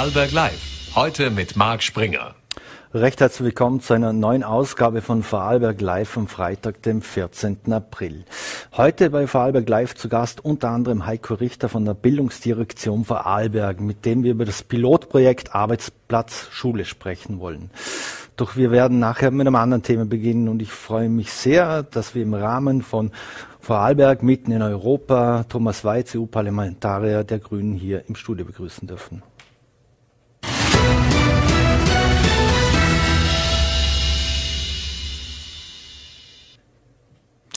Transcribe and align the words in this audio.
Vorarlberg 0.00 0.32
Live. 0.32 0.94
Heute 0.94 1.28
mit 1.28 1.56
Marc 1.56 1.82
Springer. 1.82 2.34
Recht 2.94 3.20
herzlich 3.20 3.44
willkommen 3.44 3.82
zu 3.82 3.92
einer 3.92 4.14
neuen 4.14 4.42
Ausgabe 4.42 5.02
von 5.02 5.22
Vorarlberg 5.22 5.78
Live 5.82 6.16
am 6.16 6.26
Freitag, 6.26 6.80
dem 6.84 7.02
14. 7.02 7.70
April. 7.70 8.24
Heute 8.72 9.10
bei 9.10 9.26
Vorarlberg 9.26 9.68
Live 9.68 9.96
zu 9.96 10.08
Gast 10.08 10.42
unter 10.42 10.70
anderem 10.70 11.04
Heiko 11.04 11.34
Richter 11.34 11.68
von 11.68 11.84
der 11.84 11.92
Bildungsdirektion 11.92 13.04
Vorarlberg, 13.04 13.82
mit 13.82 14.06
dem 14.06 14.22
wir 14.22 14.30
über 14.30 14.46
das 14.46 14.62
Pilotprojekt 14.62 15.54
Arbeitsplatz 15.54 16.48
Schule 16.50 16.86
sprechen 16.86 17.38
wollen. 17.38 17.68
Doch 18.36 18.56
wir 18.56 18.70
werden 18.70 19.00
nachher 19.00 19.30
mit 19.30 19.46
einem 19.46 19.56
anderen 19.56 19.82
Thema 19.82 20.06
beginnen 20.06 20.48
und 20.48 20.62
ich 20.62 20.72
freue 20.72 21.10
mich 21.10 21.30
sehr, 21.30 21.82
dass 21.82 22.14
wir 22.14 22.22
im 22.22 22.32
Rahmen 22.32 22.80
von 22.80 23.10
Vorarlberg 23.60 24.22
mitten 24.22 24.50
in 24.50 24.62
Europa 24.62 25.44
Thomas 25.46 25.84
Weiz, 25.84 26.16
EU-Parlamentarier 26.16 27.22
der 27.22 27.38
Grünen 27.38 27.74
hier 27.74 28.08
im 28.08 28.14
Studio 28.14 28.46
begrüßen 28.46 28.88
dürfen. 28.88 29.22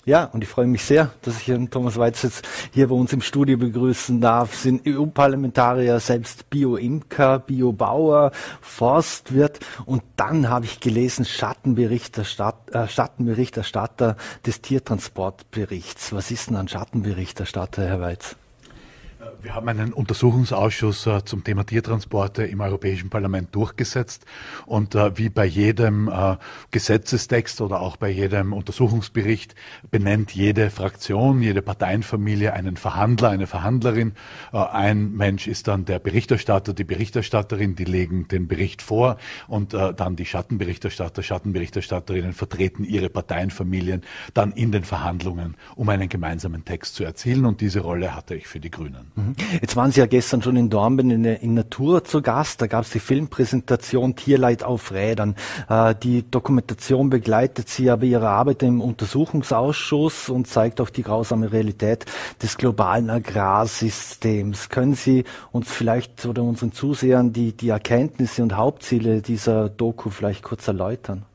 Ja, 0.06 0.26
und 0.26 0.44
ich 0.44 0.50
freue 0.50 0.68
mich 0.68 0.84
sehr, 0.84 1.12
dass 1.22 1.40
ich 1.40 1.48
Herrn 1.48 1.70
Thomas 1.70 1.98
Weiz 1.98 2.24
jetzt 2.24 2.46
hier 2.74 2.90
bei 2.90 2.96
uns 2.96 3.14
im 3.14 3.22
Studio 3.22 3.58
begrüßen 3.58 4.20
darf. 4.20 4.54
Sind 4.54 4.86
EU-Parlamentarier, 4.86 5.98
selbst 6.02 6.50
Bio-Imker, 6.50 7.40
Bio-Bauer, 7.40 8.32
Forstwirt 8.60 9.60
und 9.86 10.04
dann 10.18 10.50
habe 10.50 10.66
ich 10.66 10.82
gelesen 10.82 11.24
Schattenberichterstatter, 11.24 12.84
äh, 12.84 12.88
Schattenberichterstatter 12.90 14.18
des 14.46 14.62
Tiertransportberichts. 14.62 16.12
Was 16.12 16.32
ist 16.32 16.50
denn 16.50 16.58
ein 16.58 16.68
Schattenberichterstatter, 16.68 17.88
Herr 17.88 18.02
Weiz? 18.02 18.36
Wir 19.44 19.56
haben 19.56 19.68
einen 19.68 19.94
Untersuchungsausschuss 19.94 21.06
äh, 21.06 21.26
zum 21.26 21.44
Thema 21.44 21.66
Tiertransporte 21.66 22.44
im 22.44 22.62
Europäischen 22.62 23.10
Parlament 23.10 23.54
durchgesetzt 23.54 24.26
und 24.66 24.96
äh, 24.96 25.18
wie 25.18 25.30
bei 25.30 25.46
jedem 25.46 26.08
äh, 26.08 26.38
Gesetzestext 26.72 27.62
oder 27.62 27.82
auch 27.82 27.98
bei 27.98 28.10
jedem 28.10 28.54
Untersuchungsbericht 28.54 29.54
benennt 29.92 30.34
jede 30.34 30.70
Fraktion, 30.70 31.42
jede 31.42 31.62
Parteienfamilie 31.62 32.54
einen 32.54 32.78
Verhandler, 32.78 33.30
eine 33.30 33.48
Verhandlerin. 33.48 34.14
Ein 34.52 35.12
Mensch 35.12 35.48
ist 35.48 35.68
dann 35.68 35.86
der 35.86 36.00
Berichterstatter, 36.00 36.74
die 36.74 36.84
Berichterstatterin, 36.84 37.76
die 37.76 37.86
legen 37.86 38.28
den 38.28 38.48
Bericht 38.48 38.82
vor 38.82 39.18
und 39.48 39.74
dann 39.74 40.16
die 40.16 40.26
Schattenberichterstatter, 40.26 41.22
Schattenberichterstatterinnen 41.22 42.34
vertreten 42.34 42.84
ihre 42.84 43.10
Parteienfamilien 43.10 44.02
dann 44.34 44.52
in 44.52 44.72
den 44.72 44.84
Verhandlungen, 44.84 45.56
um 45.76 45.90
einen 45.90 46.10
gemeinsamen 46.10 46.66
Text 46.66 46.96
zu 46.96 47.04
erzielen 47.04 47.46
und 47.46 47.62
diese 47.62 47.82
Rolle 47.82 48.16
hatte 48.16 48.36
ich 48.36 48.48
für 48.48 48.60
die 48.60 48.72
Grünen. 48.72 49.13
Mhm. 49.16 49.36
Jetzt 49.62 49.76
waren 49.76 49.92
Sie 49.92 50.00
ja 50.00 50.08
gestern 50.08 50.42
schon 50.42 50.56
in 50.56 50.70
Dornbirn 50.70 51.12
in, 51.12 51.26
in 51.26 51.54
Natur 51.54 52.04
zu 52.04 52.22
Gast. 52.22 52.62
Da 52.62 52.68
gab 52.68 52.84
es 52.84 52.90
die 52.90 53.00
Filmpräsentation 53.00 54.16
Tierleid 54.16 54.64
auf 54.64 54.92
Rädern. 54.92 55.36
Äh, 55.70 55.94
die 56.02 56.30
Dokumentation 56.30 57.10
begleitet 57.10 57.70
Sie 57.70 57.90
aber 57.90 58.06
Ihre 58.06 58.30
Arbeit 58.30 58.64
im 58.64 58.82
Untersuchungsausschuss 58.82 60.30
und 60.30 60.48
zeigt 60.48 60.82
auch 60.82 60.90
die 60.90 61.04
grausame 61.04 61.52
Realität 61.52 62.06
des 62.42 62.58
globalen 62.58 63.10
Agrarsystems. 63.10 64.70
Können 64.70 64.96
Sie 64.96 65.26
uns 65.52 65.72
vielleicht 65.72 66.26
oder 66.26 66.42
unseren 66.44 66.72
Zusehern 66.72 67.34
die, 67.34 67.54
die 67.54 67.70
Erkenntnisse 67.70 68.42
und 68.42 68.58
Hauptziele 68.58 69.22
dieser 69.22 69.70
Doku 69.70 70.10
vielleicht 70.10 70.44
kurz 70.44 70.68
erläutern? 70.68 71.26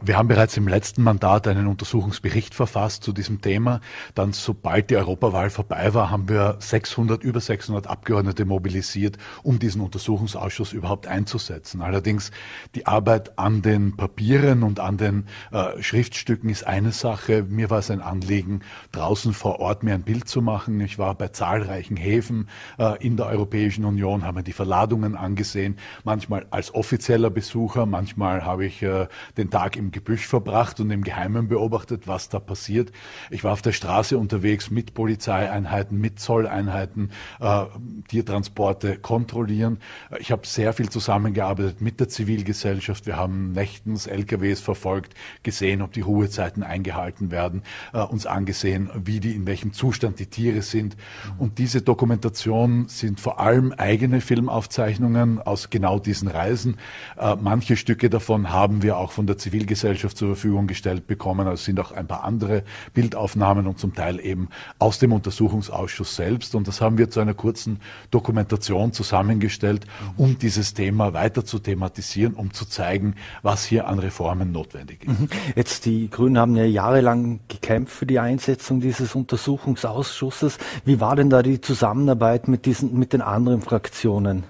Wir 0.00 0.16
haben 0.16 0.28
bereits 0.28 0.56
im 0.56 0.66
letzten 0.66 1.02
Mandat 1.02 1.46
einen 1.46 1.68
Untersuchungsbericht 1.68 2.54
verfasst 2.54 3.04
zu 3.04 3.12
diesem 3.12 3.40
Thema. 3.40 3.80
Dann, 4.14 4.32
sobald 4.32 4.90
die 4.90 4.96
Europawahl 4.96 5.48
vorbei 5.50 5.94
war, 5.94 6.10
haben 6.10 6.28
wir 6.28 6.56
600, 6.58 7.22
über 7.22 7.40
600 7.40 7.86
Abgeordnete 7.86 8.44
mobilisiert, 8.44 9.16
um 9.42 9.58
diesen 9.58 9.80
Untersuchungsausschuss 9.80 10.72
überhaupt 10.72 11.06
einzusetzen. 11.06 11.82
Allerdings 11.82 12.32
die 12.74 12.86
Arbeit 12.86 13.38
an 13.38 13.62
den 13.62 13.96
Papieren 13.96 14.64
und 14.64 14.80
an 14.80 14.96
den 14.96 15.26
äh, 15.52 15.80
Schriftstücken 15.80 16.50
ist 16.50 16.66
eine 16.66 16.90
Sache. 16.90 17.44
Mir 17.44 17.70
war 17.70 17.78
es 17.78 17.90
ein 17.90 18.00
Anliegen, 18.00 18.60
draußen 18.90 19.34
vor 19.34 19.60
Ort 19.60 19.84
mir 19.84 19.94
ein 19.94 20.02
Bild 20.02 20.28
zu 20.28 20.42
machen. 20.42 20.80
Ich 20.80 20.98
war 20.98 21.14
bei 21.14 21.28
zahlreichen 21.28 21.96
Häfen 21.96 22.48
äh, 22.78 23.04
in 23.04 23.16
der 23.16 23.26
Europäischen 23.26 23.84
Union, 23.84 24.24
habe 24.24 24.38
mir 24.38 24.42
die 24.42 24.52
Verladungen 24.52 25.14
angesehen, 25.14 25.78
manchmal 26.02 26.46
als 26.50 26.74
offizieller 26.74 27.30
Besucher, 27.30 27.86
manchmal 27.86 28.44
habe 28.44 28.66
ich 28.66 28.82
äh, 28.82 29.06
den 29.36 29.50
Tag 29.50 29.75
im 29.76 29.90
Gebüsch 29.90 30.26
verbracht 30.26 30.80
und 30.80 30.90
im 30.90 31.04
Geheimen 31.04 31.48
beobachtet, 31.48 32.06
was 32.06 32.28
da 32.28 32.40
passiert. 32.40 32.92
Ich 33.30 33.44
war 33.44 33.52
auf 33.52 33.62
der 33.62 33.72
Straße 33.72 34.18
unterwegs 34.18 34.70
mit 34.70 34.94
Polizeieinheiten, 34.94 36.00
mit 36.00 36.18
Zolleinheiten, 36.18 37.10
äh, 37.40 37.64
Tiertransporte 38.08 38.96
kontrollieren. 38.98 39.78
Ich 40.18 40.32
habe 40.32 40.46
sehr 40.46 40.72
viel 40.72 40.88
zusammengearbeitet 40.88 41.80
mit 41.80 42.00
der 42.00 42.08
Zivilgesellschaft. 42.08 43.06
Wir 43.06 43.16
haben 43.16 43.52
nächtens 43.52 44.06
LKWs 44.06 44.60
verfolgt, 44.60 45.14
gesehen, 45.42 45.82
ob 45.82 45.92
die 45.92 46.00
Ruhezeiten 46.00 46.62
eingehalten 46.62 47.30
werden, 47.30 47.62
äh, 47.92 48.00
uns 48.00 48.26
angesehen, 48.26 48.90
wie 48.94 49.20
die, 49.20 49.34
in 49.34 49.46
welchem 49.46 49.72
Zustand 49.72 50.18
die 50.18 50.26
Tiere 50.26 50.62
sind. 50.62 50.96
Und 51.38 51.58
diese 51.58 51.82
Dokumentation 51.82 52.88
sind 52.88 53.20
vor 53.20 53.40
allem 53.40 53.72
eigene 53.72 54.20
Filmaufzeichnungen 54.20 55.40
aus 55.40 55.70
genau 55.70 55.98
diesen 55.98 56.28
Reisen. 56.28 56.78
Äh, 57.16 57.36
manche 57.40 57.76
Stücke 57.76 58.10
davon 58.10 58.50
haben 58.50 58.82
wir 58.82 58.96
auch 58.96 59.12
von 59.12 59.26
der 59.26 59.38
Zivilgesellschaft 59.38 59.55
Zivilgesellschaft 59.56 60.18
zur 60.18 60.28
Verfügung 60.28 60.66
gestellt 60.66 61.06
bekommen. 61.06 61.46
Also 61.46 61.54
es 61.54 61.64
sind 61.64 61.80
auch 61.80 61.92
ein 61.92 62.06
paar 62.06 62.24
andere 62.24 62.62
Bildaufnahmen 62.92 63.66
und 63.66 63.78
zum 63.78 63.94
Teil 63.94 64.20
eben 64.20 64.48
aus 64.78 64.98
dem 64.98 65.12
Untersuchungsausschuss 65.12 66.14
selbst. 66.14 66.54
Und 66.54 66.68
das 66.68 66.80
haben 66.80 66.98
wir 66.98 67.10
zu 67.10 67.20
einer 67.20 67.34
kurzen 67.34 67.80
Dokumentation 68.10 68.92
zusammengestellt, 68.92 69.86
um 70.16 70.38
dieses 70.38 70.74
Thema 70.74 71.14
weiter 71.14 71.44
zu 71.44 71.58
thematisieren, 71.58 72.34
um 72.34 72.52
zu 72.52 72.66
zeigen, 72.66 73.14
was 73.42 73.64
hier 73.64 73.86
an 73.88 73.98
Reformen 73.98 74.52
notwendig 74.52 75.04
ist. 75.04 75.20
Mhm. 75.20 75.28
Jetzt 75.54 75.86
die 75.86 76.10
Grünen 76.10 76.38
haben 76.38 76.56
ja 76.56 76.64
jahrelang 76.64 77.40
gekämpft 77.48 77.94
für 77.94 78.06
die 78.06 78.18
Einsetzung 78.18 78.80
dieses 78.80 79.14
Untersuchungsausschusses. 79.14 80.58
Wie 80.84 81.00
war 81.00 81.16
denn 81.16 81.30
da 81.30 81.42
die 81.42 81.60
Zusammenarbeit 81.60 82.48
mit 82.48 82.66
diesen, 82.66 82.98
mit 82.98 83.12
den 83.14 83.22
anderen 83.22 83.62
Fraktionen? 83.62 84.44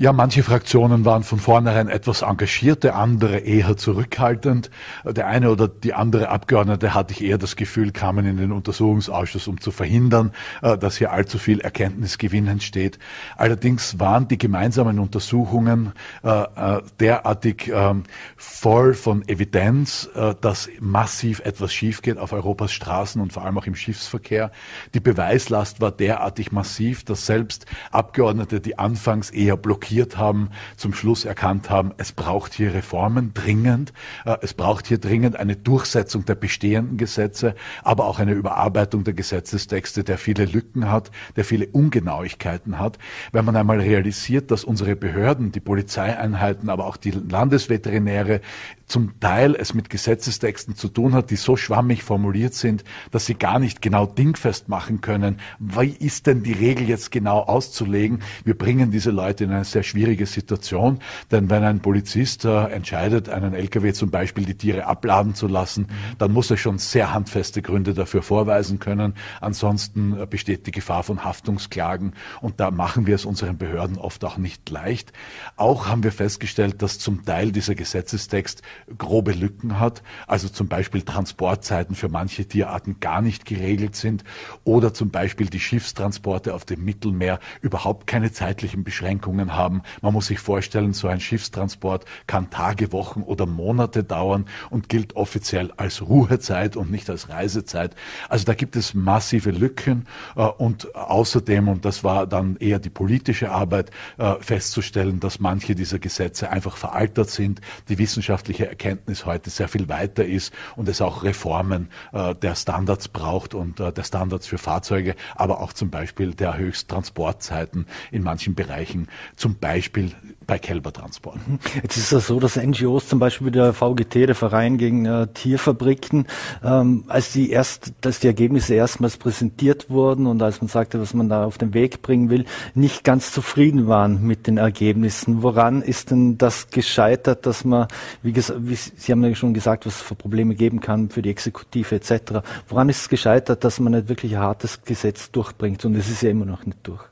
Ja, 0.00 0.12
manche 0.12 0.44
Fraktionen 0.44 1.04
waren 1.04 1.24
von 1.24 1.40
vornherein 1.40 1.88
etwas 1.88 2.22
engagierte, 2.22 2.94
andere 2.94 3.38
eher 3.38 3.76
zurückhaltend. 3.76 4.70
Der 5.04 5.26
eine 5.26 5.50
oder 5.50 5.66
die 5.66 5.92
andere 5.92 6.28
Abgeordnete 6.28 6.94
hatte 6.94 7.14
ich 7.14 7.24
eher 7.24 7.36
das 7.36 7.56
Gefühl, 7.56 7.90
kamen 7.90 8.24
in 8.24 8.36
den 8.36 8.52
Untersuchungsausschuss, 8.52 9.48
um 9.48 9.60
zu 9.60 9.72
verhindern, 9.72 10.30
äh, 10.62 10.78
dass 10.78 10.98
hier 10.98 11.10
allzu 11.10 11.38
viel 11.38 11.58
Erkenntnisgewinn 11.58 12.46
entsteht. 12.46 13.00
Allerdings 13.36 13.98
waren 13.98 14.28
die 14.28 14.38
gemeinsamen 14.38 15.00
Untersuchungen 15.00 15.90
äh, 16.22 16.42
äh, 16.42 16.82
derartig 17.00 17.68
ähm, 17.74 18.04
voll 18.36 18.94
von 18.94 19.26
Evidenz, 19.26 20.08
dass 20.40 20.68
massiv 20.78 21.40
etwas 21.40 21.72
schief 21.72 22.02
geht 22.02 22.18
auf 22.18 22.32
Europas 22.32 22.70
Straßen 22.70 23.20
und 23.20 23.32
vor 23.32 23.44
allem 23.44 23.58
auch 23.58 23.66
im 23.66 23.74
Schiffsverkehr. 23.74 24.52
Die 24.94 25.00
Beweislast 25.00 25.80
war 25.80 25.90
derartig 25.90 26.52
massiv, 26.52 27.02
dass 27.02 27.26
selbst 27.26 27.66
Abgeordnete, 27.90 28.60
die 28.60 28.78
anfangs 28.78 29.30
eher 29.30 29.56
blockiert 29.56 29.87
blockiert 29.88 30.18
haben, 30.18 30.50
zum 30.76 30.92
Schluss 30.92 31.24
erkannt 31.24 31.70
haben, 31.70 31.92
es 31.96 32.12
braucht 32.12 32.52
hier 32.52 32.74
Reformen 32.74 33.32
dringend. 33.32 33.92
Äh, 34.26 34.36
es 34.42 34.52
braucht 34.52 34.86
hier 34.86 34.98
dringend 34.98 35.36
eine 35.36 35.56
Durchsetzung 35.56 36.26
der 36.26 36.34
bestehenden 36.34 36.98
Gesetze, 36.98 37.54
aber 37.82 38.04
auch 38.04 38.18
eine 38.18 38.32
Überarbeitung 38.32 39.04
der 39.04 39.14
Gesetzestexte, 39.14 40.04
der 40.04 40.18
viele 40.18 40.44
Lücken 40.44 40.90
hat, 40.90 41.10
der 41.36 41.44
viele 41.44 41.66
Ungenauigkeiten 41.68 42.78
hat. 42.78 42.98
Wenn 43.32 43.46
man 43.46 43.56
einmal 43.56 43.80
realisiert, 43.80 44.50
dass 44.50 44.62
unsere 44.62 44.94
Behörden, 44.94 45.52
die 45.52 45.60
Polizeieinheiten, 45.60 46.68
aber 46.68 46.86
auch 46.86 46.98
die 46.98 47.12
Landesveterinäre 47.12 48.40
zum 48.88 49.20
Teil 49.20 49.54
es 49.54 49.74
mit 49.74 49.90
Gesetzestexten 49.90 50.74
zu 50.74 50.88
tun 50.88 51.12
hat, 51.12 51.30
die 51.30 51.36
so 51.36 51.56
schwammig 51.56 52.02
formuliert 52.02 52.54
sind, 52.54 52.84
dass 53.10 53.26
sie 53.26 53.34
gar 53.34 53.58
nicht 53.58 53.82
genau 53.82 54.06
dingfest 54.06 54.68
machen 54.68 55.00
können, 55.00 55.38
wie 55.58 55.90
ist 55.90 56.26
denn 56.26 56.42
die 56.42 56.52
Regel 56.52 56.88
jetzt 56.88 57.10
genau 57.10 57.40
auszulegen. 57.40 58.22
Wir 58.44 58.56
bringen 58.56 58.90
diese 58.90 59.10
Leute 59.10 59.44
in 59.44 59.52
eine 59.52 59.64
sehr 59.64 59.82
schwierige 59.82 60.26
Situation, 60.26 61.00
denn 61.30 61.50
wenn 61.50 61.62
ein 61.64 61.80
Polizist 61.80 62.44
äh, 62.44 62.64
entscheidet, 62.68 63.28
einen 63.28 63.54
LKW 63.54 63.92
zum 63.92 64.10
Beispiel 64.10 64.44
die 64.44 64.56
Tiere 64.56 64.86
abladen 64.86 65.34
zu 65.34 65.46
lassen, 65.46 65.88
dann 66.18 66.32
muss 66.32 66.50
er 66.50 66.56
schon 66.56 66.78
sehr 66.78 67.12
handfeste 67.12 67.62
Gründe 67.62 67.94
dafür 67.94 68.22
vorweisen 68.22 68.78
können. 68.78 69.14
Ansonsten 69.40 70.18
äh, 70.18 70.26
besteht 70.26 70.66
die 70.66 70.72
Gefahr 70.72 71.02
von 71.02 71.24
Haftungsklagen 71.24 72.14
und 72.40 72.60
da 72.60 72.70
machen 72.70 73.06
wir 73.06 73.14
es 73.14 73.26
unseren 73.26 73.58
Behörden 73.58 73.98
oft 73.98 74.24
auch 74.24 74.38
nicht 74.38 74.70
leicht. 74.70 75.12
Auch 75.56 75.86
haben 75.88 76.02
wir 76.02 76.12
festgestellt, 76.12 76.80
dass 76.80 76.98
zum 76.98 77.24
Teil 77.24 77.52
dieser 77.52 77.74
Gesetzestext 77.74 78.62
grobe 78.96 79.32
Lücken 79.32 79.78
hat, 79.78 80.02
also 80.26 80.48
zum 80.48 80.68
Beispiel 80.68 81.02
Transportzeiten 81.02 81.94
für 81.94 82.08
manche 82.08 82.46
Tierarten 82.46 83.00
gar 83.00 83.22
nicht 83.22 83.44
geregelt 83.44 83.96
sind 83.96 84.24
oder 84.64 84.94
zum 84.94 85.10
Beispiel 85.10 85.46
die 85.46 85.60
Schiffstransporte 85.60 86.54
auf 86.54 86.64
dem 86.64 86.84
Mittelmeer 86.84 87.40
überhaupt 87.60 88.06
keine 88.06 88.32
zeitlichen 88.32 88.84
Beschränkungen 88.84 89.54
haben. 89.54 89.82
Man 90.02 90.12
muss 90.12 90.26
sich 90.26 90.38
vorstellen, 90.38 90.92
so 90.92 91.08
ein 91.08 91.20
Schiffstransport 91.20 92.04
kann 92.26 92.50
Tage, 92.50 92.92
Wochen 92.92 93.22
oder 93.22 93.46
Monate 93.46 94.04
dauern 94.04 94.46
und 94.70 94.88
gilt 94.88 95.16
offiziell 95.16 95.72
als 95.76 96.02
Ruhezeit 96.02 96.76
und 96.76 96.90
nicht 96.90 97.10
als 97.10 97.28
Reisezeit. 97.28 97.94
Also 98.28 98.44
da 98.44 98.54
gibt 98.54 98.76
es 98.76 98.94
massive 98.94 99.50
Lücken 99.50 100.06
äh, 100.36 100.42
und 100.42 100.94
außerdem, 100.94 101.68
und 101.68 101.84
das 101.84 102.04
war 102.04 102.26
dann 102.26 102.56
eher 102.56 102.78
die 102.78 102.90
politische 102.90 103.50
Arbeit, 103.50 103.90
äh, 104.18 104.34
festzustellen, 104.40 105.20
dass 105.20 105.40
manche 105.40 105.74
dieser 105.74 105.98
Gesetze 105.98 106.50
einfach 106.50 106.76
veraltet 106.76 107.30
sind, 107.30 107.60
die 107.88 107.98
wissenschaftliche 107.98 108.67
Erkenntnis 108.68 109.26
heute 109.26 109.50
sehr 109.50 109.68
viel 109.68 109.88
weiter 109.88 110.24
ist 110.24 110.52
und 110.76 110.88
es 110.88 111.00
auch 111.00 111.24
Reformen 111.24 111.88
äh, 112.12 112.34
der 112.34 112.54
Standards 112.54 113.08
braucht 113.08 113.54
und 113.54 113.78
der 113.78 114.02
Standards 114.02 114.46
für 114.46 114.58
Fahrzeuge, 114.58 115.14
aber 115.36 115.60
auch 115.60 115.72
zum 115.72 115.90
Beispiel 115.90 116.34
der 116.34 116.56
Höchsttransportzeiten 116.56 117.86
in 118.10 118.22
manchen 118.22 118.54
Bereichen, 118.54 119.08
zum 119.36 119.56
Beispiel 119.56 120.12
bei 120.48 120.58
Kälbertransport. 120.58 121.36
Mhm. 121.46 121.58
Jetzt 121.82 121.96
ist 121.96 122.10
es 122.10 122.26
so, 122.26 122.40
dass 122.40 122.56
NGOs 122.56 123.06
zum 123.06 123.18
Beispiel 123.18 123.50
der 123.50 123.74
VGT, 123.74 124.14
der 124.26 124.34
Verein 124.34 124.78
gegen 124.78 125.04
äh, 125.04 125.28
Tierfabriken, 125.28 126.26
ähm, 126.64 127.04
als 127.06 127.32
die 127.32 127.50
erst, 127.50 127.92
dass 128.00 128.20
die 128.20 128.28
Ergebnisse 128.28 128.74
erstmals 128.74 129.18
präsentiert 129.18 129.90
wurden 129.90 130.26
und 130.26 130.42
als 130.42 130.60
man 130.60 130.68
sagte, 130.68 131.00
was 131.00 131.12
man 131.12 131.28
da 131.28 131.44
auf 131.44 131.58
den 131.58 131.74
Weg 131.74 132.02
bringen 132.02 132.30
will, 132.30 132.46
nicht 132.74 133.04
ganz 133.04 133.30
zufrieden 133.30 133.88
waren 133.88 134.26
mit 134.26 134.46
den 134.46 134.56
Ergebnissen. 134.56 135.42
Woran 135.42 135.82
ist 135.82 136.10
denn 136.10 136.38
das 136.38 136.70
gescheitert, 136.70 137.44
dass 137.44 137.64
man, 137.64 137.86
wie, 138.22 138.32
gesagt, 138.32 138.57
wie 138.60 138.74
Sie 138.74 139.12
haben 139.12 139.24
ja 139.24 139.34
schon 139.34 139.54
gesagt, 139.54 139.86
was 139.86 139.96
es 139.96 140.02
für 140.02 140.14
Probleme 140.14 140.54
geben 140.54 140.80
kann 140.80 141.10
für 141.10 141.22
die 141.22 141.30
Exekutive 141.30 141.94
etc. 141.94 142.42
Woran 142.68 142.88
ist 142.88 143.02
es 143.02 143.08
gescheitert, 143.08 143.64
dass 143.64 143.80
man 143.80 143.92
nicht 143.92 144.08
wirklich 144.08 144.36
ein 144.36 144.42
hartes 144.42 144.82
Gesetz 144.84 145.30
durchbringt? 145.30 145.84
Und 145.84 145.94
es 145.94 146.08
ist 146.08 146.22
ja 146.22 146.30
immer 146.30 146.44
noch 146.44 146.64
nicht 146.66 146.78
durch. 146.82 147.02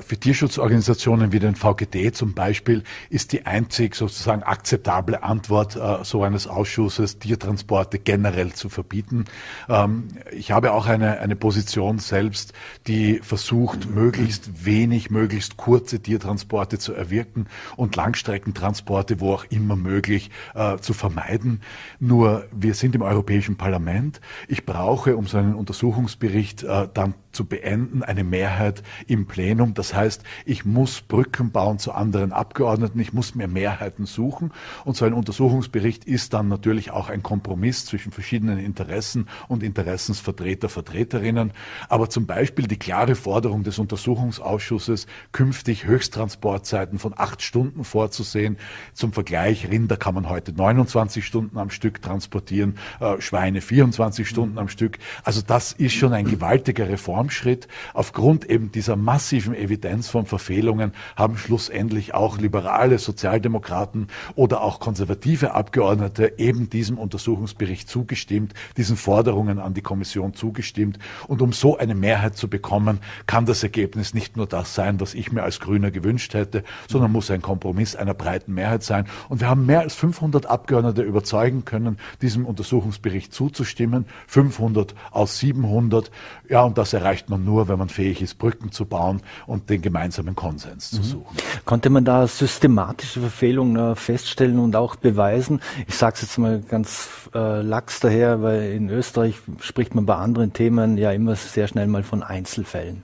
Für 0.00 0.16
Tierschutzorganisationen 0.16 1.30
wie 1.32 1.38
den 1.38 1.54
VGD 1.54 2.14
zum 2.14 2.34
Beispiel 2.34 2.82
ist 3.10 3.32
die 3.32 3.46
einzig 3.46 3.94
sozusagen 3.94 4.42
akzeptable 4.42 5.22
Antwort 5.22 5.76
äh, 5.76 6.02
so 6.02 6.24
eines 6.24 6.48
Ausschusses, 6.48 7.20
Tiertransporte 7.20 8.00
generell 8.00 8.52
zu 8.52 8.68
verbieten. 8.68 9.26
Ähm, 9.68 10.08
ich 10.32 10.50
habe 10.50 10.72
auch 10.72 10.86
eine, 10.86 11.20
eine 11.20 11.36
Position 11.36 12.00
selbst, 12.00 12.54
die 12.88 13.20
versucht, 13.22 13.88
möglichst 13.88 14.64
wenig, 14.64 15.10
möglichst 15.10 15.56
kurze 15.56 16.00
Tiertransporte 16.00 16.78
zu 16.78 16.92
erwirken 16.92 17.46
und 17.76 17.94
Langstreckentransporte, 17.94 19.20
wo 19.20 19.32
auch 19.32 19.44
immer 19.44 19.76
möglich, 19.76 20.30
äh, 20.54 20.78
zu 20.78 20.92
vermeiden. 20.92 21.60
Nur 22.00 22.46
wir 22.50 22.74
sind 22.74 22.96
im 22.96 23.02
Europäischen 23.02 23.56
Parlament. 23.56 24.20
Ich 24.48 24.66
brauche, 24.66 25.16
um 25.16 25.28
so 25.28 25.38
einen 25.38 25.54
Untersuchungsbericht 25.54 26.64
äh, 26.64 26.88
dann 26.92 27.14
zu 27.34 27.44
beenden, 27.44 28.02
eine 28.02 28.24
Mehrheit 28.24 28.82
im 29.06 29.26
Plenum. 29.26 29.74
Das 29.74 29.94
heißt, 29.94 30.22
ich 30.44 30.64
muss 30.64 31.00
Brücken 31.00 31.50
bauen 31.50 31.78
zu 31.78 31.92
anderen 31.92 32.32
Abgeordneten, 32.32 33.00
ich 33.00 33.12
muss 33.12 33.34
mir 33.34 33.48
Mehrheiten 33.48 34.06
suchen. 34.06 34.52
Und 34.84 34.96
so 34.96 35.04
ein 35.04 35.12
Untersuchungsbericht 35.12 36.04
ist 36.04 36.32
dann 36.34 36.48
natürlich 36.48 36.90
auch 36.90 37.10
ein 37.10 37.22
Kompromiss 37.22 37.84
zwischen 37.86 38.12
verschiedenen 38.12 38.58
Interessen 38.58 39.28
und 39.48 39.62
Interessensvertreter, 39.62 40.68
Vertreterinnen. 40.68 41.52
Aber 41.88 42.08
zum 42.08 42.26
Beispiel 42.26 42.66
die 42.66 42.78
klare 42.78 43.14
Forderung 43.14 43.64
des 43.64 43.78
Untersuchungsausschusses, 43.78 45.06
künftig 45.32 45.84
Höchsttransportzeiten 45.84 46.98
von 46.98 47.14
acht 47.16 47.42
Stunden 47.42 47.84
vorzusehen. 47.84 48.56
Zum 48.92 49.12
Vergleich, 49.12 49.70
Rinder 49.70 49.96
kann 49.96 50.14
man 50.14 50.28
heute 50.28 50.52
29 50.52 51.24
Stunden 51.24 51.58
am 51.58 51.70
Stück 51.70 52.02
transportieren, 52.02 52.78
äh, 53.00 53.20
Schweine 53.20 53.60
24 53.60 54.28
Stunden 54.28 54.58
am 54.58 54.68
Stück. 54.68 54.98
Also 55.22 55.42
das 55.42 55.72
ist 55.72 55.94
schon 55.94 56.12
ein 56.12 56.26
gewaltiger 56.26 56.88
Reform 56.88 57.23
Reformschritt. 57.24 57.68
Aufgrund 57.94 58.48
eben 58.50 58.70
dieser 58.70 58.96
massiven 58.96 59.54
Evidenz 59.54 60.08
von 60.08 60.26
Verfehlungen 60.26 60.92
haben 61.16 61.36
schlussendlich 61.36 62.14
auch 62.14 62.38
liberale 62.38 62.98
Sozialdemokraten 62.98 64.08
oder 64.34 64.62
auch 64.62 64.80
konservative 64.80 65.54
Abgeordnete 65.54 66.34
eben 66.38 66.68
diesem 66.70 66.98
Untersuchungsbericht 66.98 67.88
zugestimmt, 67.88 68.52
diesen 68.76 68.96
Forderungen 68.96 69.58
an 69.58 69.74
die 69.74 69.82
Kommission 69.82 70.34
zugestimmt. 70.34 70.98
Und 71.26 71.42
um 71.42 71.52
so 71.52 71.78
eine 71.78 71.94
Mehrheit 71.94 72.36
zu 72.36 72.48
bekommen, 72.48 72.98
kann 73.26 73.46
das 73.46 73.62
Ergebnis 73.62 74.14
nicht 74.14 74.36
nur 74.36 74.46
das 74.46 74.74
sein, 74.74 75.00
was 75.00 75.14
ich 75.14 75.32
mir 75.32 75.42
als 75.42 75.60
Grüner 75.60 75.90
gewünscht 75.90 76.34
hätte, 76.34 76.62
sondern 76.88 77.12
muss 77.12 77.30
ein 77.30 77.42
Kompromiss 77.42 77.96
einer 77.96 78.14
breiten 78.14 78.54
Mehrheit 78.54 78.82
sein. 78.82 79.06
Und 79.28 79.40
wir 79.40 79.48
haben 79.48 79.66
mehr 79.66 79.80
als 79.80 79.94
500 79.94 80.46
Abgeordnete 80.46 81.02
überzeugen 81.02 81.64
können, 81.64 81.98
diesem 82.20 82.44
Untersuchungsbericht 82.44 83.32
zuzustimmen. 83.32 84.06
500 84.26 84.94
aus 85.10 85.38
700. 85.38 86.10
Ja, 86.48 86.62
und 86.62 86.76
das 86.78 86.92
erreicht 86.92 87.13
erreicht 87.14 87.30
man 87.30 87.44
nur, 87.44 87.68
wenn 87.68 87.78
man 87.78 87.88
fähig 87.88 88.22
ist, 88.22 88.38
Brücken 88.38 88.72
zu 88.72 88.86
bauen 88.86 89.20
und 89.46 89.70
den 89.70 89.82
gemeinsamen 89.82 90.34
Konsens 90.34 90.92
mhm. 90.92 90.96
zu 90.96 91.02
suchen. 91.02 91.36
Konnte 91.64 91.90
man 91.90 92.04
da 92.04 92.26
systematische 92.26 93.20
Verfehlungen 93.20 93.92
äh, 93.92 93.94
feststellen 93.94 94.58
und 94.58 94.74
auch 94.74 94.96
beweisen? 94.96 95.60
Ich 95.86 95.94
sage 95.94 96.14
es 96.16 96.22
jetzt 96.22 96.38
mal 96.38 96.60
ganz 96.68 97.08
äh, 97.34 97.62
lax 97.62 98.00
daher, 98.00 98.42
weil 98.42 98.72
in 98.72 98.90
Österreich 98.90 99.36
spricht 99.60 99.94
man 99.94 100.06
bei 100.06 100.16
anderen 100.16 100.52
Themen 100.52 100.98
ja 100.98 101.12
immer 101.12 101.36
sehr 101.36 101.68
schnell 101.68 101.86
mal 101.86 102.02
von 102.02 102.24
Einzelfällen. 102.24 103.02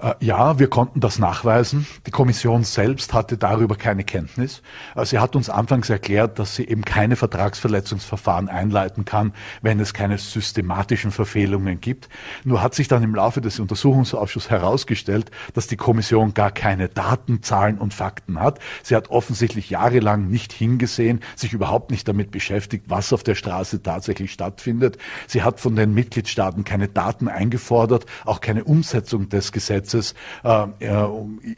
Äh, 0.00 0.14
ja, 0.20 0.58
wir 0.58 0.68
konnten 0.68 0.98
das 1.00 1.18
nachweisen. 1.18 1.86
Die 2.06 2.10
Kommission 2.10 2.64
selbst 2.64 3.14
hatte 3.14 3.38
darüber 3.38 3.76
keine 3.76 4.02
Kenntnis. 4.02 4.60
Äh, 4.96 5.04
sie 5.04 5.20
hat 5.20 5.36
uns 5.36 5.48
anfangs 5.48 5.88
erklärt, 5.88 6.38
dass 6.38 6.56
sie 6.56 6.66
eben 6.66 6.84
keine 6.84 7.14
Vertragsverletzungsverfahren 7.14 8.48
einleiten 8.48 9.04
kann, 9.04 9.32
wenn 9.62 9.78
es 9.78 9.94
keine 9.94 10.18
systematischen 10.18 11.12
Verfehlungen 11.12 11.80
gibt. 11.80 12.08
Nur 12.42 12.60
hat 12.60 12.74
sich 12.74 12.88
dann 12.88 13.04
im 13.04 13.14
Laufe 13.14 13.40
des 13.40 13.60
Untersuchungsausschusses 13.60 14.50
herausgestellt, 14.50 15.30
dass 15.52 15.68
die 15.68 15.76
Kommission 15.76 16.34
gar 16.34 16.50
keine 16.50 16.88
Daten, 16.88 17.42
Zahlen 17.42 17.78
und 17.78 17.94
Fakten 17.94 18.40
hat. 18.40 18.58
Sie 18.82 18.96
hat 18.96 19.10
offensichtlich 19.10 19.70
jahrelang 19.70 20.28
nicht 20.28 20.52
hingesehen, 20.52 21.20
sich 21.36 21.52
überhaupt 21.52 21.92
nicht 21.92 22.08
damit 22.08 22.32
beschäftigt, 22.32 22.86
was 22.88 23.12
auf 23.12 23.22
der 23.22 23.36
Straße 23.36 23.82
tatsächlich 23.82 24.32
stattfindet. 24.32 24.98
Sie 25.28 25.42
hat 25.42 25.60
von 25.60 25.76
den 25.76 25.94
Mitgliedstaaten 25.94 26.64
keine 26.64 26.88
Daten 26.88 27.28
eingefordert, 27.28 28.06
auch 28.24 28.40
keine 28.40 28.64
Umsetzung 28.64 29.28
des 29.28 29.52
Gesetzes 29.52 29.83
Gesetzes 29.84 30.14
äh, 30.42 30.66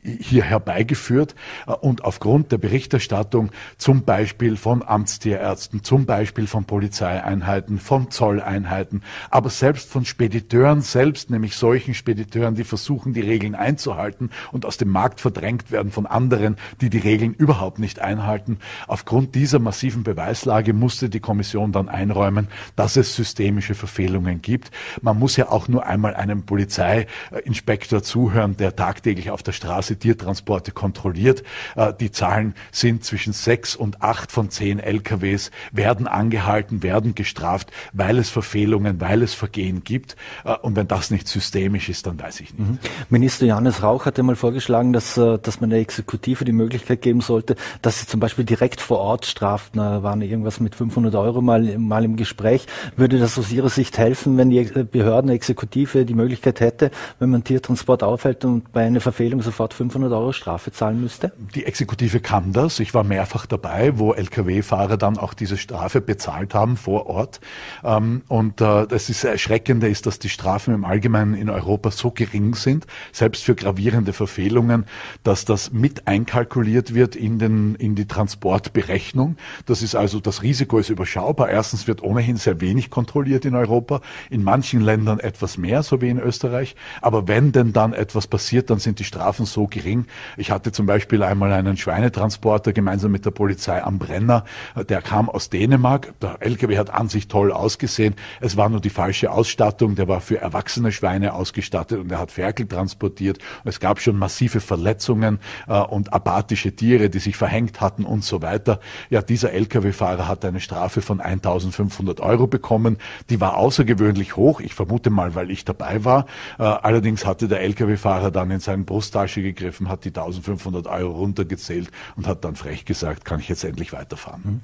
hier 0.02 0.44
herbeigeführt. 0.44 1.34
Äh, 1.66 1.72
und 1.72 2.04
aufgrund 2.04 2.52
der 2.52 2.58
Berichterstattung 2.58 3.50
zum 3.78 4.02
Beispiel 4.02 4.56
von 4.56 4.82
Amtstierärzten, 4.86 5.84
zum 5.84 6.06
Beispiel 6.06 6.46
von 6.46 6.64
Polizeieinheiten, 6.64 7.78
von 7.78 8.10
Zolleinheiten, 8.10 9.02
aber 9.30 9.50
selbst 9.50 9.90
von 9.90 10.04
Spediteuren 10.04 10.80
selbst, 10.80 11.30
nämlich 11.30 11.56
solchen 11.56 11.94
Spediteuren, 11.94 12.54
die 12.54 12.64
versuchen, 12.64 13.12
die 13.12 13.20
Regeln 13.20 13.54
einzuhalten 13.54 14.30
und 14.52 14.66
aus 14.66 14.76
dem 14.76 14.90
Markt 14.90 15.20
verdrängt 15.20 15.70
werden 15.70 15.92
von 15.92 16.06
anderen, 16.06 16.56
die 16.80 16.90
die 16.90 16.98
Regeln 16.98 17.34
überhaupt 17.34 17.78
nicht 17.78 18.00
einhalten. 18.00 18.58
Aufgrund 18.88 19.34
dieser 19.34 19.58
massiven 19.58 20.02
Beweislage 20.02 20.72
musste 20.72 21.08
die 21.08 21.20
Kommission 21.20 21.72
dann 21.72 21.88
einräumen, 21.88 22.48
dass 22.74 22.96
es 22.96 23.14
systemische 23.14 23.74
Verfehlungen 23.74 24.42
gibt. 24.42 24.70
Man 25.00 25.18
muss 25.18 25.36
ja 25.36 25.48
auch 25.48 25.68
nur 25.68 25.86
einmal 25.86 26.14
einem 26.14 26.44
Polizeiinspektor 26.44 28.02
zu 28.02 28.15
zuhören, 28.16 28.56
der 28.56 28.74
tagtäglich 28.74 29.30
auf 29.30 29.42
der 29.42 29.52
Straße 29.52 29.98
Tiertransporte 29.98 30.72
kontrolliert. 30.72 31.42
Äh, 31.74 31.92
die 32.00 32.10
Zahlen 32.10 32.54
sind 32.72 33.04
zwischen 33.04 33.34
sechs 33.34 33.76
und 33.76 34.00
acht 34.00 34.32
von 34.32 34.48
zehn 34.48 34.80
LKWs 34.80 35.50
werden 35.70 36.06
angehalten, 36.06 36.82
werden 36.82 37.14
gestraft, 37.14 37.70
weil 37.92 38.16
es 38.16 38.30
Verfehlungen, 38.30 39.02
weil 39.02 39.22
es 39.22 39.34
Vergehen 39.34 39.84
gibt. 39.84 40.16
Äh, 40.46 40.54
und 40.62 40.76
wenn 40.76 40.88
das 40.88 41.10
nicht 41.10 41.28
systemisch 41.28 41.90
ist, 41.90 42.06
dann 42.06 42.18
weiß 42.18 42.40
ich 42.40 42.54
nicht. 42.54 42.70
Mhm. 42.70 42.78
Minister 43.10 43.44
Johannes 43.44 43.82
Rauch 43.82 44.06
hatte 44.06 44.22
mal 44.22 44.34
vorgeschlagen, 44.34 44.94
dass, 44.94 45.18
äh, 45.18 45.38
dass 45.38 45.60
man 45.60 45.68
der 45.68 45.80
Exekutive 45.80 46.46
die 46.46 46.52
Möglichkeit 46.52 47.02
geben 47.02 47.20
sollte, 47.20 47.54
dass 47.82 48.00
sie 48.00 48.06
zum 48.06 48.18
Beispiel 48.18 48.46
direkt 48.46 48.80
vor 48.80 48.96
Ort 48.96 49.26
straft. 49.26 49.76
Da 49.76 50.02
waren 50.02 50.22
irgendwas 50.22 50.58
mit 50.58 50.74
500 50.74 51.14
Euro 51.16 51.42
mal, 51.42 51.76
mal 51.76 52.02
im 52.02 52.16
Gespräch. 52.16 52.64
Würde 52.96 53.18
das 53.18 53.38
aus 53.38 53.52
Ihrer 53.52 53.68
Sicht 53.68 53.98
helfen, 53.98 54.38
wenn 54.38 54.48
die 54.48 54.62
Behörden, 54.90 55.30
Exekutive 55.30 56.06
die 56.06 56.14
Möglichkeit 56.14 56.60
hätte, 56.60 56.90
wenn 57.18 57.28
man 57.28 57.44
Tiertransport 57.44 58.05
auffällt 58.06 58.44
und 58.44 58.72
bei 58.72 58.84
einer 58.84 59.00
Verfehlung 59.00 59.42
sofort 59.42 59.74
500 59.74 60.12
Euro 60.12 60.32
Strafe 60.32 60.72
zahlen 60.72 61.00
müsste? 61.00 61.32
Die 61.54 61.64
Exekutive 61.64 62.20
kann 62.20 62.52
das. 62.52 62.80
Ich 62.80 62.94
war 62.94 63.04
mehrfach 63.04 63.46
dabei, 63.46 63.98
wo 63.98 64.12
Lkw-Fahrer 64.12 64.96
dann 64.96 65.18
auch 65.18 65.34
diese 65.34 65.56
Strafe 65.56 66.00
bezahlt 66.00 66.54
haben 66.54 66.76
vor 66.76 67.06
Ort. 67.06 67.40
Ähm, 67.84 68.22
und 68.28 68.60
äh, 68.60 68.86
das 68.86 69.08
ist 69.08 69.24
Erschreckende 69.24 69.88
ist, 69.88 70.06
dass 70.06 70.18
die 70.18 70.28
Strafen 70.28 70.74
im 70.74 70.84
Allgemeinen 70.84 71.34
in 71.34 71.50
Europa 71.50 71.90
so 71.90 72.10
gering 72.10 72.54
sind, 72.54 72.86
selbst 73.12 73.44
für 73.44 73.54
gravierende 73.54 74.12
Verfehlungen, 74.12 74.86
dass 75.22 75.44
das 75.44 75.72
mit 75.72 76.06
einkalkuliert 76.06 76.94
wird 76.94 77.16
in, 77.16 77.38
den, 77.38 77.74
in 77.74 77.94
die 77.94 78.06
Transportberechnung. 78.06 79.36
Das 79.66 79.82
ist 79.82 79.94
also, 79.94 80.20
das 80.20 80.42
Risiko 80.42 80.78
ist 80.78 80.90
überschaubar. 80.90 81.50
Erstens 81.50 81.86
wird 81.86 82.02
ohnehin 82.02 82.36
sehr 82.36 82.60
wenig 82.60 82.90
kontrolliert 82.90 83.44
in 83.44 83.54
Europa, 83.54 84.00
in 84.30 84.42
manchen 84.42 84.80
Ländern 84.80 85.18
etwas 85.18 85.58
mehr, 85.58 85.82
so 85.82 86.00
wie 86.00 86.08
in 86.08 86.18
Österreich. 86.18 86.76
Aber 87.02 87.28
wenn 87.28 87.52
denn 87.52 87.72
dann 87.72 87.92
etwas 87.96 88.26
passiert, 88.26 88.70
dann 88.70 88.78
sind 88.78 88.98
die 88.98 89.04
Strafen 89.04 89.46
so 89.46 89.66
gering. 89.66 90.06
Ich 90.36 90.50
hatte 90.50 90.72
zum 90.72 90.86
Beispiel 90.86 91.22
einmal 91.22 91.52
einen 91.52 91.76
Schweinetransporter 91.76 92.72
gemeinsam 92.72 93.12
mit 93.12 93.24
der 93.24 93.30
Polizei 93.30 93.82
am 93.82 93.98
Brenner. 93.98 94.44
Der 94.88 95.02
kam 95.02 95.28
aus 95.28 95.50
Dänemark. 95.50 96.14
Der 96.20 96.38
LKW 96.40 96.78
hat 96.78 96.90
an 96.90 97.08
sich 97.08 97.28
toll 97.28 97.52
ausgesehen. 97.52 98.14
Es 98.40 98.56
war 98.56 98.68
nur 98.68 98.80
die 98.80 98.90
falsche 98.90 99.30
Ausstattung. 99.30 99.94
Der 99.94 100.08
war 100.08 100.20
für 100.20 100.40
erwachsene 100.40 100.92
Schweine 100.92 101.34
ausgestattet 101.34 102.00
und 102.00 102.10
er 102.10 102.18
hat 102.18 102.32
Ferkel 102.32 102.66
transportiert. 102.66 103.38
Es 103.64 103.80
gab 103.80 104.00
schon 104.00 104.18
massive 104.18 104.60
Verletzungen 104.60 105.38
äh, 105.68 105.78
und 105.78 106.12
apathische 106.12 106.74
Tiere, 106.74 107.10
die 107.10 107.18
sich 107.18 107.36
verhängt 107.36 107.80
hatten 107.80 108.04
und 108.04 108.24
so 108.24 108.42
weiter. 108.42 108.80
Ja, 109.10 109.22
dieser 109.22 109.52
Lkw-Fahrer 109.52 110.28
hat 110.28 110.44
eine 110.44 110.60
Strafe 110.60 111.00
von 111.00 111.20
1500 111.20 112.20
Euro 112.20 112.46
bekommen. 112.46 112.98
Die 113.30 113.40
war 113.40 113.56
außergewöhnlich 113.56 114.36
hoch. 114.36 114.60
Ich 114.60 114.74
vermute 114.74 115.10
mal, 115.10 115.34
weil 115.34 115.50
ich 115.50 115.64
dabei 115.64 116.04
war. 116.04 116.26
Äh, 116.58 116.62
allerdings 116.62 117.24
hatte 117.26 117.48
der 117.48 117.60
Lkw-Fahrer 117.86 118.30
dann 118.30 118.50
in 118.50 118.60
seine 118.60 118.84
Brusttasche 118.84 119.42
gegriffen, 119.42 119.88
hat 119.88 120.04
die 120.04 120.08
1500 120.08 120.86
Euro 120.86 121.12
runtergezählt 121.12 121.90
und 122.16 122.26
hat 122.26 122.44
dann 122.44 122.56
frech 122.56 122.84
gesagt, 122.84 123.24
kann 123.24 123.40
ich 123.40 123.48
jetzt 123.48 123.64
endlich 123.64 123.92
weiterfahren. 123.92 124.42
Mhm. 124.44 124.60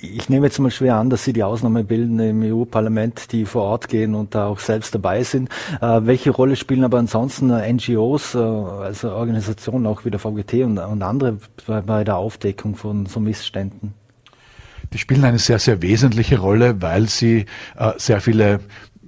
Ich 0.00 0.28
nehme 0.28 0.46
jetzt 0.46 0.58
mal 0.58 0.70
schwer 0.70 0.96
an, 0.96 1.10
dass 1.10 1.24
Sie 1.24 1.32
die 1.32 1.42
Ausnahme 1.42 1.84
bilden 1.84 2.18
im 2.18 2.42
EU-Parlament, 2.42 3.32
die 3.32 3.44
vor 3.44 3.62
Ort 3.62 3.88
gehen 3.88 4.14
und 4.14 4.34
da 4.34 4.46
auch 4.46 4.58
selbst 4.58 4.94
dabei 4.94 5.22
sind. 5.22 5.48
Äh, 5.80 6.00
welche 6.02 6.30
Rolle 6.30 6.56
spielen 6.56 6.84
aber 6.84 6.98
ansonsten 6.98 7.48
NGOs, 7.48 8.34
äh, 8.34 8.38
also 8.38 9.12
Organisationen 9.12 9.86
auch 9.86 10.04
wie 10.04 10.10
der 10.10 10.20
VGT 10.20 10.64
und, 10.64 10.78
und 10.78 11.02
andere 11.02 11.38
bei, 11.66 11.80
bei 11.80 12.04
der 12.04 12.16
Aufdeckung 12.16 12.76
von 12.76 13.06
so 13.06 13.20
Missständen? 13.20 13.94
Die 14.92 14.98
spielen 14.98 15.24
eine 15.24 15.38
sehr, 15.38 15.58
sehr 15.58 15.82
wesentliche 15.82 16.38
Rolle, 16.38 16.80
weil 16.80 17.08
sie 17.08 17.46
äh, 17.76 17.92
sehr 17.96 18.20
viele 18.20 18.60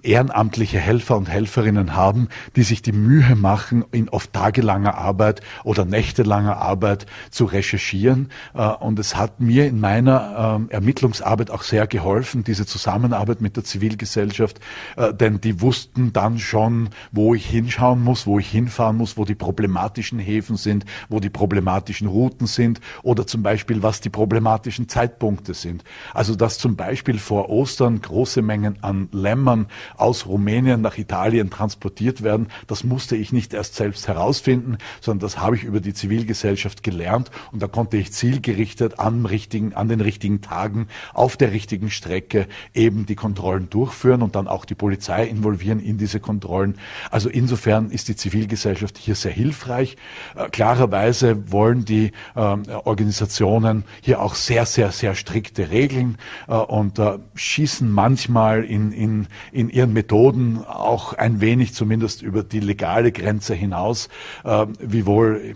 ehrenamtliche 0.07 0.79
Helfer 0.79 1.17
und 1.17 1.29
Helferinnen 1.29 1.95
haben, 1.95 2.29
die 2.55 2.63
sich 2.63 2.83
die 2.83 2.93
Mühe 2.93 3.35
machen, 3.35 3.85
in 3.93 4.09
oft 4.09 4.33
tagelanger 4.33 4.97
Arbeit 4.97 5.41
oder 5.65 5.85
nächtelanger 5.85 6.57
Arbeit 6.57 7.07
zu 7.31 7.45
recherchieren. 7.45 8.31
Äh, 8.55 8.69
und 8.69 8.99
es 8.99 9.17
hat 9.17 9.41
mir 9.41 9.67
in 9.67 9.81
meiner 9.81 10.57
ähm, 10.57 10.71
Ermittlungsarbeit 10.71 11.51
auch 11.51 11.63
sehr 11.63 11.87
geholfen, 11.87 12.45
diese 12.45 12.67
Zusammenarbeit 12.67 13.41
mit 13.41 13.57
der 13.57 13.65
Zivilgesellschaft, 13.65 14.61
äh, 14.97 15.13
denn 15.13 15.41
die 15.41 15.61
wussten 15.61 16.13
dann 16.13 16.39
schon, 16.39 16.91
wo 17.13 17.35
ich 17.35 17.47
hinschauen 17.47 18.03
muss, 18.03 18.27
wo 18.27 18.39
ich 18.39 18.49
hinfahren 18.49 18.97
muss, 18.97 19.17
wo 19.17 19.25
die 19.25 19.35
problematischen 19.35 20.19
Häfen 20.19 20.57
sind, 20.57 20.85
wo 21.09 21.21
die 21.21 21.31
problematischen 21.31 22.09
Routen 22.09 22.47
sind 22.47 22.81
oder 23.03 23.27
zum 23.27 23.43
Beispiel, 23.43 23.83
was 23.83 24.01
die 24.01 24.11
problematischen 24.11 24.89
Zeitpunkte 24.89 25.55
sind. 25.55 25.85
Also 26.15 26.37
dass 26.37 26.59
zum 26.59 26.77
Beispiel 26.77 27.19
vor 27.19 27.51
Ostern 27.51 28.01
große 28.01 28.43
Mengen 28.43 28.83
an 28.83 29.09
Lämmern 29.13 29.67
aus 29.99 30.27
Rumänien 30.27 30.81
nach 30.81 30.99
Italien 30.99 31.51
transportiert 31.51 32.23
werden. 32.23 32.49
Das 32.67 32.85
musste 32.85 33.17
ich 33.17 33.33
nicht 33.33 33.55
erst 33.55 33.75
selbst 33.75 34.09
herausfinden, 34.09 34.79
sondern 35.01 35.27
das 35.27 35.39
habe 35.39 35.57
ich 35.57 35.65
über 35.65 35.81
die 35.81 35.95
Zivilgesellschaft 35.95 36.83
gelernt 36.83 37.31
und 37.53 37.63
da 37.63 37.69
konnte 37.69 37.97
ich 37.97 38.13
zielgerichtet 38.13 38.99
am 38.99 39.27
richtigen, 39.27 39.75
an 39.75 39.89
den 39.89 40.01
richtigen 40.01 40.41
Tagen 40.41 40.89
auf 41.15 41.37
der 41.37 41.53
richtigen 41.53 41.91
Strecke 41.91 42.47
eben 42.75 43.07
die 43.07 43.15
Kontrollen 43.17 43.71
durchführen 43.71 44.23
und 44.23 44.35
dann 44.35 44.49
auch 44.49 44.65
die 44.65 44.75
Polizei 44.75 45.25
involvieren 45.25 45.81
in 45.81 45.99
diese 45.99 46.21
Kontrollen. 46.21 46.77
Also 47.11 47.29
insofern 47.29 47.91
ist 47.91 48.09
die 48.09 48.17
Zivilgesellschaft 48.17 48.99
hier 48.99 49.15
sehr 49.15 49.33
hilfreich. 49.33 49.97
Äh, 50.35 50.49
klarerweise 50.51 51.51
wollen 51.53 51.85
die 51.85 52.13
äh, 52.35 52.41
Organisationen 52.41 53.85
hier 54.01 54.21
auch 54.21 54.35
sehr, 54.35 54.67
sehr, 54.67 54.93
sehr 54.93 55.15
strikte 55.15 55.71
Regeln 55.71 56.19
äh, 56.49 56.55
und 56.55 56.99
äh, 56.99 57.19
schießen 57.35 57.91
manchmal 57.91 58.65
in, 58.65 58.93
in, 58.93 59.27
in 59.53 59.71
ihren 59.77 59.93
Methoden 59.93 60.65
auch 60.67 61.13
ein 61.13 61.43
wenig 61.43 61.75
zumindest 61.75 62.23
über 62.23 62.43
die 62.43 62.61
legale 62.61 63.13
Grenze 63.13 63.55
hinaus, 63.55 64.09
äh, 64.43 64.67
wiewohl 64.81 65.55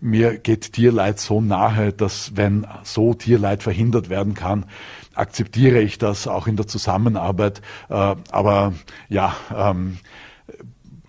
mir 0.00 0.38
geht 0.38 0.72
Tierleid 0.72 1.20
so 1.20 1.40
nahe, 1.40 1.92
dass 1.92 2.36
wenn 2.36 2.66
so 2.82 3.14
Tierleid 3.14 3.62
verhindert 3.62 4.08
werden 4.08 4.34
kann, 4.34 4.66
akzeptiere 5.14 5.80
ich 5.80 5.98
das 5.98 6.26
auch 6.26 6.48
in 6.48 6.56
der 6.56 6.66
Zusammenarbeit. 6.66 7.62
Äh, 7.88 8.16
aber 8.32 8.72
ja, 9.08 9.36
ähm, 9.56 9.98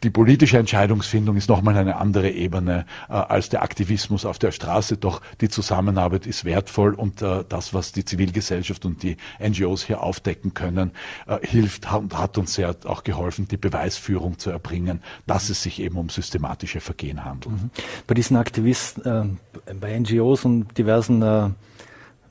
die 0.03 0.09
politische 0.09 0.57
Entscheidungsfindung 0.57 1.37
ist 1.37 1.49
nochmal 1.49 1.77
eine 1.77 1.97
andere 1.97 2.29
Ebene 2.29 2.85
äh, 3.09 3.13
als 3.13 3.49
der 3.49 3.61
Aktivismus 3.61 4.25
auf 4.25 4.39
der 4.39 4.51
Straße. 4.51 4.97
Doch 4.97 5.21
die 5.41 5.49
Zusammenarbeit 5.49 6.25
ist 6.25 6.43
wertvoll 6.45 6.93
und 6.93 7.21
äh, 7.21 7.43
das, 7.47 7.73
was 7.73 7.91
die 7.91 8.03
Zivilgesellschaft 8.03 8.85
und 8.85 9.03
die 9.03 9.17
NGOs 9.39 9.83
hier 9.83 10.01
aufdecken 10.01 10.53
können, 10.53 10.91
äh, 11.27 11.45
hilft 11.45 11.91
und 11.93 12.17
hat 12.17 12.37
uns 12.37 12.53
sehr 12.55 12.75
auch 12.85 13.03
geholfen, 13.03 13.47
die 13.47 13.57
Beweisführung 13.57 14.39
zu 14.39 14.49
erbringen, 14.49 15.01
dass 15.27 15.49
es 15.49 15.61
sich 15.61 15.79
eben 15.79 15.97
um 15.97 16.09
systematische 16.09 16.79
Vergehen 16.81 17.23
handelt. 17.23 17.53
Mhm. 17.53 17.69
Bei 18.07 18.13
diesen 18.13 18.37
Aktivisten, 18.37 19.39
äh, 19.67 19.73
bei 19.73 19.97
NGOs 19.97 20.45
und 20.45 20.77
diversen 20.77 21.21
äh, 21.21 21.49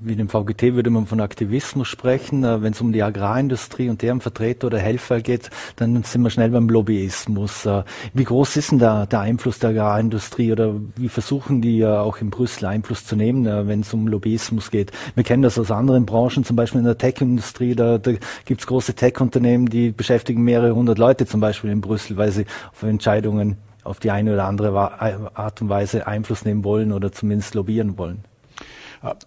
wie 0.01 0.17
dem 0.17 0.29
VGT 0.29 0.75
würde 0.75 0.91
man 0.91 1.07
von 1.07 1.21
Aktivismus 1.21 1.89
sprechen. 1.89 2.43
Äh, 2.45 2.63
wenn 2.63 2.73
es 2.73 2.81
um 2.81 2.93
die 2.93 3.03
Agrarindustrie 3.03 3.89
und 3.89 4.03
deren 4.03 4.21
Vertreter 4.21 4.67
oder 4.69 4.79
Helfer 4.79 5.21
geht, 5.21 5.51
dann 5.77 6.03
sind 6.03 6.23
wir 6.23 6.31
schnell 6.31 6.51
beim 6.51 6.69
Lobbyismus. 6.69 7.67
Äh, 7.67 7.85
wie 8.15 8.25
groß 8.25 8.57
ist 8.57 8.73
denn 8.73 8.79
der, 8.79 9.07
der 9.07 9.21
Einfluss 9.21 9.59
der 9.59 9.71
Agrarindustrie 9.71 10.53
oder 10.53 10.75
wie 10.97 11.09
versuchen 11.09 11.61
die 11.61 11.87
auch 11.87 12.19
in 12.19 12.31
Brüssel 12.31 12.67
Einfluss 12.67 13.05
zu 13.05 13.17
nehmen, 13.17 13.47
äh, 13.47 13.67
wenn 13.67 13.81
es 13.81 13.93
um 13.93 14.09
Lobbyismus 14.09 14.71
geht? 14.71 14.93
Wir 15.15 15.25
kennen 15.25 15.43
das 15.43 15.59
aus 15.59 15.71
anderen 15.71 16.07
Branchen, 16.07 16.45
zum 16.45 16.57
Beispiel 16.57 16.81
in 16.81 16.87
der 16.87 16.99
Tech-Industrie. 16.99 17.75
Da, 17.75 17.99
da 17.99 18.13
gibt 18.45 18.61
es 18.61 18.67
große 18.67 18.95
Tech-Unternehmen, 18.95 19.67
die 19.67 19.91
beschäftigen 19.91 20.43
mehrere 20.43 20.75
hundert 20.75 20.99
Leute 20.99 21.27
zum 21.27 21.41
Beispiel 21.41 21.71
in 21.71 21.81
Brüssel, 21.81 22.17
weil 22.17 22.33
sie 22.33 22.47
auf 22.73 22.83
Entscheidungen 22.83 23.59
auf 23.85 23.99
die 23.99 24.11
eine 24.11 24.35
oder 24.35 24.45
andere 24.47 24.79
Art 25.35 25.63
und 25.63 25.69
Weise 25.69 26.07
Einfluss 26.07 26.45
nehmen 26.45 26.65
wollen 26.65 26.93
oder 26.93 27.13
zumindest 27.13 27.55
lobbyieren 27.55 27.97
wollen. 27.97 28.25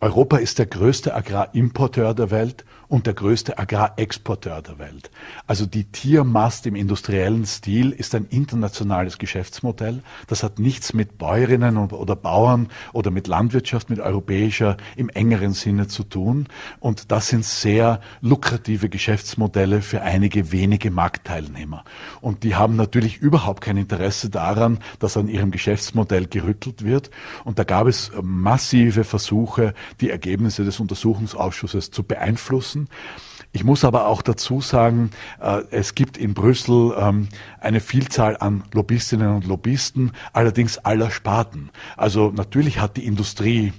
Europa 0.02 0.38
ist 0.38 0.60
der 0.60 0.68
größte 0.68 1.16
Agrarimporteur 1.16 2.14
der 2.14 2.30
Welt 2.30 2.64
und 2.94 3.08
der 3.08 3.16
größte 3.16 3.58
Agrarexporteur 3.58 4.62
der 4.62 4.78
Welt. 4.78 5.10
Also 5.48 5.66
die 5.66 5.86
Tiermast 5.86 6.68
im 6.68 6.76
industriellen 6.76 7.44
Stil 7.48 7.90
ist 7.90 8.14
ein 8.14 8.26
internationales 8.26 9.18
Geschäftsmodell. 9.18 10.04
Das 10.28 10.44
hat 10.44 10.60
nichts 10.60 10.94
mit 10.94 11.18
Bäuerinnen 11.18 11.78
oder 11.78 12.16
Bauern 12.16 12.68
oder 12.92 13.10
mit 13.10 13.26
Landwirtschaft, 13.26 13.90
mit 13.90 14.00
europäischer 14.00 14.78
im 14.96 15.10
engeren 15.10 15.54
Sinne 15.54 15.88
zu 15.88 16.04
tun. 16.04 16.46
Und 16.80 17.12
das 17.12 17.30
sind 17.30 17.46
sehr 17.46 18.00
lukrative 18.22 18.90
Geschäftsmodelle 18.90 19.82
für 19.82 20.04
einige 20.04 20.52
wenige 20.52 20.92
Marktteilnehmer. 20.92 21.86
Und 22.22 22.44
die 22.44 22.54
haben 22.54 22.76
natürlich 22.76 23.18
überhaupt 23.18 23.62
kein 23.62 23.78
Interesse 23.78 24.30
daran, 24.30 24.78
dass 25.00 25.18
an 25.18 25.30
ihrem 25.30 25.50
Geschäftsmodell 25.50 26.28
gerüttelt 26.28 26.86
wird. 26.86 27.10
Und 27.44 27.58
da 27.58 27.64
gab 27.64 27.88
es 27.88 28.12
massive 28.22 29.04
Versuche, 29.04 29.74
die 30.00 30.12
Ergebnisse 30.12 30.64
des 30.64 30.80
Untersuchungsausschusses 30.80 31.90
zu 31.90 32.04
beeinflussen. 32.04 32.83
Ich 33.56 33.64
muss 33.64 33.86
aber 33.86 34.08
auch 34.08 34.24
dazu 34.24 34.62
sagen, 34.62 35.12
äh, 35.40 35.62
es 35.70 35.94
gibt 35.94 36.18
in 36.18 36.34
Brüssel 36.34 36.96
ähm, 36.98 37.30
eine 37.60 37.82
Vielzahl 37.82 38.36
an 38.38 38.64
Lobbyistinnen 38.74 39.36
und 39.36 39.46
Lobbyisten, 39.46 40.12
allerdings 40.34 40.80
aller 40.80 41.12
Sparten. 41.12 41.70
Also 41.96 42.32
natürlich 42.36 42.80
hat 42.80 42.98
die 42.98 43.06
Industrie 43.06 43.72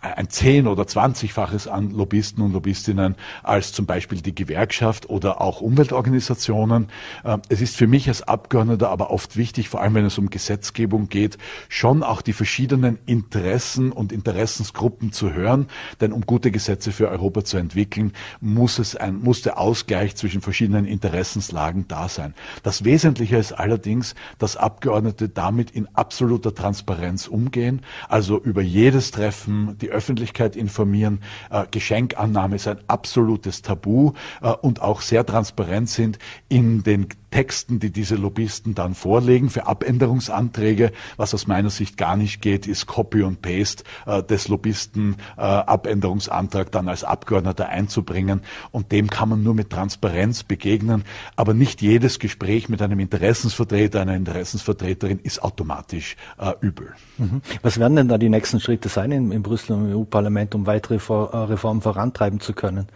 ein 0.00 0.30
zehn- 0.30 0.66
oder 0.66 0.86
zwanzigfaches 0.86 1.68
an 1.68 1.90
Lobbyisten 1.90 2.42
und 2.42 2.52
Lobbyistinnen 2.52 3.16
als 3.42 3.72
zum 3.72 3.86
Beispiel 3.86 4.20
die 4.20 4.34
Gewerkschaft 4.34 5.10
oder 5.10 5.40
auch 5.40 5.60
Umweltorganisationen. 5.60 6.88
Ähm, 7.24 7.42
es 7.48 7.60
ist 7.60 7.76
für 7.76 7.86
mich 7.86 8.08
als 8.08 8.22
Abgeordneter 8.22 8.88
aber 8.88 9.10
oft 9.10 9.36
wichtig, 9.36 9.68
vor 9.68 9.82
allem 9.82 9.94
wenn 9.94 10.06
es 10.06 10.16
um 10.16 10.30
Gesetzgebung 10.30 11.08
geht, 11.08 11.36
schon 11.68 12.02
auch 12.02 12.22
die 12.22 12.32
verschiedenen 12.32 12.98
Interessen 13.04 13.92
und 13.92 14.12
Interessensgruppen 14.12 15.12
zu 15.12 15.32
hören. 15.32 15.66
Denn 16.00 16.12
um 16.12 16.22
gute 16.22 16.50
Gesetze 16.50 16.92
für 16.92 17.08
Europa 17.08 17.44
zu 17.44 17.58
entwickeln, 17.58 18.12
muss 18.40 18.78
es 18.78 18.96
ein, 18.96 19.20
muss 19.20 19.42
der 19.42 19.58
Ausgleich 19.58 20.16
zwischen 20.16 20.40
verschiedenen 20.40 20.86
Interessenslagen 20.86 21.88
da 21.88 22.08
sein. 22.08 22.34
Das 22.62 22.84
Wesentliche 22.84 23.36
ist 23.36 23.52
allerdings, 23.52 24.14
dass 24.38 24.56
Abgeordnete 24.56 25.28
damit 25.28 25.70
in 25.70 25.88
absoluter 25.94 26.54
Transparenz 26.54 27.26
umgehen, 27.26 27.82
also 28.08 28.38
über 28.40 28.62
jedes 28.62 29.10
Treffen 29.10 29.76
die 29.80 29.89
Öffentlichkeit 29.90 30.56
informieren. 30.56 31.20
Äh, 31.50 31.66
Geschenkannahme 31.70 32.56
ist 32.56 32.68
ein 32.68 32.78
absolutes 32.86 33.62
Tabu 33.62 34.12
äh, 34.42 34.50
und 34.50 34.82
auch 34.82 35.00
sehr 35.00 35.24
transparent 35.26 35.88
sind 35.88 36.18
in 36.48 36.82
den 36.82 37.08
Texten, 37.30 37.78
die 37.78 37.90
diese 37.90 38.16
Lobbyisten 38.16 38.74
dann 38.74 38.94
vorlegen 38.94 39.50
für 39.50 39.66
Abänderungsanträge. 39.66 40.92
Was 41.16 41.34
aus 41.34 41.46
meiner 41.46 41.70
Sicht 41.70 41.96
gar 41.96 42.16
nicht 42.16 42.42
geht, 42.42 42.66
ist 42.66 42.86
Copy 42.86 43.22
und 43.22 43.42
Paste 43.42 43.84
äh, 44.06 44.22
des 44.22 44.48
Lobbyisten 44.48 45.16
äh, 45.36 45.40
Abänderungsantrag 45.40 46.72
dann 46.72 46.88
als 46.88 47.04
Abgeordneter 47.04 47.68
einzubringen. 47.68 48.42
Und 48.70 48.92
dem 48.92 49.08
kann 49.08 49.28
man 49.28 49.42
nur 49.42 49.54
mit 49.54 49.70
Transparenz 49.70 50.42
begegnen. 50.42 51.04
Aber 51.36 51.54
nicht 51.54 51.82
jedes 51.82 52.18
Gespräch 52.18 52.68
mit 52.68 52.82
einem 52.82 53.00
Interessensvertreter, 53.00 54.00
einer 54.00 54.16
Interessensvertreterin 54.16 55.20
ist 55.22 55.42
automatisch 55.42 56.16
äh, 56.38 56.52
übel. 56.60 56.94
Mhm. 57.18 57.42
Was 57.62 57.78
werden 57.78 57.96
denn 57.96 58.08
da 58.08 58.18
die 58.18 58.28
nächsten 58.28 58.60
Schritte 58.60 58.88
sein 58.88 59.12
in, 59.12 59.32
in 59.32 59.42
Brüssel 59.42 59.76
im 59.76 59.94
EU-Parlament, 59.94 60.54
um 60.54 60.66
weitere 60.66 60.96
äh, 60.96 61.36
Reformen 61.36 61.80
vorantreiben 61.80 62.40
zu 62.40 62.52
können? 62.52 62.88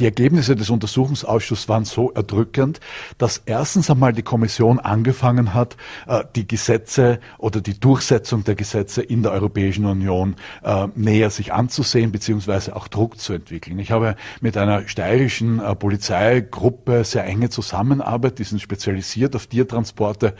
Die 0.00 0.06
Ergebnisse 0.06 0.56
des 0.56 0.70
Untersuchungsausschusses 0.70 1.68
waren 1.68 1.84
so 1.84 2.10
erdrückend, 2.12 2.80
dass 3.18 3.42
erstens 3.44 3.90
einmal 3.90 4.14
die 4.14 4.22
Kommission 4.22 4.78
angefangen 4.78 5.52
hat, 5.52 5.76
äh, 6.08 6.24
die 6.34 6.48
Gesetze 6.48 7.20
oder 7.36 7.60
die 7.60 7.78
Durchsetzung 7.78 8.42
der 8.42 8.54
Gesetze 8.54 9.02
in 9.02 9.22
der 9.22 9.32
Europäischen 9.32 9.84
Union 9.84 10.36
äh, 10.64 10.86
näher 10.94 11.28
sich 11.28 11.52
anzusehen, 11.52 12.12
beziehungsweise 12.12 12.76
auch 12.76 12.88
Druck 12.88 13.18
zu 13.18 13.34
entwickeln. 13.34 13.78
Ich 13.78 13.90
habe 13.90 14.16
mit 14.40 14.56
einer 14.56 14.88
steirischen 14.88 15.60
äh, 15.60 15.76
Polizeigruppe 15.76 17.04
sehr 17.04 17.26
enge 17.26 17.50
Zusammenarbeit, 17.50 18.38
die 18.38 18.44
sind 18.44 18.62
spezialisiert 18.62 19.36
auf 19.36 19.48
Tiertransporte 19.48 20.34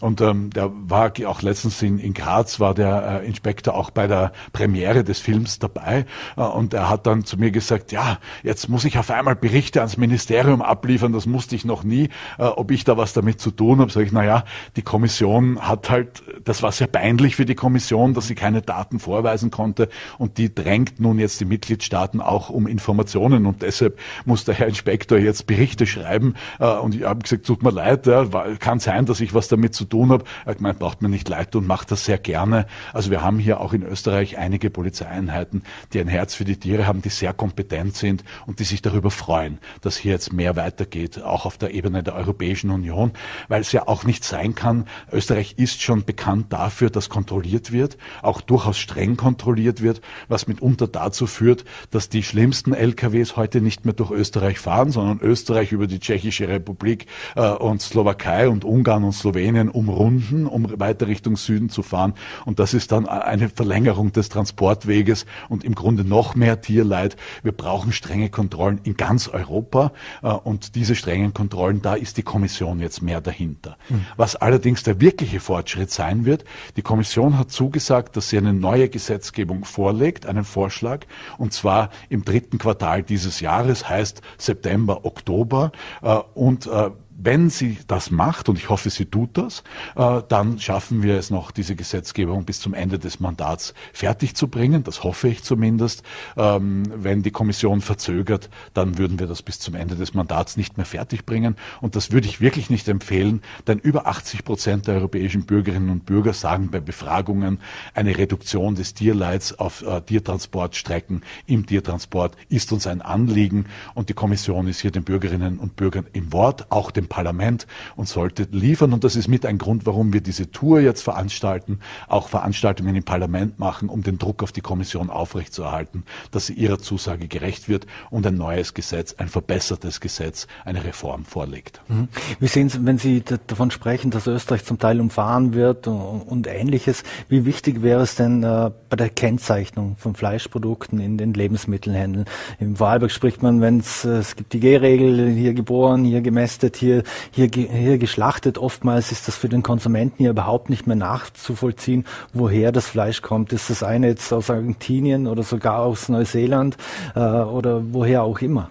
und 0.00 0.20
ähm, 0.20 0.50
der 0.50 0.72
war 0.72 1.12
auch 1.26 1.42
letztens 1.42 1.80
in, 1.82 1.98
in 1.98 2.14
Graz, 2.14 2.58
war 2.58 2.74
der 2.74 3.22
Inspektor 3.22 3.74
auch 3.74 3.90
bei 3.90 4.06
der 4.06 4.32
Premiere 4.52 5.04
des 5.04 5.20
Films 5.20 5.58
dabei 5.58 6.04
und 6.34 6.74
er 6.74 6.88
hat 6.88 7.06
dann 7.06 7.24
zu 7.24 7.36
mir 7.36 7.50
gesagt, 7.50 7.92
ja, 7.92 8.18
jetzt 8.42 8.68
muss 8.68 8.84
ich 8.84 8.87
auf 8.96 9.10
einmal 9.10 9.36
Berichte 9.36 9.80
ans 9.80 9.96
Ministerium 9.96 10.62
abliefern, 10.62 11.12
das 11.12 11.26
musste 11.26 11.56
ich 11.56 11.64
noch 11.64 11.84
nie, 11.84 12.08
ob 12.38 12.70
ich 12.70 12.84
da 12.84 12.96
was 12.96 13.12
damit 13.12 13.40
zu 13.40 13.50
tun 13.50 13.80
habe, 13.80 13.90
sage 13.90 14.06
ich, 14.06 14.12
naja, 14.12 14.44
die 14.76 14.82
Kommission 14.82 15.60
hat 15.60 15.90
halt, 15.90 16.22
das 16.44 16.62
war 16.62 16.72
sehr 16.72 16.86
peinlich 16.86 17.36
für 17.36 17.44
die 17.44 17.54
Kommission, 17.54 18.14
dass 18.14 18.28
sie 18.28 18.34
keine 18.34 18.62
Daten 18.62 19.00
vorweisen 19.00 19.50
konnte 19.50 19.88
und 20.16 20.38
die 20.38 20.54
drängt 20.54 21.00
nun 21.00 21.18
jetzt 21.18 21.40
die 21.40 21.44
Mitgliedstaaten 21.44 22.20
auch 22.20 22.50
um 22.50 22.66
Informationen 22.66 23.46
und 23.46 23.62
deshalb 23.62 23.98
muss 24.24 24.44
der 24.44 24.54
Herr 24.54 24.68
Inspektor 24.68 25.18
jetzt 25.18 25.46
Berichte 25.46 25.86
schreiben 25.86 26.34
äh, 26.60 26.66
und 26.66 26.94
ich 26.94 27.02
habe 27.02 27.22
gesagt, 27.22 27.46
tut 27.46 27.62
mir 27.62 27.70
leid, 27.70 28.06
ja, 28.06 28.24
kann 28.58 28.78
sein, 28.78 29.06
dass 29.06 29.20
ich 29.20 29.34
was 29.34 29.48
damit 29.48 29.74
zu 29.74 29.84
tun 29.84 30.10
habe. 30.10 30.24
Er 30.44 30.50
hat 30.50 30.58
gemeint, 30.58 30.78
braucht 30.78 31.02
mir 31.02 31.08
nicht 31.08 31.28
leid 31.28 31.56
und 31.56 31.66
macht 31.66 31.90
das 31.90 32.04
sehr 32.04 32.18
gerne. 32.18 32.66
Also 32.92 33.10
wir 33.10 33.22
haben 33.22 33.38
hier 33.38 33.60
auch 33.60 33.72
in 33.72 33.82
Österreich 33.82 34.38
einige 34.38 34.70
Polizeieinheiten, 34.70 35.62
die 35.92 36.00
ein 36.00 36.08
Herz 36.08 36.34
für 36.34 36.44
die 36.44 36.56
Tiere 36.56 36.86
haben, 36.86 37.02
die 37.02 37.08
sehr 37.08 37.32
kompetent 37.32 37.96
sind 37.96 38.24
und 38.46 38.60
die 38.60 38.64
sich 38.68 38.82
darüber 38.82 39.10
freuen, 39.10 39.58
dass 39.80 39.96
hier 39.96 40.12
jetzt 40.12 40.32
mehr 40.32 40.56
weitergeht, 40.56 41.22
auch 41.22 41.46
auf 41.46 41.58
der 41.58 41.74
Ebene 41.74 42.02
der 42.02 42.14
Europäischen 42.14 42.70
Union, 42.70 43.12
weil 43.48 43.60
es 43.60 43.72
ja 43.72 43.88
auch 43.88 44.04
nicht 44.04 44.24
sein 44.24 44.54
kann, 44.54 44.86
Österreich 45.12 45.54
ist 45.56 45.82
schon 45.82 46.04
bekannt 46.04 46.52
dafür, 46.52 46.90
dass 46.90 47.08
kontrolliert 47.08 47.72
wird, 47.72 47.98
auch 48.22 48.40
durchaus 48.40 48.78
streng 48.78 49.16
kontrolliert 49.16 49.82
wird, 49.82 50.00
was 50.28 50.46
mitunter 50.46 50.86
dazu 50.86 51.26
führt, 51.26 51.64
dass 51.90 52.08
die 52.08 52.22
schlimmsten 52.22 52.72
LKWs 52.72 53.36
heute 53.36 53.60
nicht 53.60 53.84
mehr 53.84 53.94
durch 53.94 54.10
Österreich 54.10 54.58
fahren, 54.58 54.92
sondern 54.92 55.20
Österreich 55.20 55.72
über 55.72 55.86
die 55.86 55.98
Tschechische 55.98 56.48
Republik 56.48 57.06
äh, 57.34 57.48
und 57.50 57.82
Slowakei 57.82 58.48
und 58.48 58.64
Ungarn 58.64 59.04
und 59.04 59.12
Slowenien 59.12 59.68
umrunden, 59.68 60.46
um 60.46 60.78
weiter 60.78 61.06
Richtung 61.06 61.36
Süden 61.36 61.70
zu 61.70 61.82
fahren. 61.82 62.14
Und 62.44 62.58
das 62.58 62.74
ist 62.74 62.92
dann 62.92 63.08
eine 63.08 63.48
Verlängerung 63.48 64.12
des 64.12 64.28
Transportweges 64.28 65.26
und 65.48 65.64
im 65.64 65.74
Grunde 65.74 66.04
noch 66.04 66.34
mehr 66.34 66.60
Tierleid. 66.60 67.16
Wir 67.42 67.52
brauchen 67.52 67.92
strenge 67.92 68.28
Kontrollen 68.30 68.57
in 68.84 68.96
ganz 68.96 69.28
Europa 69.28 69.92
äh, 70.22 70.28
und 70.28 70.74
diese 70.74 70.94
strengen 70.94 71.34
Kontrollen, 71.34 71.82
da 71.82 71.94
ist 71.94 72.16
die 72.16 72.22
Kommission 72.22 72.80
jetzt 72.80 73.02
mehr 73.02 73.20
dahinter. 73.20 73.76
Mhm. 73.88 74.06
Was 74.16 74.36
allerdings 74.36 74.82
der 74.82 75.00
wirkliche 75.00 75.40
Fortschritt 75.40 75.90
sein 75.90 76.24
wird, 76.24 76.44
die 76.76 76.82
Kommission 76.82 77.38
hat 77.38 77.50
zugesagt, 77.50 78.16
dass 78.16 78.28
sie 78.28 78.38
eine 78.38 78.52
neue 78.52 78.88
Gesetzgebung 78.88 79.64
vorlegt, 79.64 80.26
einen 80.26 80.44
Vorschlag, 80.44 81.06
und 81.38 81.52
zwar 81.52 81.90
im 82.08 82.24
dritten 82.24 82.58
Quartal 82.58 83.02
dieses 83.02 83.40
Jahres, 83.40 83.88
heißt 83.88 84.22
September, 84.38 85.04
Oktober, 85.04 85.72
äh, 86.02 86.16
und 86.34 86.66
äh, 86.66 86.90
wenn 87.20 87.50
sie 87.50 87.78
das 87.88 88.10
macht, 88.12 88.48
und 88.48 88.58
ich 88.58 88.68
hoffe, 88.68 88.90
sie 88.90 89.06
tut 89.06 89.36
das, 89.36 89.64
äh, 89.96 90.22
dann 90.28 90.60
schaffen 90.60 91.02
wir 91.02 91.16
es 91.16 91.30
noch, 91.30 91.50
diese 91.50 91.74
Gesetzgebung 91.74 92.44
bis 92.44 92.60
zum 92.60 92.74
Ende 92.74 92.98
des 92.98 93.18
Mandats 93.18 93.74
fertig 93.92 94.36
zu 94.36 94.46
bringen. 94.46 94.84
Das 94.84 95.02
hoffe 95.02 95.28
ich 95.28 95.42
zumindest. 95.42 96.04
Ähm, 96.36 96.84
wenn 96.94 97.22
die 97.22 97.32
Kommission 97.32 97.80
verzögert, 97.80 98.48
dann 98.72 98.98
würden 98.98 99.18
wir 99.18 99.26
das 99.26 99.42
bis 99.42 99.58
zum 99.58 99.74
Ende 99.74 99.96
des 99.96 100.14
Mandats 100.14 100.56
nicht 100.56 100.76
mehr 100.76 100.86
fertig 100.86 101.26
bringen. 101.26 101.56
Und 101.80 101.96
das 101.96 102.12
würde 102.12 102.28
ich 102.28 102.40
wirklich 102.40 102.70
nicht 102.70 102.86
empfehlen, 102.86 103.42
denn 103.66 103.80
über 103.80 104.06
80 104.06 104.44
Prozent 104.44 104.86
der 104.86 104.94
europäischen 104.94 105.44
Bürgerinnen 105.44 105.90
und 105.90 106.06
Bürger 106.06 106.32
sagen 106.32 106.70
bei 106.70 106.78
Befragungen, 106.78 107.58
eine 107.94 108.16
Reduktion 108.16 108.76
des 108.76 108.94
Tierleids 108.94 109.58
auf 109.58 109.82
äh, 109.82 110.00
Tiertransportstrecken 110.02 111.22
im 111.46 111.66
Tiertransport 111.66 112.36
ist 112.48 112.72
uns 112.72 112.86
ein 112.86 113.02
Anliegen. 113.02 113.66
Und 113.94 114.08
die 114.08 114.14
Kommission 114.14 114.68
ist 114.68 114.80
hier 114.80 114.92
den 114.92 115.02
Bürgerinnen 115.02 115.58
und 115.58 115.74
Bürgern 115.74 116.06
im 116.12 116.32
Wort, 116.32 116.70
auch 116.70 116.92
dem 116.92 117.07
Parlament 117.08 117.66
und 117.96 118.08
sollte 118.08 118.46
liefern. 118.50 118.92
Und 118.92 119.04
das 119.04 119.16
ist 119.16 119.28
mit 119.28 119.46
ein 119.46 119.58
Grund, 119.58 119.86
warum 119.86 120.12
wir 120.12 120.20
diese 120.20 120.50
Tour 120.50 120.80
jetzt 120.80 121.02
veranstalten, 121.02 121.80
auch 122.06 122.28
Veranstaltungen 122.28 122.94
im 122.94 123.04
Parlament 123.04 123.58
machen, 123.58 123.88
um 123.88 124.02
den 124.02 124.18
Druck 124.18 124.42
auf 124.42 124.52
die 124.52 124.60
Kommission 124.60 125.10
aufrechtzuerhalten, 125.10 126.04
dass 126.30 126.46
sie 126.46 126.54
ihrer 126.54 126.78
Zusage 126.78 127.28
gerecht 127.28 127.68
wird 127.68 127.86
und 128.10 128.26
ein 128.26 128.36
neues 128.36 128.74
Gesetz, 128.74 129.14
ein 129.18 129.28
verbessertes 129.28 130.00
Gesetz, 130.00 130.46
eine 130.64 130.84
Reform 130.84 131.24
vorlegt. 131.24 131.80
Mhm. 131.88 132.08
Wie 132.40 132.46
sehen 132.46 132.68
Sie, 132.68 132.84
wenn 132.84 132.98
Sie 132.98 133.22
davon 133.46 133.70
sprechen, 133.70 134.10
dass 134.10 134.26
Österreich 134.26 134.64
zum 134.64 134.78
Teil 134.78 135.00
umfahren 135.00 135.54
wird 135.54 135.86
und, 135.86 136.46
ähnliches, 136.46 137.02
wie 137.28 137.44
wichtig 137.44 137.82
wäre 137.82 138.02
es 138.02 138.14
denn 138.14 138.42
äh, 138.42 138.70
bei 138.88 138.96
der 138.96 139.10
Kennzeichnung 139.10 139.96
von 139.98 140.14
Fleischprodukten 140.14 140.98
in 140.98 141.18
den 141.18 141.34
Lebensmittelhändeln? 141.34 142.26
Im 142.58 142.76
Vorarlberg 142.76 143.10
spricht 143.10 143.42
man, 143.42 143.60
wenn 143.60 143.80
es, 143.80 144.04
äh, 144.04 144.18
es 144.18 144.36
gibt 144.36 144.52
die 144.52 144.60
G-Regel, 144.60 145.30
hier 145.30 145.54
geboren, 145.54 146.04
hier 146.04 146.20
gemästet, 146.20 146.76
hier 146.76 146.97
hier, 147.30 147.48
hier, 147.52 147.98
geschlachtet. 147.98 148.58
Oftmals 148.58 149.12
ist 149.12 149.28
das 149.28 149.36
für 149.36 149.48
den 149.48 149.62
Konsumenten 149.62 150.22
ja 150.22 150.30
überhaupt 150.30 150.70
nicht 150.70 150.86
mehr 150.86 150.96
nachzuvollziehen, 150.96 152.04
woher 152.32 152.72
das 152.72 152.86
Fleisch 152.86 153.22
kommt. 153.22 153.52
Ist 153.52 153.70
das 153.70 153.82
eine 153.82 154.08
jetzt 154.08 154.32
aus 154.32 154.50
Argentinien 154.50 155.26
oder 155.26 155.42
sogar 155.42 155.80
aus 155.80 156.08
Neuseeland 156.08 156.76
äh, 157.14 157.20
oder 157.20 157.82
woher 157.92 158.22
auch 158.22 158.40
immer? 158.40 158.70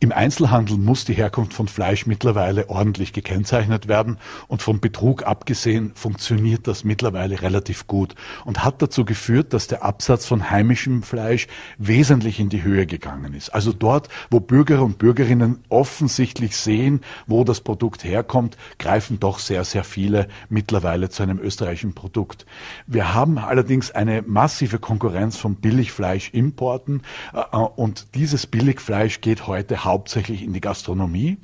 Im 0.00 0.12
Einzelhandel 0.12 0.78
muss 0.78 1.04
die 1.04 1.14
Herkunft 1.14 1.54
von 1.54 1.66
Fleisch 1.66 2.06
mittlerweile 2.06 2.70
ordentlich 2.70 3.12
gekennzeichnet 3.12 3.88
werden 3.88 4.18
und 4.46 4.62
vom 4.62 4.78
Betrug 4.78 5.24
abgesehen 5.24 5.90
funktioniert 5.96 6.68
das 6.68 6.84
mittlerweile 6.84 7.42
relativ 7.42 7.88
gut 7.88 8.14
und 8.44 8.64
hat 8.64 8.80
dazu 8.80 9.04
geführt, 9.04 9.52
dass 9.52 9.66
der 9.66 9.82
Absatz 9.82 10.24
von 10.24 10.50
heimischem 10.50 11.02
Fleisch 11.02 11.48
wesentlich 11.78 12.38
in 12.38 12.48
die 12.48 12.62
Höhe 12.62 12.86
gegangen 12.86 13.34
ist. 13.34 13.50
Also 13.50 13.72
dort, 13.72 14.08
wo 14.30 14.38
Bürger 14.38 14.84
und 14.84 14.98
Bürgerinnen 14.98 15.64
offensichtlich 15.68 16.56
sehen, 16.56 17.00
wo 17.26 17.42
das 17.42 17.60
Produkt 17.60 18.04
herkommt, 18.04 18.56
greifen 18.78 19.18
doch 19.18 19.40
sehr, 19.40 19.64
sehr 19.64 19.82
viele 19.82 20.28
mittlerweile 20.48 21.10
zu 21.10 21.24
einem 21.24 21.40
österreichischen 21.40 21.94
Produkt. 21.94 22.46
Wir 22.86 23.14
haben 23.14 23.36
allerdings 23.36 23.90
eine 23.90 24.22
massive 24.22 24.78
Konkurrenz 24.78 25.36
von 25.36 25.56
Billigfleischimporten 25.56 27.02
äh, 27.34 27.56
und 27.56 28.14
dieses 28.14 28.46
Billigfleisch 28.46 29.20
geht 29.20 29.48
heute 29.48 29.87
hauptsächlich 29.88 30.42
in 30.42 30.52
die 30.52 30.60
Gastronomie. 30.60 31.38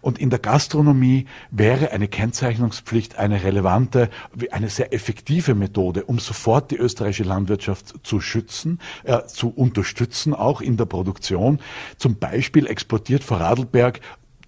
Und 0.00 0.18
in 0.18 0.30
der 0.30 0.40
Gastronomie 0.40 1.26
wäre 1.50 1.92
eine 1.92 2.08
Kennzeichnungspflicht 2.08 3.18
eine 3.18 3.44
relevante, 3.44 4.10
eine 4.50 4.68
sehr 4.68 4.92
effektive 4.92 5.54
Methode, 5.54 6.04
um 6.04 6.18
sofort 6.18 6.72
die 6.72 6.76
österreichische 6.76 7.24
Landwirtschaft 7.24 7.94
zu 8.02 8.20
schützen, 8.20 8.80
äh, 9.04 9.24
zu 9.26 9.50
unterstützen, 9.50 10.34
auch 10.34 10.60
in 10.60 10.76
der 10.76 10.86
Produktion. 10.86 11.60
Zum 11.96 12.16
Beispiel 12.16 12.66
exportiert 12.66 13.22
Vorarlberg 13.22 14.00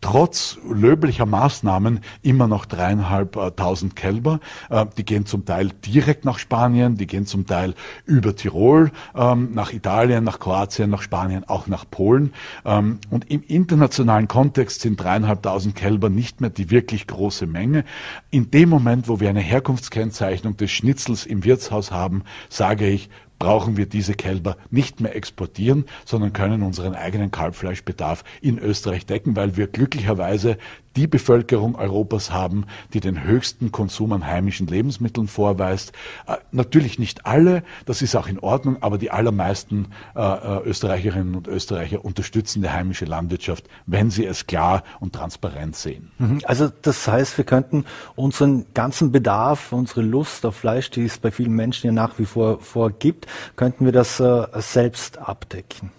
trotz 0.02 0.58
löblicher 0.68 1.24
Maßnahmen 1.24 2.00
immer 2.20 2.48
noch 2.48 2.66
dreieinhalbtausend 2.66 3.96
Kälber. 3.96 4.40
Äh, 4.68 4.84
die 4.98 5.04
gehen 5.04 5.24
zum 5.24 5.46
Teil 5.46 5.70
direkt 5.86 6.26
nach 6.26 6.38
Spanien, 6.38 6.96
die 6.96 7.06
gehen 7.06 7.24
zum 7.24 7.46
Teil 7.46 7.74
über 8.04 8.36
Tirol, 8.36 8.90
ähm, 9.16 9.52
nach 9.54 9.72
Italien, 9.72 10.24
nach 10.24 10.38
Kroatien, 10.38 10.90
nach 10.90 11.00
Spanien, 11.00 11.44
auch 11.48 11.66
nach 11.68 11.86
Polen. 11.90 12.34
Ähm, 12.66 12.98
und 13.08 13.30
im 13.30 13.42
internationalen 13.46 14.28
Kontext 14.28 14.82
sind 14.82 15.00
dreieinhalbtausend 15.00 15.74
Kälber 15.74 16.10
nicht 16.10 16.42
mehr 16.42 16.50
die 16.50 16.70
wirklich 16.70 17.06
große 17.06 17.46
Menge. 17.46 17.84
In 18.30 18.50
dem 18.50 18.68
Moment, 18.68 19.08
wo 19.08 19.20
wir 19.20 19.30
eine 19.30 19.40
Herkunftskennzeichnung 19.40 20.56
des 20.56 20.70
Schnitzels 20.70 21.24
im 21.24 21.44
Wirtshaus 21.44 21.92
haben, 21.92 22.24
sage 22.50 22.88
ich, 22.88 23.08
brauchen 23.42 23.76
wir 23.76 23.86
diese 23.86 24.14
Kälber 24.14 24.56
nicht 24.70 25.00
mehr 25.00 25.16
exportieren, 25.16 25.86
sondern 26.04 26.32
können 26.32 26.62
unseren 26.62 26.94
eigenen 26.94 27.32
Kalbfleischbedarf 27.32 28.22
in 28.40 28.56
Österreich 28.56 29.04
decken, 29.04 29.34
weil 29.34 29.56
wir 29.56 29.66
glücklicherweise 29.66 30.58
die 30.96 31.06
Bevölkerung 31.06 31.74
Europas 31.74 32.30
haben, 32.32 32.66
die 32.92 33.00
den 33.00 33.24
höchsten 33.24 33.72
Konsum 33.72 34.12
an 34.12 34.26
heimischen 34.26 34.66
Lebensmitteln 34.66 35.28
vorweist. 35.28 35.92
Äh, 36.26 36.36
natürlich 36.50 36.98
nicht 36.98 37.26
alle, 37.26 37.62
das 37.86 38.02
ist 38.02 38.16
auch 38.16 38.28
in 38.28 38.38
Ordnung, 38.38 38.78
aber 38.80 38.98
die 38.98 39.10
allermeisten 39.10 39.88
äh, 40.14 40.20
äh, 40.20 40.62
Österreicherinnen 40.64 41.34
und 41.34 41.48
Österreicher 41.48 42.04
unterstützen 42.04 42.62
die 42.62 42.70
heimische 42.70 43.04
Landwirtschaft, 43.04 43.68
wenn 43.86 44.10
sie 44.10 44.26
es 44.26 44.46
klar 44.46 44.82
und 45.00 45.14
transparent 45.14 45.76
sehen. 45.76 46.10
Mhm. 46.18 46.40
Also 46.44 46.70
das 46.82 47.06
heißt, 47.08 47.38
wir 47.38 47.44
könnten 47.44 47.84
unseren 48.14 48.66
ganzen 48.74 49.12
Bedarf, 49.12 49.72
unsere 49.72 50.02
Lust 50.02 50.44
auf 50.46 50.56
Fleisch, 50.56 50.90
die 50.90 51.04
es 51.04 51.18
bei 51.18 51.30
vielen 51.30 51.52
Menschen 51.52 51.86
ja 51.86 51.92
nach 51.92 52.18
wie 52.18 52.26
vor, 52.26 52.60
vor 52.60 52.90
gibt, 52.90 53.26
könnten 53.56 53.84
wir 53.84 53.92
das 53.92 54.20
äh, 54.20 54.46
selbst 54.56 55.18
abdecken. 55.18 55.90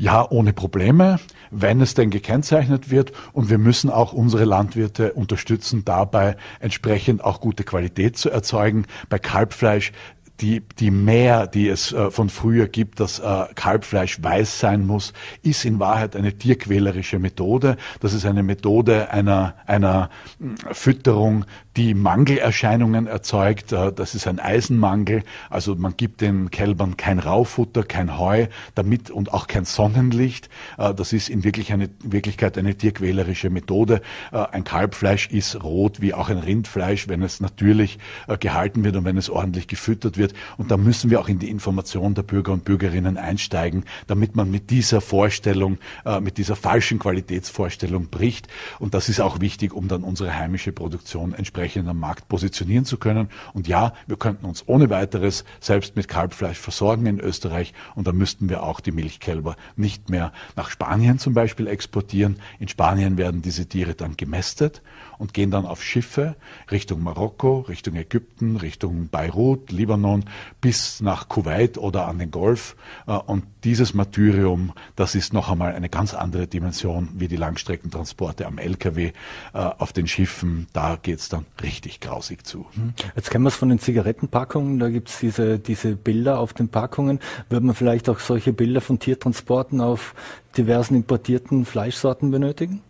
Ja, 0.00 0.26
ohne 0.30 0.54
Probleme, 0.54 1.20
wenn 1.50 1.82
es 1.82 1.92
denn 1.92 2.08
gekennzeichnet 2.08 2.90
wird. 2.90 3.12
Und 3.34 3.50
wir 3.50 3.58
müssen 3.58 3.90
auch 3.90 4.14
unsere 4.14 4.46
Landwirte 4.46 5.12
unterstützen, 5.12 5.84
dabei 5.84 6.38
entsprechend 6.58 7.22
auch 7.22 7.42
gute 7.42 7.64
Qualität 7.64 8.16
zu 8.16 8.30
erzeugen. 8.30 8.86
Bei 9.10 9.18
Kalbfleisch 9.18 9.92
die, 10.40 10.62
die 10.78 10.90
Mehr, 10.90 11.46
die 11.46 11.68
es 11.68 11.92
äh, 11.92 12.10
von 12.10 12.28
früher 12.28 12.68
gibt, 12.68 13.00
dass 13.00 13.18
äh, 13.18 13.44
Kalbfleisch 13.54 14.22
weiß 14.22 14.58
sein 14.60 14.86
muss, 14.86 15.12
ist 15.42 15.64
in 15.64 15.78
Wahrheit 15.78 16.16
eine 16.16 16.36
tierquälerische 16.36 17.18
Methode. 17.18 17.76
Das 18.00 18.14
ist 18.14 18.24
eine 18.24 18.42
Methode 18.42 19.10
einer, 19.10 19.54
einer 19.66 20.10
hm, 20.38 20.56
Fütterung, 20.72 21.44
die 21.76 21.94
Mangelerscheinungen 21.94 23.06
erzeugt. 23.06 23.72
Äh, 23.72 23.92
das 23.92 24.14
ist 24.14 24.26
ein 24.26 24.38
Eisenmangel. 24.38 25.22
Also 25.48 25.76
man 25.76 25.96
gibt 25.96 26.20
den 26.20 26.50
Kälbern 26.50 26.96
kein 26.96 27.18
Raufutter, 27.18 27.84
kein 27.84 28.18
Heu, 28.18 28.46
damit 28.74 29.10
und 29.10 29.32
auch 29.32 29.46
kein 29.46 29.64
Sonnenlicht. 29.64 30.48
Äh, 30.78 30.94
das 30.94 31.12
ist 31.12 31.28
in 31.28 31.44
wirklich 31.44 31.72
eine, 31.72 31.88
Wirklichkeit 32.02 32.58
eine 32.58 32.74
tierquälerische 32.74 33.50
Methode. 33.50 34.02
Äh, 34.32 34.38
ein 34.52 34.64
Kalbfleisch 34.64 35.28
ist 35.28 35.62
rot 35.62 36.00
wie 36.00 36.14
auch 36.14 36.28
ein 36.28 36.38
Rindfleisch, 36.38 37.08
wenn 37.08 37.22
es 37.22 37.40
natürlich 37.40 37.98
gehalten 38.40 38.84
wird 38.84 38.96
und 38.96 39.04
wenn 39.04 39.16
es 39.16 39.30
ordentlich 39.30 39.68
gefüttert 39.68 40.16
wird. 40.16 40.29
Und 40.56 40.70
da 40.70 40.76
müssen 40.76 41.10
wir 41.10 41.20
auch 41.20 41.28
in 41.28 41.38
die 41.38 41.50
Information 41.50 42.14
der 42.14 42.22
Bürger 42.22 42.52
und 42.52 42.64
Bürgerinnen 42.64 43.16
einsteigen, 43.16 43.84
damit 44.06 44.36
man 44.36 44.50
mit 44.50 44.70
dieser 44.70 45.00
Vorstellung, 45.00 45.78
mit 46.20 46.38
dieser 46.38 46.56
falschen 46.56 46.98
Qualitätsvorstellung 46.98 48.08
bricht. 48.08 48.48
Und 48.78 48.94
das 48.94 49.08
ist 49.08 49.20
auch 49.20 49.40
wichtig, 49.40 49.72
um 49.72 49.88
dann 49.88 50.04
unsere 50.04 50.36
heimische 50.36 50.72
Produktion 50.72 51.32
entsprechend 51.32 51.88
am 51.88 51.98
Markt 51.98 52.28
positionieren 52.28 52.84
zu 52.84 52.96
können. 52.96 53.28
Und 53.52 53.68
ja, 53.68 53.92
wir 54.06 54.16
könnten 54.16 54.46
uns 54.46 54.64
ohne 54.66 54.90
weiteres 54.90 55.44
selbst 55.60 55.96
mit 55.96 56.08
Kalbfleisch 56.08 56.58
versorgen 56.58 57.06
in 57.06 57.20
Österreich 57.20 57.72
und 57.94 58.06
dann 58.06 58.16
müssten 58.16 58.48
wir 58.48 58.62
auch 58.62 58.80
die 58.80 58.92
Milchkälber 58.92 59.56
nicht 59.76 60.10
mehr 60.10 60.32
nach 60.56 60.70
Spanien 60.70 61.18
zum 61.18 61.34
Beispiel 61.34 61.66
exportieren. 61.66 62.36
In 62.58 62.68
Spanien 62.68 63.16
werden 63.16 63.42
diese 63.42 63.66
Tiere 63.66 63.94
dann 63.94 64.16
gemästet 64.16 64.82
und 65.18 65.34
gehen 65.34 65.50
dann 65.50 65.66
auf 65.66 65.82
Schiffe 65.82 66.36
Richtung 66.70 67.02
Marokko, 67.02 67.60
Richtung 67.60 67.96
Ägypten, 67.96 68.56
Richtung 68.56 69.08
Beirut, 69.08 69.70
Libanon 69.70 70.19
bis 70.60 71.00
nach 71.00 71.28
Kuwait 71.28 71.78
oder 71.78 72.06
an 72.06 72.18
den 72.18 72.30
Golf. 72.30 72.76
Äh, 73.06 73.12
und 73.12 73.44
dieses 73.64 73.94
Martyrium, 73.94 74.72
das 74.96 75.14
ist 75.14 75.32
noch 75.32 75.50
einmal 75.50 75.74
eine 75.74 75.88
ganz 75.88 76.14
andere 76.14 76.46
Dimension 76.46 77.08
wie 77.14 77.28
die 77.28 77.36
Langstreckentransporte 77.36 78.46
am 78.46 78.58
Lkw 78.58 79.06
äh, 79.06 79.12
auf 79.52 79.92
den 79.92 80.06
Schiffen. 80.06 80.66
Da 80.72 80.98
geht's 81.00 81.28
dann 81.28 81.46
richtig 81.62 82.00
grausig 82.00 82.46
zu. 82.46 82.66
Hm. 82.74 82.94
Jetzt 83.16 83.30
kennen 83.30 83.44
wir 83.44 83.48
es 83.48 83.56
von 83.56 83.68
den 83.68 83.78
Zigarettenpackungen, 83.78 84.78
da 84.78 84.88
gibt's 84.88 85.18
diese, 85.20 85.58
diese 85.58 85.96
Bilder 85.96 86.38
auf 86.38 86.52
den 86.52 86.68
Packungen. 86.68 87.20
Würde 87.48 87.66
man 87.66 87.74
vielleicht 87.74 88.08
auch 88.08 88.20
solche 88.20 88.52
Bilder 88.52 88.80
von 88.80 88.98
Tiertransporten 88.98 89.80
auf 89.80 90.14
diversen 90.56 90.94
importierten 90.94 91.64
Fleischsorten 91.64 92.30
benötigen? 92.30 92.82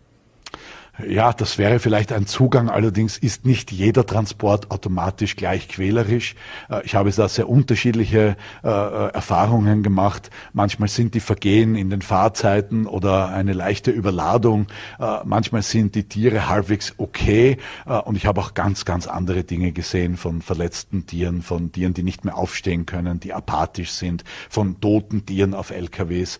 Ja, 1.08 1.32
das 1.32 1.58
wäre 1.58 1.78
vielleicht 1.78 2.12
ein 2.12 2.26
Zugang, 2.26 2.68
allerdings 2.68 3.16
ist 3.16 3.46
nicht 3.46 3.70
jeder 3.70 4.04
Transport 4.04 4.70
automatisch 4.70 5.36
gleich 5.36 5.68
quälerisch. 5.68 6.34
Äh, 6.68 6.84
ich 6.84 6.94
habe 6.94 7.10
da 7.10 7.28
sehr 7.28 7.48
unterschiedliche 7.48 8.36
äh, 8.64 8.68
äh, 8.68 9.12
Erfahrungen 9.12 9.82
gemacht. 9.82 10.30
Manchmal 10.52 10.88
sind 10.88 11.14
die 11.14 11.20
Vergehen 11.20 11.74
in 11.74 11.90
den 11.90 12.02
Fahrzeiten 12.02 12.86
oder 12.86 13.28
eine 13.28 13.52
leichte 13.52 13.90
Überladung. 13.90 14.66
Manchmal 15.24 15.62
sind 15.62 15.94
die 15.94 16.04
Tiere 16.04 16.48
halbwegs 16.48 16.94
okay. 16.96 17.58
Und 18.04 18.16
ich 18.16 18.26
habe 18.26 18.40
auch 18.40 18.54
ganz, 18.54 18.84
ganz 18.84 19.06
andere 19.06 19.44
Dinge 19.44 19.72
gesehen 19.72 20.16
von 20.16 20.42
verletzten 20.42 21.06
Tieren, 21.06 21.42
von 21.42 21.72
Tieren, 21.72 21.94
die 21.94 22.02
nicht 22.02 22.24
mehr 22.24 22.36
aufstehen 22.36 22.86
können, 22.86 23.20
die 23.20 23.32
apathisch 23.32 23.92
sind, 23.92 24.24
von 24.48 24.80
toten 24.80 25.26
Tieren 25.26 25.54
auf 25.54 25.70
LKWs 25.70 26.38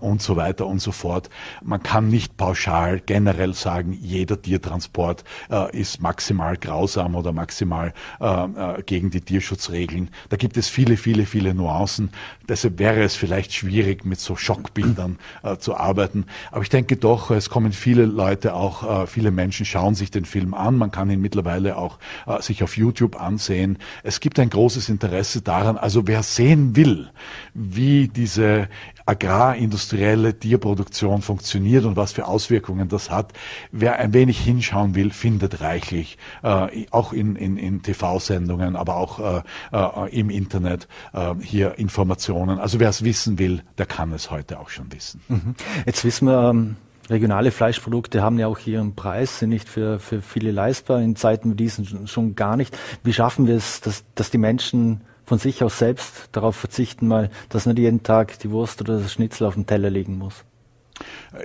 und 0.00 0.22
so 0.22 0.36
weiter 0.36 0.66
und 0.66 0.80
so 0.80 0.92
fort. 0.92 1.30
Man 1.62 1.82
kann 1.82 2.08
nicht 2.08 2.36
pauschal 2.36 3.00
generell 3.04 3.54
sagen, 3.54 3.97
jeder 4.00 4.40
Tiertransport 4.40 5.24
äh, 5.50 5.76
ist 5.76 6.00
maximal 6.00 6.56
grausam 6.56 7.14
oder 7.14 7.32
maximal 7.32 7.92
äh, 8.20 8.24
äh, 8.26 8.82
gegen 8.82 9.10
die 9.10 9.20
Tierschutzregeln. 9.20 10.10
Da 10.28 10.36
gibt 10.36 10.56
es 10.56 10.68
viele, 10.68 10.96
viele, 10.96 11.26
viele 11.26 11.54
Nuancen. 11.54 12.10
Deshalb 12.48 12.78
wäre 12.78 13.02
es 13.02 13.14
vielleicht 13.14 13.52
schwierig, 13.52 14.04
mit 14.04 14.20
so 14.20 14.36
Schockbildern 14.36 15.18
äh, 15.42 15.56
zu 15.58 15.76
arbeiten. 15.76 16.24
Aber 16.50 16.62
ich 16.62 16.70
denke 16.70 16.96
doch, 16.96 17.30
es 17.30 17.50
kommen 17.50 17.72
viele 17.72 18.06
Leute 18.06 18.54
auch, 18.54 19.02
äh, 19.02 19.06
viele 19.06 19.30
Menschen 19.30 19.66
schauen 19.66 19.94
sich 19.94 20.10
den 20.10 20.24
Film 20.24 20.54
an. 20.54 20.76
Man 20.76 20.90
kann 20.90 21.10
ihn 21.10 21.20
mittlerweile 21.20 21.76
auch 21.76 21.98
äh, 22.26 22.40
sich 22.40 22.62
auf 22.62 22.76
YouTube 22.76 23.20
ansehen. 23.20 23.78
Es 24.02 24.20
gibt 24.20 24.38
ein 24.38 24.50
großes 24.50 24.88
Interesse 24.88 25.42
daran. 25.42 25.76
Also 25.76 26.06
wer 26.06 26.22
sehen 26.22 26.74
will, 26.76 27.10
wie 27.54 28.08
diese 28.08 28.68
agrarindustrielle 29.08 30.38
Tierproduktion 30.38 31.22
funktioniert 31.22 31.86
und 31.86 31.96
was 31.96 32.12
für 32.12 32.26
Auswirkungen 32.26 32.88
das 32.88 33.10
hat. 33.10 33.32
Wer 33.72 33.98
ein 33.98 34.12
wenig 34.12 34.38
hinschauen 34.38 34.94
will, 34.94 35.10
findet 35.10 35.62
reichlich, 35.62 36.18
äh, 36.42 36.86
auch 36.90 37.14
in, 37.14 37.34
in, 37.34 37.56
in 37.56 37.82
TV-Sendungen, 37.82 38.76
aber 38.76 38.96
auch 38.96 39.18
äh, 39.18 39.42
äh, 39.72 40.18
im 40.18 40.28
Internet 40.28 40.88
äh, 41.14 41.34
hier 41.40 41.78
Informationen. 41.78 42.37
Also 42.58 42.80
wer 42.80 42.88
es 42.88 43.04
wissen 43.04 43.38
will, 43.38 43.62
der 43.78 43.86
kann 43.86 44.12
es 44.12 44.30
heute 44.30 44.58
auch 44.58 44.68
schon 44.68 44.92
wissen. 44.92 45.20
Mhm. 45.28 45.54
Jetzt 45.86 46.04
wissen 46.04 46.26
wir, 46.26 46.50
ähm 46.50 46.76
Regionale 47.10 47.52
Fleischprodukte 47.52 48.22
haben 48.22 48.38
ja 48.38 48.48
auch 48.48 48.58
ihren 48.66 48.94
Preis, 48.94 49.38
sind 49.38 49.48
nicht 49.48 49.66
für, 49.66 49.98
für 49.98 50.20
viele 50.20 50.50
leistbar, 50.50 51.00
in 51.00 51.16
Zeiten 51.16 51.52
wie 51.52 51.56
diesen 51.56 52.06
schon 52.06 52.34
gar 52.34 52.56
nicht. 52.56 52.76
Wie 53.02 53.14
schaffen 53.14 53.46
wir 53.46 53.56
es, 53.56 53.80
dass, 53.80 54.04
dass 54.14 54.30
die 54.30 54.36
Menschen 54.36 55.00
von 55.24 55.38
sich 55.38 55.62
aus 55.62 55.78
selbst 55.78 56.28
darauf 56.32 56.56
verzichten, 56.56 57.08
mal, 57.08 57.30
dass 57.48 57.66
nicht 57.66 57.78
jeden 57.78 58.02
Tag 58.02 58.38
die 58.40 58.50
Wurst 58.50 58.80
oder 58.80 58.98
das 58.98 59.12
Schnitzel 59.12 59.46
auf 59.46 59.54
dem 59.54 59.66
Teller 59.66 59.90
liegen 59.90 60.18
muss. 60.18 60.44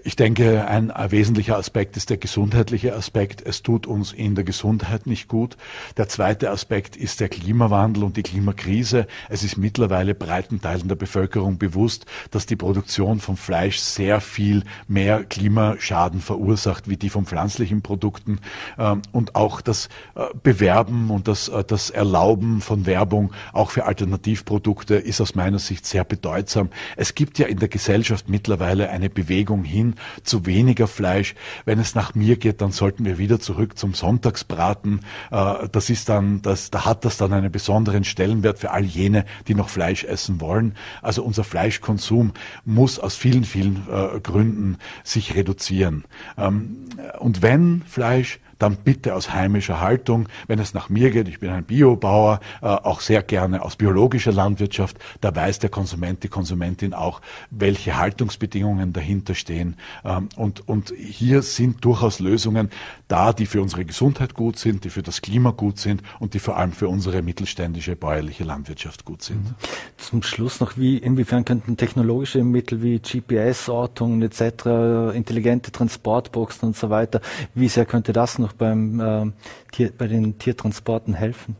Ich 0.03 0.15
denke, 0.15 0.67
ein 0.67 0.91
wesentlicher 1.09 1.57
Aspekt 1.57 1.97
ist 1.97 2.09
der 2.09 2.17
gesundheitliche 2.17 2.95
Aspekt. 2.95 3.41
Es 3.45 3.63
tut 3.63 3.85
uns 3.85 4.13
in 4.13 4.35
der 4.35 4.43
Gesundheit 4.43 5.07
nicht 5.07 5.27
gut. 5.27 5.57
Der 5.97 6.07
zweite 6.07 6.51
Aspekt 6.51 6.95
ist 6.95 7.19
der 7.19 7.29
Klimawandel 7.29 8.03
und 8.03 8.17
die 8.17 8.23
Klimakrise. 8.23 9.07
Es 9.29 9.43
ist 9.43 9.57
mittlerweile 9.57 10.15
breiten 10.15 10.61
Teilen 10.61 10.87
der 10.87 10.95
Bevölkerung 10.95 11.57
bewusst, 11.57 12.05
dass 12.31 12.45
die 12.45 12.55
Produktion 12.55 13.19
von 13.19 13.37
Fleisch 13.37 13.77
sehr 13.77 14.21
viel 14.21 14.63
mehr 14.87 15.23
Klimaschaden 15.23 16.21
verursacht 16.21 16.89
wie 16.89 16.97
die 16.97 17.09
von 17.09 17.25
pflanzlichen 17.25 17.81
Produkten. 17.81 18.39
Ähm, 18.79 19.01
und 19.11 19.35
auch 19.35 19.61
das 19.61 19.89
äh, 20.15 20.25
Bewerben 20.41 21.09
und 21.11 21.27
das, 21.27 21.49
äh, 21.49 21.63
das 21.63 21.89
Erlauben 21.89 22.61
von 22.61 22.85
Werbung 22.85 23.33
auch 23.51 23.71
für 23.71 23.85
Alternativprodukte 23.85 24.95
ist 24.95 25.21
aus 25.21 25.35
meiner 25.35 25.59
Sicht 25.59 25.85
sehr 25.85 26.03
bedeutsam. 26.03 26.69
Es 26.95 27.15
gibt 27.15 27.37
ja 27.37 27.47
in 27.47 27.59
der 27.59 27.69
Gesellschaft 27.69 28.29
mittlerweile 28.29 28.89
eine 28.89 29.09
Bewegung 29.09 29.42
hin 29.63 29.95
zu 30.23 30.45
weniger 30.45 30.87
Fleisch. 30.87 31.35
Wenn 31.65 31.79
es 31.79 31.95
nach 31.95 32.15
mir 32.15 32.37
geht, 32.37 32.61
dann 32.61 32.71
sollten 32.71 33.05
wir 33.05 33.17
wieder 33.17 33.39
zurück 33.39 33.77
zum 33.77 33.93
Sonntagsbraten. 33.93 35.01
Äh, 35.31 35.67
das 35.71 35.89
ist 35.89 36.09
dann, 36.09 36.41
das, 36.41 36.71
da 36.71 36.85
hat 36.85 37.05
das 37.05 37.17
dann 37.17 37.33
einen 37.33 37.51
besonderen 37.51 38.03
Stellenwert 38.03 38.59
für 38.59 38.71
all 38.71 38.83
jene, 38.83 39.25
die 39.47 39.55
noch 39.55 39.69
Fleisch 39.69 40.03
essen 40.03 40.41
wollen. 40.41 40.75
Also 41.01 41.23
unser 41.23 41.43
Fleischkonsum 41.43 42.33
muss 42.65 42.99
aus 42.99 43.15
vielen, 43.15 43.43
vielen 43.43 43.87
äh, 43.89 44.19
Gründen 44.19 44.77
sich 45.03 45.35
reduzieren. 45.35 46.05
Ähm, 46.37 46.85
und 47.19 47.41
wenn 47.41 47.83
Fleisch 47.85 48.39
dann 48.63 48.77
bitte 48.77 49.13
aus 49.13 49.33
heimischer 49.33 49.81
Haltung. 49.81 50.29
Wenn 50.47 50.57
es 50.57 50.73
nach 50.73 50.89
mir 50.89 51.11
geht, 51.11 51.27
ich 51.27 51.39
bin 51.39 51.49
ein 51.49 51.65
Biobauer, 51.65 52.39
äh, 52.61 52.67
auch 52.67 53.01
sehr 53.01 53.21
gerne 53.21 53.61
aus 53.61 53.75
biologischer 53.75 54.31
Landwirtschaft, 54.31 54.97
da 55.19 55.35
weiß 55.35 55.59
der 55.59 55.69
Konsument, 55.69 56.23
die 56.23 56.29
Konsumentin 56.29 56.93
auch, 56.93 57.21
welche 57.51 57.97
Haltungsbedingungen 57.97 58.93
dahinter 58.93 59.35
stehen. 59.35 59.75
Ähm, 60.05 60.29
und, 60.37 60.67
und 60.67 60.93
hier 60.97 61.41
sind 61.41 61.83
durchaus 61.83 62.19
Lösungen 62.19 62.69
da, 63.09 63.33
die 63.33 63.45
für 63.45 63.61
unsere 63.61 63.83
Gesundheit 63.83 64.33
gut 64.33 64.57
sind, 64.57 64.85
die 64.85 64.89
für 64.89 65.03
das 65.03 65.21
Klima 65.21 65.51
gut 65.51 65.77
sind 65.77 66.01
und 66.19 66.33
die 66.33 66.39
vor 66.39 66.57
allem 66.57 66.71
für 66.71 66.87
unsere 66.87 67.21
mittelständische 67.21 67.97
bäuerliche 67.97 68.45
Landwirtschaft 68.45 69.03
gut 69.03 69.23
sind. 69.23 69.43
Mhm. 69.43 69.55
Zum 69.97 70.23
Schluss 70.23 70.61
noch, 70.61 70.77
wie, 70.77 70.97
inwiefern 70.97 71.43
könnten 71.43 71.75
technologische 71.75 72.43
Mittel 72.43 72.81
wie 72.81 72.99
GPS-Ortungen 72.99 74.21
etc., 74.21 75.15
intelligente 75.15 75.71
Transportboxen 75.71 76.69
und 76.69 76.77
so 76.77 76.89
weiter, 76.89 77.19
wie 77.53 77.67
sehr 77.67 77.85
könnte 77.85 78.13
das 78.13 78.39
noch 78.39 78.52
beim, 78.57 78.99
äh, 78.99 79.31
Tier, 79.71 79.91
bei 79.97 80.07
den 80.07 80.37
Tiertransporten 80.37 81.13
helfen? 81.13 81.55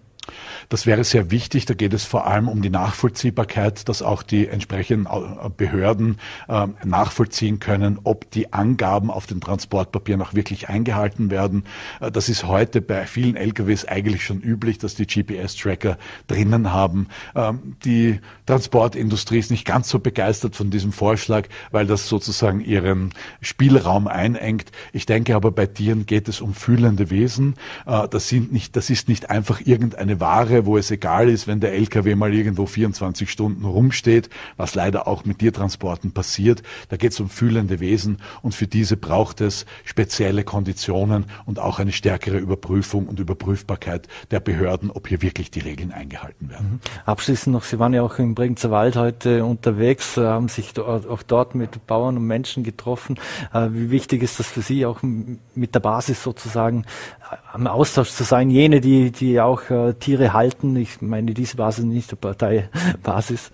Das 0.69 0.85
wäre 0.85 1.03
sehr 1.03 1.31
wichtig. 1.31 1.65
Da 1.65 1.73
geht 1.73 1.93
es 1.93 2.03
vor 2.03 2.27
allem 2.27 2.47
um 2.47 2.61
die 2.61 2.69
Nachvollziehbarkeit, 2.69 3.87
dass 3.89 4.01
auch 4.01 4.23
die 4.23 4.47
entsprechenden 4.47 5.05
äh, 5.05 5.49
Behörden 5.55 6.17
äh, 6.47 6.67
nachvollziehen 6.83 7.59
können, 7.59 7.99
ob 8.03 8.31
die 8.31 8.53
Angaben 8.53 9.11
auf 9.11 9.27
den 9.27 9.41
Transportpapieren 9.41 10.21
auch 10.21 10.33
wirklich 10.33 10.69
eingehalten 10.69 11.29
werden. 11.29 11.65
Äh, 11.99 12.11
das 12.11 12.29
ist 12.29 12.45
heute 12.45 12.81
bei 12.81 13.05
vielen 13.05 13.35
LKWs 13.35 13.85
eigentlich 13.85 14.25
schon 14.25 14.41
üblich, 14.41 14.77
dass 14.77 14.95
die 14.95 15.05
GPS-Tracker 15.05 15.97
drinnen 16.27 16.71
haben. 16.71 17.07
Ähm, 17.35 17.75
die 17.83 18.19
Transportindustrie 18.45 19.39
ist 19.39 19.51
nicht 19.51 19.65
ganz 19.65 19.89
so 19.89 19.99
begeistert 19.99 20.55
von 20.55 20.69
diesem 20.69 20.91
Vorschlag, 20.91 21.47
weil 21.71 21.85
das 21.85 22.07
sozusagen 22.07 22.61
ihren 22.61 23.13
Spielraum 23.41 24.07
einengt. 24.07 24.71
Ich 24.91 25.05
denke 25.05 25.35
aber 25.35 25.51
bei 25.51 25.65
Tieren 25.65 26.05
geht 26.05 26.27
es 26.29 26.41
um 26.41 26.53
fühlende 26.53 27.09
Wesen. 27.09 27.55
Das 27.85 28.27
sind 28.27 28.51
nicht, 28.51 28.75
das 28.75 28.89
ist 28.89 29.07
nicht 29.07 29.29
einfach 29.29 29.61
irgendeine 29.65 30.12
eine 30.13 30.19
Ware, 30.19 30.65
wo 30.65 30.77
es 30.77 30.91
egal 30.91 31.29
ist, 31.29 31.47
wenn 31.47 31.59
der 31.59 31.73
LKW 31.73 32.15
mal 32.15 32.33
irgendwo 32.33 32.65
24 32.65 33.29
Stunden 33.29 33.65
rumsteht, 33.65 34.29
was 34.57 34.75
leider 34.75 35.07
auch 35.07 35.25
mit 35.25 35.39
Tiertransporten 35.39 36.11
passiert. 36.11 36.61
Da 36.89 36.97
geht 36.97 37.13
es 37.13 37.19
um 37.19 37.29
fühlende 37.29 37.79
Wesen 37.79 38.19
und 38.41 38.53
für 38.53 38.67
diese 38.67 38.95
braucht 38.95 39.41
es 39.41 39.65
spezielle 39.83 40.43
Konditionen 40.43 41.25
und 41.45 41.59
auch 41.59 41.79
eine 41.79 41.91
stärkere 41.91 42.37
Überprüfung 42.37 43.07
und 43.07 43.19
Überprüfbarkeit 43.19 44.07
der 44.29 44.39
Behörden, 44.39 44.91
ob 44.91 45.07
hier 45.07 45.21
wirklich 45.21 45.49
die 45.49 45.61
Regeln 45.61 45.91
eingehalten 45.91 46.49
werden. 46.49 46.81
Mhm. 46.83 47.01
Abschließend 47.05 47.53
noch, 47.53 47.63
Sie 47.63 47.79
waren 47.79 47.93
ja 47.93 48.03
auch 48.03 48.19
im 48.19 48.35
Bregenzer 48.35 48.69
Wald 48.69 48.95
heute 48.95 49.43
unterwegs, 49.43 50.17
haben 50.17 50.47
sich 50.47 50.77
auch 50.79 51.23
dort 51.23 51.55
mit 51.55 51.87
Bauern 51.87 52.17
und 52.17 52.27
Menschen 52.27 52.63
getroffen. 52.63 53.19
Äh, 53.53 53.69
wie 53.71 53.89
wichtig 53.89 54.21
ist 54.21 54.39
das 54.39 54.47
für 54.47 54.61
Sie, 54.61 54.85
auch 54.85 54.99
mit 55.01 55.73
der 55.73 55.79
Basis 55.79 56.21
sozusagen 56.21 56.85
am 57.51 57.67
Austausch 57.67 58.09
zu 58.09 58.23
sein, 58.23 58.49
jene, 58.49 58.81
die, 58.81 59.11
die 59.11 59.39
auch 59.39 59.69
äh, 59.69 59.93
Tiere 60.03 60.33
halten. 60.33 60.75
Ich 60.75 61.01
meine 61.01 61.33
diese 61.33 61.55
Basis 61.55 61.85
nicht 61.85 62.11
der 62.11 62.17
Parteibasis. 62.17 63.51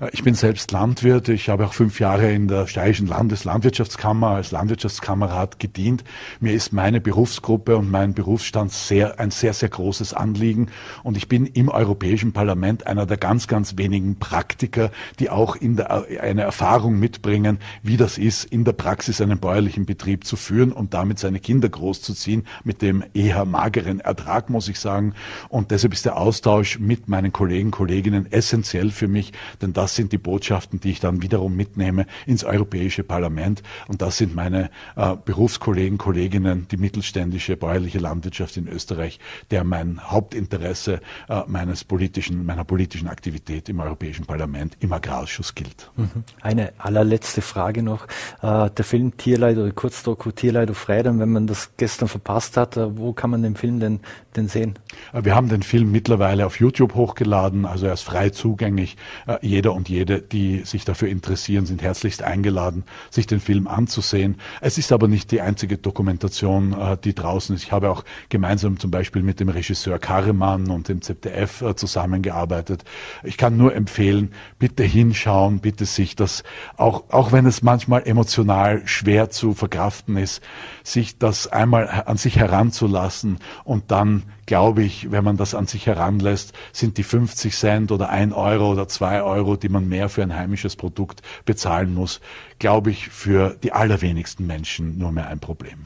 Äh, 0.00 0.10
ich 0.12 0.22
bin 0.22 0.34
selbst 0.34 0.70
Landwirt. 0.70 1.28
Ich 1.28 1.48
habe 1.48 1.66
auch 1.66 1.72
fünf 1.72 1.98
Jahre 1.98 2.30
in 2.32 2.46
der 2.46 2.68
Steirischen 2.68 3.08
Landeslandwirtschaftskammer 3.08 4.28
als 4.28 4.52
Landwirtschaftskammerrat 4.52 5.58
gedient. 5.58 6.04
Mir 6.38 6.52
ist 6.52 6.72
meine 6.72 7.00
Berufsgruppe 7.00 7.76
und 7.76 7.90
mein 7.90 8.14
Berufsstand 8.14 8.70
sehr, 8.70 9.18
ein 9.18 9.32
sehr, 9.32 9.52
sehr 9.54 9.70
großes 9.70 10.14
Anliegen. 10.14 10.68
Und 11.02 11.16
ich 11.16 11.26
bin 11.26 11.46
im 11.46 11.68
Europäischen 11.68 12.32
Parlament 12.32 12.86
einer 12.86 13.04
der 13.04 13.16
ganz, 13.16 13.48
ganz 13.48 13.76
wenigen 13.76 14.20
Praktiker, 14.20 14.92
die 15.18 15.30
auch 15.30 15.56
in 15.56 15.74
der, 15.74 16.06
eine 16.20 16.42
Erfahrung 16.42 17.00
mitbringen, 17.00 17.58
wie 17.82 17.96
das 17.96 18.18
ist, 18.18 18.44
in 18.44 18.64
der 18.64 18.72
Praxis 18.72 19.20
einen 19.20 19.40
bäuerlichen 19.40 19.84
Betrieb 19.84 20.24
zu 20.24 20.36
führen 20.36 20.70
und 20.70 20.94
damit 20.94 21.18
seine 21.18 21.40
Kinder 21.40 21.68
großzuziehen 21.68 22.46
mit 22.62 22.82
dem 22.82 23.02
eher 23.14 23.44
mageren 23.44 23.98
Ertrag, 23.98 24.48
muss 24.48 24.68
ich 24.68 24.78
sagen. 24.78 25.14
Und 25.48 25.72
deshalb 25.72 25.87
ist 25.92 26.04
der 26.04 26.16
Austausch 26.16 26.78
mit 26.78 27.08
meinen 27.08 27.32
Kollegen, 27.32 27.70
Kolleginnen 27.70 28.30
essentiell 28.30 28.90
für 28.90 29.08
mich, 29.08 29.32
denn 29.62 29.72
das 29.72 29.94
sind 29.94 30.12
die 30.12 30.18
Botschaften, 30.18 30.80
die 30.80 30.90
ich 30.90 31.00
dann 31.00 31.22
wiederum 31.22 31.56
mitnehme 31.56 32.06
ins 32.26 32.44
Europäische 32.44 33.04
Parlament. 33.04 33.62
Und 33.86 34.02
das 34.02 34.18
sind 34.18 34.34
meine 34.34 34.70
äh, 34.96 35.16
Berufskollegen, 35.24 35.98
Kolleginnen, 35.98 36.66
die 36.70 36.76
mittelständische 36.76 37.56
bäuerliche 37.56 37.98
Landwirtschaft 37.98 38.56
in 38.56 38.68
Österreich, 38.68 39.18
der 39.50 39.64
mein 39.64 40.00
Hauptinteresse 40.10 41.00
äh, 41.28 41.42
meines 41.46 41.84
politischen, 41.84 42.44
meiner 42.44 42.64
politischen 42.64 43.08
Aktivität 43.08 43.68
im 43.68 43.80
Europäischen 43.80 44.26
Parlament 44.26 44.76
im 44.80 44.92
Agrarausschuss 44.92 45.54
gilt. 45.54 45.90
Mhm. 45.96 46.24
Eine 46.40 46.72
allerletzte 46.78 47.42
Frage 47.42 47.82
noch. 47.82 48.06
Äh, 48.42 48.70
der 48.70 48.84
Film 48.84 49.16
Tierleid 49.16 49.56
oder 49.58 49.70
Kurzdoku 49.70 50.30
Tierleid 50.30 50.70
auf 50.70 50.88
Rädern, 50.88 51.20
wenn 51.20 51.30
man 51.30 51.46
das 51.46 51.70
gestern 51.76 52.08
verpasst 52.08 52.56
hat, 52.56 52.76
äh, 52.76 52.96
wo 52.96 53.12
kann 53.12 53.30
man 53.30 53.42
den 53.42 53.56
Film 53.56 53.80
denn, 53.80 54.00
denn 54.36 54.48
sehen? 54.48 54.74
Äh, 55.12 55.24
wir 55.24 55.34
haben 55.34 55.48
den 55.48 55.62
Film 55.62 55.77
mittlerweile 55.84 56.46
auf 56.46 56.60
YouTube 56.60 56.94
hochgeladen, 56.94 57.66
also 57.66 57.86
er 57.86 57.92
ist 57.92 58.02
frei 58.02 58.30
zugänglich. 58.30 58.96
Äh, 59.26 59.38
jeder 59.42 59.74
und 59.74 59.88
jede, 59.88 60.20
die 60.20 60.60
sich 60.64 60.84
dafür 60.84 61.08
interessieren, 61.08 61.66
sind 61.66 61.82
herzlichst 61.82 62.22
eingeladen, 62.22 62.84
sich 63.10 63.26
den 63.26 63.40
Film 63.40 63.66
anzusehen. 63.66 64.36
Es 64.60 64.78
ist 64.78 64.92
aber 64.92 65.08
nicht 65.08 65.30
die 65.30 65.40
einzige 65.40 65.78
Dokumentation, 65.78 66.76
die 67.04 67.14
draußen 67.14 67.54
ist. 67.54 67.64
Ich 67.64 67.72
habe 67.72 67.90
auch 67.90 68.04
gemeinsam 68.28 68.78
zum 68.78 68.90
Beispiel 68.90 69.22
mit 69.22 69.40
dem 69.40 69.48
Regisseur 69.48 69.98
Karremann 69.98 70.70
und 70.70 70.88
dem 70.88 71.02
ZDF 71.02 71.64
zusammengearbeitet. 71.76 72.84
Ich 73.22 73.36
kann 73.36 73.56
nur 73.56 73.74
empfehlen, 73.74 74.32
bitte 74.58 74.82
hinschauen, 74.82 75.60
bitte 75.60 75.84
sich 75.84 76.16
das, 76.16 76.42
auch, 76.76 77.04
auch 77.10 77.32
wenn 77.32 77.46
es 77.46 77.62
manchmal 77.62 78.06
emotional 78.06 78.86
schwer 78.86 79.30
zu 79.30 79.54
verkraften 79.54 80.16
ist, 80.16 80.42
sich 80.82 81.18
das 81.18 81.46
einmal 81.46 82.04
an 82.06 82.16
sich 82.16 82.36
heranzulassen 82.36 83.38
und 83.64 83.90
dann 83.90 84.24
glaube 84.48 84.82
ich, 84.82 85.12
wenn 85.12 85.22
man 85.22 85.36
das 85.36 85.54
an 85.54 85.66
sich 85.66 85.86
heranlässt, 85.86 86.54
sind 86.72 86.96
die 86.96 87.02
50 87.02 87.54
Cent 87.54 87.92
oder 87.92 88.08
ein 88.08 88.32
Euro 88.32 88.72
oder 88.72 88.88
zwei 88.88 89.22
Euro, 89.22 89.56
die 89.56 89.68
man 89.68 89.86
mehr 89.86 90.08
für 90.08 90.22
ein 90.22 90.34
heimisches 90.34 90.74
Produkt 90.74 91.20
bezahlen 91.44 91.92
muss, 91.92 92.20
glaube 92.58 92.90
ich, 92.90 93.10
für 93.10 93.56
die 93.62 93.72
allerwenigsten 93.72 94.46
Menschen 94.46 94.96
nur 94.96 95.12
mehr 95.12 95.28
ein 95.28 95.38
Problem. 95.38 95.84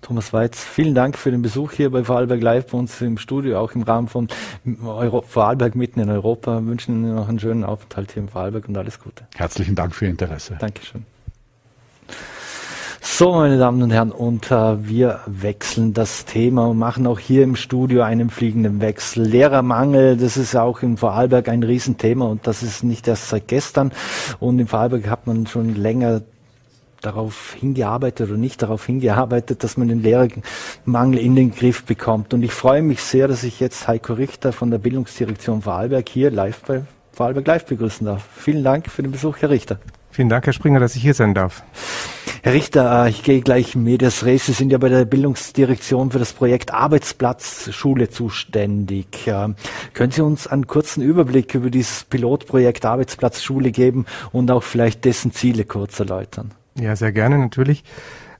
Thomas 0.00 0.32
Weiz, 0.32 0.62
vielen 0.62 0.94
Dank 0.94 1.18
für 1.18 1.32
den 1.32 1.42
Besuch 1.42 1.72
hier 1.72 1.90
bei 1.90 2.04
Vorarlberg 2.04 2.40
Live 2.40 2.68
bei 2.68 2.78
uns 2.78 3.00
im 3.00 3.18
Studio, 3.18 3.58
auch 3.58 3.72
im 3.72 3.82
Rahmen 3.82 4.06
von 4.06 4.28
Euro 4.84 5.22
Vorarlberg 5.22 5.74
mitten 5.74 5.98
in 5.98 6.08
Europa. 6.08 6.60
Wir 6.60 6.66
wünschen 6.68 7.02
Ihnen 7.02 7.16
noch 7.16 7.28
einen 7.28 7.40
schönen 7.40 7.64
Aufenthalt 7.64 8.12
hier 8.12 8.22
in 8.22 8.28
Vorarlberg 8.28 8.68
und 8.68 8.78
alles 8.78 9.00
Gute. 9.00 9.26
Herzlichen 9.34 9.74
Dank 9.74 9.92
für 9.92 10.04
Ihr 10.04 10.12
Interesse. 10.12 10.56
Dankeschön. 10.60 11.04
So, 13.18 13.32
meine 13.32 13.58
Damen 13.58 13.82
und 13.82 13.90
Herren, 13.90 14.12
und 14.12 14.52
äh, 14.52 14.86
wir 14.86 15.18
wechseln 15.26 15.92
das 15.92 16.24
Thema 16.24 16.68
und 16.68 16.78
machen 16.78 17.04
auch 17.04 17.18
hier 17.18 17.42
im 17.42 17.56
Studio 17.56 18.02
einen 18.02 18.30
fliegenden 18.30 18.80
Wechsel. 18.80 19.24
Lehrermangel, 19.26 20.16
das 20.16 20.36
ist 20.36 20.54
auch 20.54 20.82
in 20.82 20.96
Vorarlberg 20.96 21.48
ein 21.48 21.64
Riesenthema 21.64 22.26
und 22.26 22.46
das 22.46 22.62
ist 22.62 22.84
nicht 22.84 23.08
erst 23.08 23.30
seit 23.30 23.48
gestern. 23.48 23.90
Und 24.38 24.60
in 24.60 24.68
Vorarlberg 24.68 25.08
hat 25.08 25.26
man 25.26 25.48
schon 25.48 25.74
länger 25.74 26.22
darauf 27.00 27.54
hingearbeitet 27.54 28.28
oder 28.28 28.38
nicht 28.38 28.62
darauf 28.62 28.86
hingearbeitet, 28.86 29.64
dass 29.64 29.76
man 29.76 29.88
den 29.88 30.00
Lehrermangel 30.00 31.18
in 31.18 31.34
den 31.34 31.50
Griff 31.50 31.86
bekommt. 31.86 32.32
Und 32.34 32.44
ich 32.44 32.52
freue 32.52 32.82
mich 32.82 33.02
sehr, 33.02 33.26
dass 33.26 33.42
ich 33.42 33.58
jetzt 33.58 33.88
Heiko 33.88 34.12
Richter 34.12 34.52
von 34.52 34.70
der 34.70 34.78
Bildungsdirektion 34.78 35.62
Vorarlberg 35.62 36.08
hier 36.08 36.30
live 36.30 36.62
bei 36.64 36.82
Vorarlberg 37.10 37.48
Live 37.48 37.66
begrüßen 37.66 38.06
darf. 38.06 38.24
Vielen 38.36 38.62
Dank 38.62 38.88
für 38.88 39.02
den 39.02 39.10
Besuch, 39.10 39.38
Herr 39.38 39.50
Richter. 39.50 39.80
Vielen 40.18 40.30
Dank, 40.30 40.46
Herr 40.46 40.52
Springer, 40.52 40.80
dass 40.80 40.96
ich 40.96 41.02
hier 41.02 41.14
sein 41.14 41.32
darf. 41.32 41.62
Herr 42.42 42.52
Richter, 42.52 43.04
äh, 43.04 43.08
ich 43.08 43.22
gehe 43.22 43.40
gleich 43.40 43.76
in 43.76 43.84
Medias 43.84 44.24
Res. 44.24 44.46
Sie 44.46 44.52
sind 44.52 44.72
ja 44.72 44.78
bei 44.78 44.88
der 44.88 45.04
Bildungsdirektion 45.04 46.10
für 46.10 46.18
das 46.18 46.32
Projekt 46.32 46.74
Arbeitsplatzschule 46.74 48.10
zuständig. 48.10 49.30
Können 49.92 50.10
Sie 50.10 50.20
uns 50.20 50.48
einen 50.48 50.66
kurzen 50.66 51.04
Überblick 51.04 51.54
über 51.54 51.70
dieses 51.70 52.02
Pilotprojekt 52.02 52.84
Arbeitsplatzschule 52.84 53.70
geben 53.70 54.06
und 54.32 54.50
auch 54.50 54.64
vielleicht 54.64 55.04
dessen 55.04 55.30
Ziele 55.30 55.64
kurz 55.64 56.00
erläutern? 56.00 56.50
Ja, 56.74 56.96
sehr 56.96 57.12
gerne, 57.12 57.38
natürlich. 57.38 57.84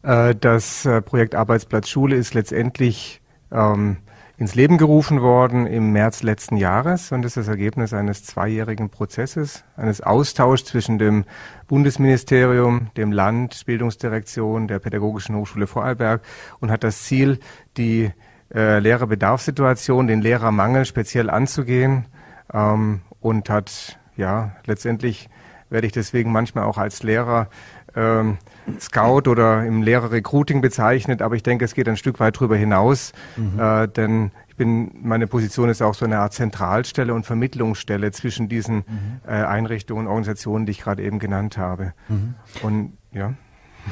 Äh, 0.02 0.34
das 0.34 0.84
äh, 0.84 1.00
Projekt 1.00 1.36
Arbeitsplatzschule 1.36 2.16
ist 2.16 2.34
letztendlich 2.34 3.20
ähm, 3.52 3.98
ins 4.38 4.54
Leben 4.54 4.78
gerufen 4.78 5.20
worden 5.20 5.66
im 5.66 5.90
März 5.92 6.22
letzten 6.22 6.56
Jahres. 6.56 7.10
Und 7.10 7.24
ist 7.24 7.36
das 7.36 7.48
Ergebnis 7.48 7.92
eines 7.92 8.24
zweijährigen 8.24 8.88
Prozesses, 8.88 9.64
eines 9.76 10.00
Austauschs 10.00 10.64
zwischen 10.64 10.98
dem 10.98 11.24
Bundesministerium, 11.66 12.90
dem 12.96 13.10
Land, 13.10 13.66
Bildungsdirektion, 13.66 14.68
der 14.68 14.78
Pädagogischen 14.78 15.34
Hochschule 15.34 15.66
Vorarlberg 15.66 16.22
und 16.60 16.70
hat 16.70 16.84
das 16.84 17.02
Ziel, 17.02 17.40
die 17.76 18.12
äh, 18.54 18.78
Lehrerbedarfssituation, 18.78 20.06
den 20.06 20.22
Lehrermangel 20.22 20.84
speziell 20.84 21.30
anzugehen. 21.30 22.06
Ähm, 22.52 23.00
und 23.20 23.50
hat 23.50 23.98
ja 24.16 24.52
letztendlich 24.64 25.28
werde 25.70 25.88
ich 25.88 25.92
deswegen 25.92 26.30
manchmal 26.30 26.64
auch 26.64 26.78
als 26.78 27.02
Lehrer 27.02 27.48
ähm, 27.96 28.38
Scout 28.80 29.28
oder 29.30 29.64
im 29.64 29.82
Lehrer-Recruiting 29.82 30.60
bezeichnet, 30.60 31.22
aber 31.22 31.36
ich 31.36 31.42
denke, 31.42 31.64
es 31.64 31.74
geht 31.74 31.88
ein 31.88 31.96
Stück 31.96 32.20
weit 32.20 32.36
darüber 32.36 32.56
hinaus, 32.56 33.12
mhm. 33.36 33.58
äh, 33.58 33.88
denn 33.88 34.30
ich 34.48 34.56
bin, 34.56 34.90
meine 35.02 35.26
Position 35.26 35.68
ist 35.68 35.82
auch 35.82 35.94
so 35.94 36.04
eine 36.04 36.18
Art 36.18 36.32
Zentralstelle 36.32 37.14
und 37.14 37.26
Vermittlungsstelle 37.26 38.10
zwischen 38.12 38.48
diesen 38.48 38.76
mhm. 38.76 38.84
äh, 39.26 39.30
Einrichtungen 39.30 40.06
und 40.06 40.08
Organisationen, 40.08 40.66
die 40.66 40.72
ich 40.72 40.80
gerade 40.80 41.02
eben 41.02 41.18
genannt 41.18 41.58
habe. 41.58 41.92
Mhm. 42.08 42.34
Und 42.62 42.92
ja. 43.12 43.34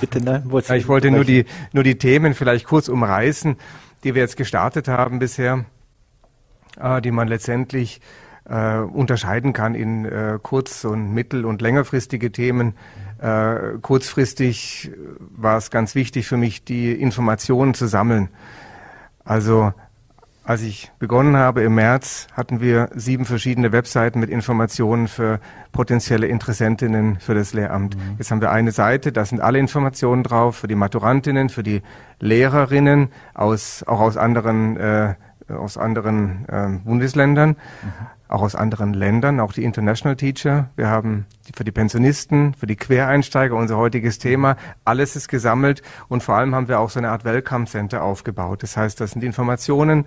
Bitte, 0.01 0.23
nein, 0.23 0.51
ich 0.75 0.89
wollte 0.89 1.11
nur 1.11 1.25
die, 1.25 1.47
nur 1.73 1.85
die 1.85 1.97
Themen 1.97 2.35
vielleicht 2.35 2.67
kurz 2.67 2.89
umreißen, 2.89 3.57
die 4.05 4.15
wir 4.15 4.23
jetzt 4.23 4.37
gestartet 4.37 4.89
haben 4.89 5.19
bisher, 5.19 5.65
äh, 6.79 7.01
die 7.01 7.11
man 7.11 7.29
letztendlich 7.29 8.01
äh, 8.49 8.79
unterscheiden 8.79 9.53
kann 9.53 9.75
in 9.75 10.05
äh, 10.05 10.39
kurz- 10.43 10.85
und 10.85 11.13
mittel- 11.13 11.45
und 11.45 11.63
längerfristige 11.63 12.31
Themen. 12.33 12.75
Äh, 13.19 13.79
kurzfristig 13.81 14.91
war 15.19 15.57
es 15.57 15.71
ganz 15.71 15.95
wichtig 15.95 16.27
für 16.27 16.37
mich, 16.37 16.65
die 16.65 16.93
Informationen 16.93 17.75
zu 17.75 17.87
sammeln. 17.87 18.29
Also 19.25 19.73
als 20.47 20.63
ich 20.63 20.93
begonnen 21.01 21.37
habe 21.37 21.63
im 21.63 21.75
März, 21.75 22.29
hatten 22.33 22.61
wir 22.61 22.89
sieben 22.95 23.25
verschiedene 23.25 23.73
Webseiten 23.73 24.21
mit 24.21 24.31
Informationen 24.31 25.09
für 25.09 25.41
potenzielle 25.73 26.29
Interessentinnen 26.29 27.19
für 27.19 27.35
das 27.35 27.53
Lehramt. 27.53 27.97
Mhm. 27.97 28.15
Jetzt 28.19 28.31
haben 28.31 28.41
wir 28.41 28.53
eine 28.53 28.71
Seite, 28.71 29.11
da 29.11 29.25
sind 29.25 29.41
alle 29.41 29.59
Informationen 29.59 30.23
drauf 30.23 30.57
für 30.57 30.69
die 30.69 30.77
Maturantinnen, 30.77 31.49
für 31.49 31.65
die 31.65 31.83
Lehrerinnen 32.21 33.09
aus 33.35 33.83
auch 33.89 33.99
aus 33.99 34.17
anderen 34.17 34.77
äh, 34.77 35.15
aus 35.49 35.79
anderen 35.79 36.47
äh, 36.49 36.79
Bundesländern. 36.85 37.51
Mhm 37.51 38.07
auch 38.29 38.43
aus 38.43 38.55
anderen 38.55 38.95
Ländern, 38.95 39.41
auch 39.41 39.53
die 39.53 39.65
International 39.65 40.17
Teacher. 40.17 40.71
Wir 40.77 40.89
haben 40.89 41.27
für 41.55 41.65
die 41.65 41.73
Pensionisten, 41.73 42.55
für 42.55 42.67
die 42.67 42.77
Quereinsteiger 42.77 43.55
unser 43.55 43.77
heutiges 43.77 44.19
Thema. 44.19 44.57
Alles 44.85 45.17
ist 45.17 45.29
gesammelt 45.29 45.83
und 46.09 46.23
vor 46.23 46.37
allem 46.37 46.55
haben 46.55 46.69
wir 46.69 46.81
auch 46.81 46.91
so 46.91 46.99
eine 46.99 47.11
Art 47.11 47.25
Welcome 47.25 47.67
Center 47.67 48.03
aufgebaut. 48.03 48.63
Das 48.63 48.77
heißt, 48.77 49.01
das 49.01 49.13
sind 49.13 49.21
die 49.21 49.27
Informationen 49.27 50.07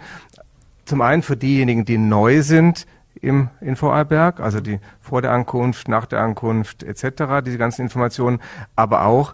zum 0.86 1.02
einen 1.02 1.22
für 1.22 1.38
diejenigen, 1.38 1.86
die 1.86 2.00
neu 2.00 2.42
sind 2.42 2.88
im 3.22 3.50
in 3.62 3.76
Vorarlberg, 3.76 4.40
also 4.40 4.60
die 4.60 4.80
vor 5.02 5.22
der 5.22 5.32
Ankunft, 5.32 5.88
nach 5.88 6.06
der 6.06 6.22
Ankunft 6.22 6.84
etc., 6.84 7.44
diese 7.46 7.58
ganzen 7.58 7.84
Informationen, 7.84 8.40
aber 8.76 9.06
auch 9.06 9.34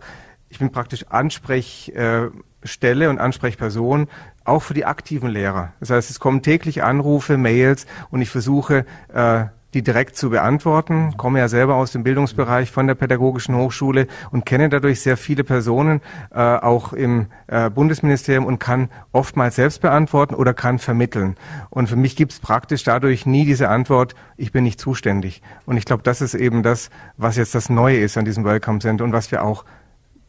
ich 0.50 0.60
bin 0.60 0.72
praktisch 0.72 1.06
Ansprechstelle 1.10 3.10
und 3.10 3.20
Ansprechperson 3.20 4.08
auch 4.46 4.62
für 4.62 4.74
die 4.74 4.86
aktiven 4.86 5.30
Lehrer. 5.30 5.74
Das 5.80 5.90
heißt, 5.90 6.10
es 6.10 6.20
kommen 6.20 6.42
täglich 6.42 6.84
Anrufe, 6.84 7.38
Mails 7.38 7.86
und 8.12 8.22
ich 8.22 8.30
versuche, 8.30 8.86
äh, 9.14 9.46
die 9.76 9.84
direkt 9.84 10.16
zu 10.16 10.30
beantworten. 10.30 11.16
Komme 11.18 11.40
ja 11.40 11.50
selber 11.50 11.76
aus 11.76 11.92
dem 11.92 12.04
Bildungsbereich 12.04 12.72
von 12.72 12.88
der 12.88 12.96
Pädagogischen 12.96 13.56
Hochschule 13.56 14.08
und 14.32 14.46
kenne 14.46 14.70
dadurch 14.70 15.02
sehr 15.02 15.18
viele 15.18 15.44
Personen, 15.44 16.02
äh, 16.34 16.40
auch 16.40 16.94
im 16.94 17.28
äh, 17.48 17.70
Bundesministerium 17.70 18.46
und 18.46 18.60
kann 18.60 18.90
oftmals 19.12 19.58
selbst 19.58 19.82
beantworten 19.82 20.34
oder 20.34 20.54
kann 20.54 20.80
vermitteln. 20.80 21.36
Und 21.70 21.90
für 21.90 21.98
mich 21.98 22.16
gibt 22.16 22.32
es 22.32 22.40
praktisch 22.40 22.84
dadurch 22.84 23.26
nie 23.26 23.46
diese 23.46 23.68
Antwort, 23.68 24.16
ich 24.38 24.54
bin 24.54 24.64
nicht 24.64 24.80
zuständig. 24.80 25.42
Und 25.66 25.76
ich 25.76 25.84
glaube, 25.84 26.04
das 26.04 26.22
ist 26.22 26.36
eben 26.36 26.64
das, 26.64 26.90
was 27.18 27.36
jetzt 27.36 27.54
das 27.54 27.70
Neue 27.70 27.98
ist 27.98 28.18
an 28.18 28.24
diesem 28.24 28.46
Welcome 28.46 28.80
Center 28.80 29.04
und 29.04 29.12
was 29.12 29.30
wir 29.32 29.44
auch 29.44 29.66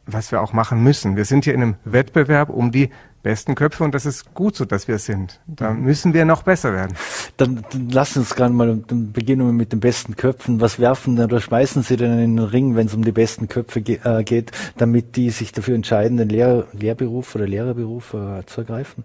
was 0.09 0.31
wir 0.31 0.41
auch 0.41 0.53
machen 0.53 0.83
müssen. 0.85 1.17
Wir 1.17 1.25
sind 1.25 1.45
hier 1.45 1.55
in 1.55 1.63
einem 1.63 1.75
Wettbewerb 1.85 2.49
um 2.49 2.71
die 2.71 2.91
besten 3.27 3.57
Köpfe 3.57 3.83
und 3.83 3.93
das 3.93 4.07
ist 4.07 4.35
gut 4.35 4.55
so, 4.55 4.65
dass 4.65 4.87
wir 4.87 4.95
es 4.95 5.05
sind. 5.05 5.41
Da 5.49 5.73
müssen 5.73 6.15
wir 6.15 6.25
noch 6.25 6.45
besser 6.45 6.73
werden. 6.73 6.97
Dann, 7.37 7.65
dann 7.73 7.91
lassen 7.91 8.21
uns 8.21 8.37
gerade 8.37 8.55
mal, 8.55 8.85
dann 8.87 9.11
beginnen 9.11 9.45
wir 9.45 9.53
mit 9.53 9.73
den 9.73 9.81
besten 9.81 10.15
Köpfen. 10.15 10.61
Was 10.61 10.79
werfen 10.79 11.19
oder 11.19 11.41
schmeißen 11.41 11.83
Sie 11.83 11.97
denn 11.97 12.21
in 12.21 12.37
den 12.37 12.45
Ring, 12.45 12.77
wenn 12.77 12.87
es 12.87 12.95
um 12.95 13.03
die 13.03 13.11
besten 13.11 13.49
Köpfe 13.49 13.81
ge 13.81 13.99
äh, 14.05 14.23
geht, 14.23 14.53
damit 14.77 15.17
die 15.17 15.31
sich 15.31 15.51
dafür 15.51 15.75
entscheiden, 15.75 16.19
den 16.19 16.29
Lehr 16.29 16.67
Lehrberuf 16.73 17.35
oder 17.35 17.49
Lehrerberuf 17.49 18.15
äh, 18.15 18.47
zu 18.47 18.61
ergreifen? 18.61 19.03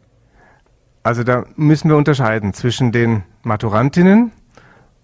Also 1.01 1.23
da 1.23 1.45
müssen 1.55 1.89
wir 1.89 1.97
unterscheiden 1.97 2.53
zwischen 2.53 2.91
den 2.91 3.23
Maturantinnen, 3.41 4.33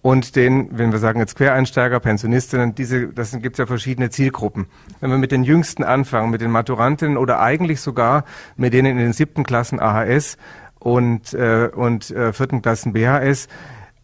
und 0.08 0.36
den, 0.36 0.70
wenn 0.72 0.90
wir 0.90 1.00
sagen 1.00 1.20
jetzt 1.20 1.36
Quereinsteiger, 1.36 2.00
Pensionistinnen, 2.00 2.74
diese, 2.74 3.08
das 3.08 3.32
gibt 3.32 3.56
es 3.56 3.58
ja 3.58 3.66
verschiedene 3.66 4.08
Zielgruppen. 4.08 4.64
Wenn 5.00 5.10
wir 5.10 5.18
mit 5.18 5.32
den 5.32 5.44
Jüngsten 5.44 5.84
anfangen, 5.84 6.30
mit 6.30 6.40
den 6.40 6.50
Maturantinnen 6.50 7.18
oder 7.18 7.40
eigentlich 7.40 7.82
sogar 7.82 8.24
mit 8.56 8.72
denen 8.72 8.92
in 8.92 8.96
den 8.96 9.12
siebten 9.12 9.44
Klassen 9.44 9.80
AHS 9.80 10.38
und, 10.78 11.34
äh, 11.34 11.68
und 11.74 12.10
äh, 12.10 12.32
vierten 12.32 12.62
Klassen 12.62 12.94
BHS, 12.94 13.48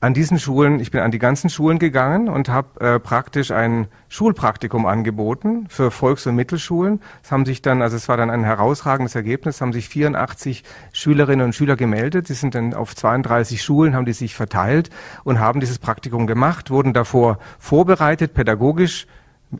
an 0.04 0.12
diesen 0.12 0.38
Schulen, 0.38 0.80
ich 0.80 0.90
bin 0.90 1.00
an 1.00 1.12
die 1.12 1.18
ganzen 1.18 1.48
Schulen 1.48 1.78
gegangen 1.78 2.28
und 2.28 2.50
habe 2.50 2.78
äh, 2.78 3.00
praktisch 3.00 3.50
ein 3.50 3.86
Schulpraktikum 4.10 4.84
angeboten 4.84 5.64
für 5.70 5.90
Volks- 5.90 6.26
und 6.26 6.36
Mittelschulen. 6.36 7.00
Es 7.22 7.32
haben 7.32 7.46
sich 7.46 7.62
dann, 7.62 7.80
also 7.80 7.96
es 7.96 8.06
war 8.06 8.18
dann 8.18 8.28
ein 8.28 8.44
herausragendes 8.44 9.14
Ergebnis, 9.14 9.62
haben 9.62 9.72
sich 9.72 9.88
84 9.88 10.62
Schülerinnen 10.92 11.46
und 11.46 11.54
Schüler 11.54 11.76
gemeldet. 11.76 12.28
Die 12.28 12.34
sind 12.34 12.54
dann 12.54 12.74
auf 12.74 12.94
32 12.94 13.62
Schulen, 13.62 13.96
haben 13.96 14.04
die 14.04 14.12
sich 14.12 14.34
verteilt 14.34 14.90
und 15.24 15.38
haben 15.38 15.60
dieses 15.60 15.78
Praktikum 15.78 16.26
gemacht, 16.26 16.70
wurden 16.70 16.92
davor 16.92 17.38
vorbereitet, 17.58 18.34
pädagogisch 18.34 19.06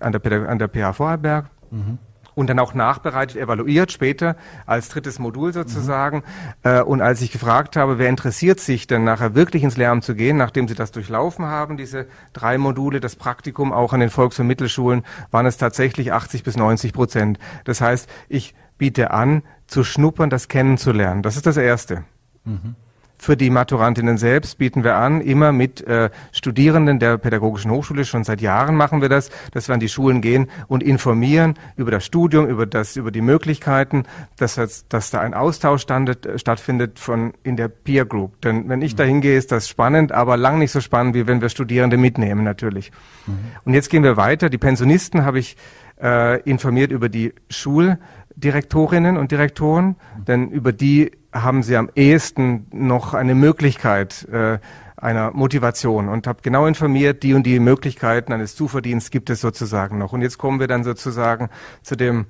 an 0.00 0.12
der, 0.12 0.46
an 0.46 0.58
der 0.58 0.68
PH 0.68 0.92
Vorarlberg. 0.92 1.46
Mhm 1.70 1.98
und 2.34 2.48
dann 2.48 2.58
auch 2.58 2.74
nachbereitet, 2.74 3.36
evaluiert 3.36 3.92
später 3.92 4.36
als 4.66 4.88
drittes 4.88 5.18
Modul 5.18 5.52
sozusagen. 5.52 6.18
Mhm. 6.18 6.70
Äh, 6.70 6.82
und 6.82 7.00
als 7.00 7.20
ich 7.22 7.32
gefragt 7.32 7.76
habe, 7.76 7.98
wer 7.98 8.08
interessiert 8.08 8.60
sich 8.60 8.86
denn 8.86 9.04
nachher 9.04 9.34
wirklich 9.34 9.62
ins 9.62 9.76
Lehramt 9.76 10.04
zu 10.04 10.14
gehen, 10.14 10.36
nachdem 10.36 10.68
sie 10.68 10.74
das 10.74 10.92
durchlaufen 10.92 11.46
haben, 11.46 11.76
diese 11.76 12.06
drei 12.32 12.58
Module, 12.58 13.00
das 13.00 13.16
Praktikum 13.16 13.72
auch 13.72 13.92
an 13.92 14.00
den 14.00 14.10
Volks- 14.10 14.38
und 14.38 14.46
Mittelschulen, 14.46 15.04
waren 15.30 15.46
es 15.46 15.56
tatsächlich 15.56 16.12
80 16.12 16.42
bis 16.42 16.56
90 16.56 16.92
Prozent. 16.92 17.38
Das 17.64 17.80
heißt, 17.80 18.08
ich 18.28 18.54
biete 18.78 19.10
an, 19.10 19.42
zu 19.66 19.84
schnuppern, 19.84 20.30
das 20.30 20.48
kennenzulernen. 20.48 21.22
Das 21.22 21.36
ist 21.36 21.46
das 21.46 21.56
Erste. 21.56 22.04
Mhm. 22.44 22.76
Für 23.24 23.38
die 23.38 23.48
Maturantinnen 23.48 24.18
selbst 24.18 24.58
bieten 24.58 24.84
wir 24.84 24.96
an, 24.96 25.22
immer 25.22 25.50
mit 25.50 25.80
äh, 25.86 26.10
Studierenden 26.30 26.98
der 26.98 27.16
Pädagogischen 27.16 27.70
Hochschule, 27.70 28.04
schon 28.04 28.22
seit 28.22 28.42
Jahren 28.42 28.76
machen 28.76 29.00
wir 29.00 29.08
das, 29.08 29.30
dass 29.52 29.66
wir 29.66 29.72
an 29.72 29.80
die 29.80 29.88
Schulen 29.88 30.20
gehen 30.20 30.50
und 30.68 30.82
informieren 30.82 31.54
über 31.76 31.90
das 31.90 32.04
Studium, 32.04 32.46
über 32.46 32.66
das, 32.66 32.96
über 32.96 33.10
die 33.10 33.22
Möglichkeiten, 33.22 34.02
dass, 34.36 34.60
dass 34.90 35.10
da 35.10 35.20
ein 35.20 35.32
Austausch 35.32 35.80
standet, 35.80 36.26
äh, 36.26 36.38
stattfindet 36.38 36.98
von 36.98 37.32
in 37.44 37.56
der 37.56 37.68
Peer 37.68 38.04
Group. 38.04 38.42
Denn 38.42 38.68
wenn 38.68 38.82
ich 38.82 38.92
mhm. 38.92 38.96
da 38.98 39.04
hingehe, 39.04 39.38
ist 39.38 39.52
das 39.52 39.70
spannend, 39.70 40.12
aber 40.12 40.36
lang 40.36 40.58
nicht 40.58 40.72
so 40.72 40.82
spannend, 40.82 41.14
wie 41.14 41.26
wenn 41.26 41.40
wir 41.40 41.48
Studierende 41.48 41.96
mitnehmen 41.96 42.44
natürlich. 42.44 42.92
Mhm. 43.26 43.38
Und 43.64 43.72
jetzt 43.72 43.88
gehen 43.88 44.02
wir 44.02 44.18
weiter. 44.18 44.50
Die 44.50 44.58
Pensionisten 44.58 45.24
habe 45.24 45.38
ich 45.38 45.56
äh, 45.98 46.42
informiert 46.42 46.92
über 46.92 47.08
die 47.08 47.32
Schuldirektorinnen 47.48 49.16
und 49.16 49.30
Direktoren, 49.30 49.96
mhm. 50.18 50.24
denn 50.26 50.50
über 50.50 50.72
die 50.72 51.12
haben 51.34 51.62
sie 51.62 51.76
am 51.76 51.90
ehesten 51.94 52.66
noch 52.72 53.12
eine 53.12 53.34
Möglichkeit 53.34 54.26
äh, 54.30 54.58
einer 54.96 55.32
Motivation 55.32 56.08
und 56.08 56.26
habe 56.26 56.40
genau 56.42 56.66
informiert, 56.66 57.22
die 57.22 57.34
und 57.34 57.44
die 57.44 57.58
Möglichkeiten 57.58 58.32
eines 58.32 58.56
Zuverdienstes 58.56 59.10
gibt 59.10 59.28
es 59.28 59.40
sozusagen 59.40 59.98
noch. 59.98 60.12
Und 60.12 60.22
jetzt 60.22 60.38
kommen 60.38 60.60
wir 60.60 60.68
dann 60.68 60.84
sozusagen 60.84 61.50
zu 61.82 61.96
dem 61.96 62.26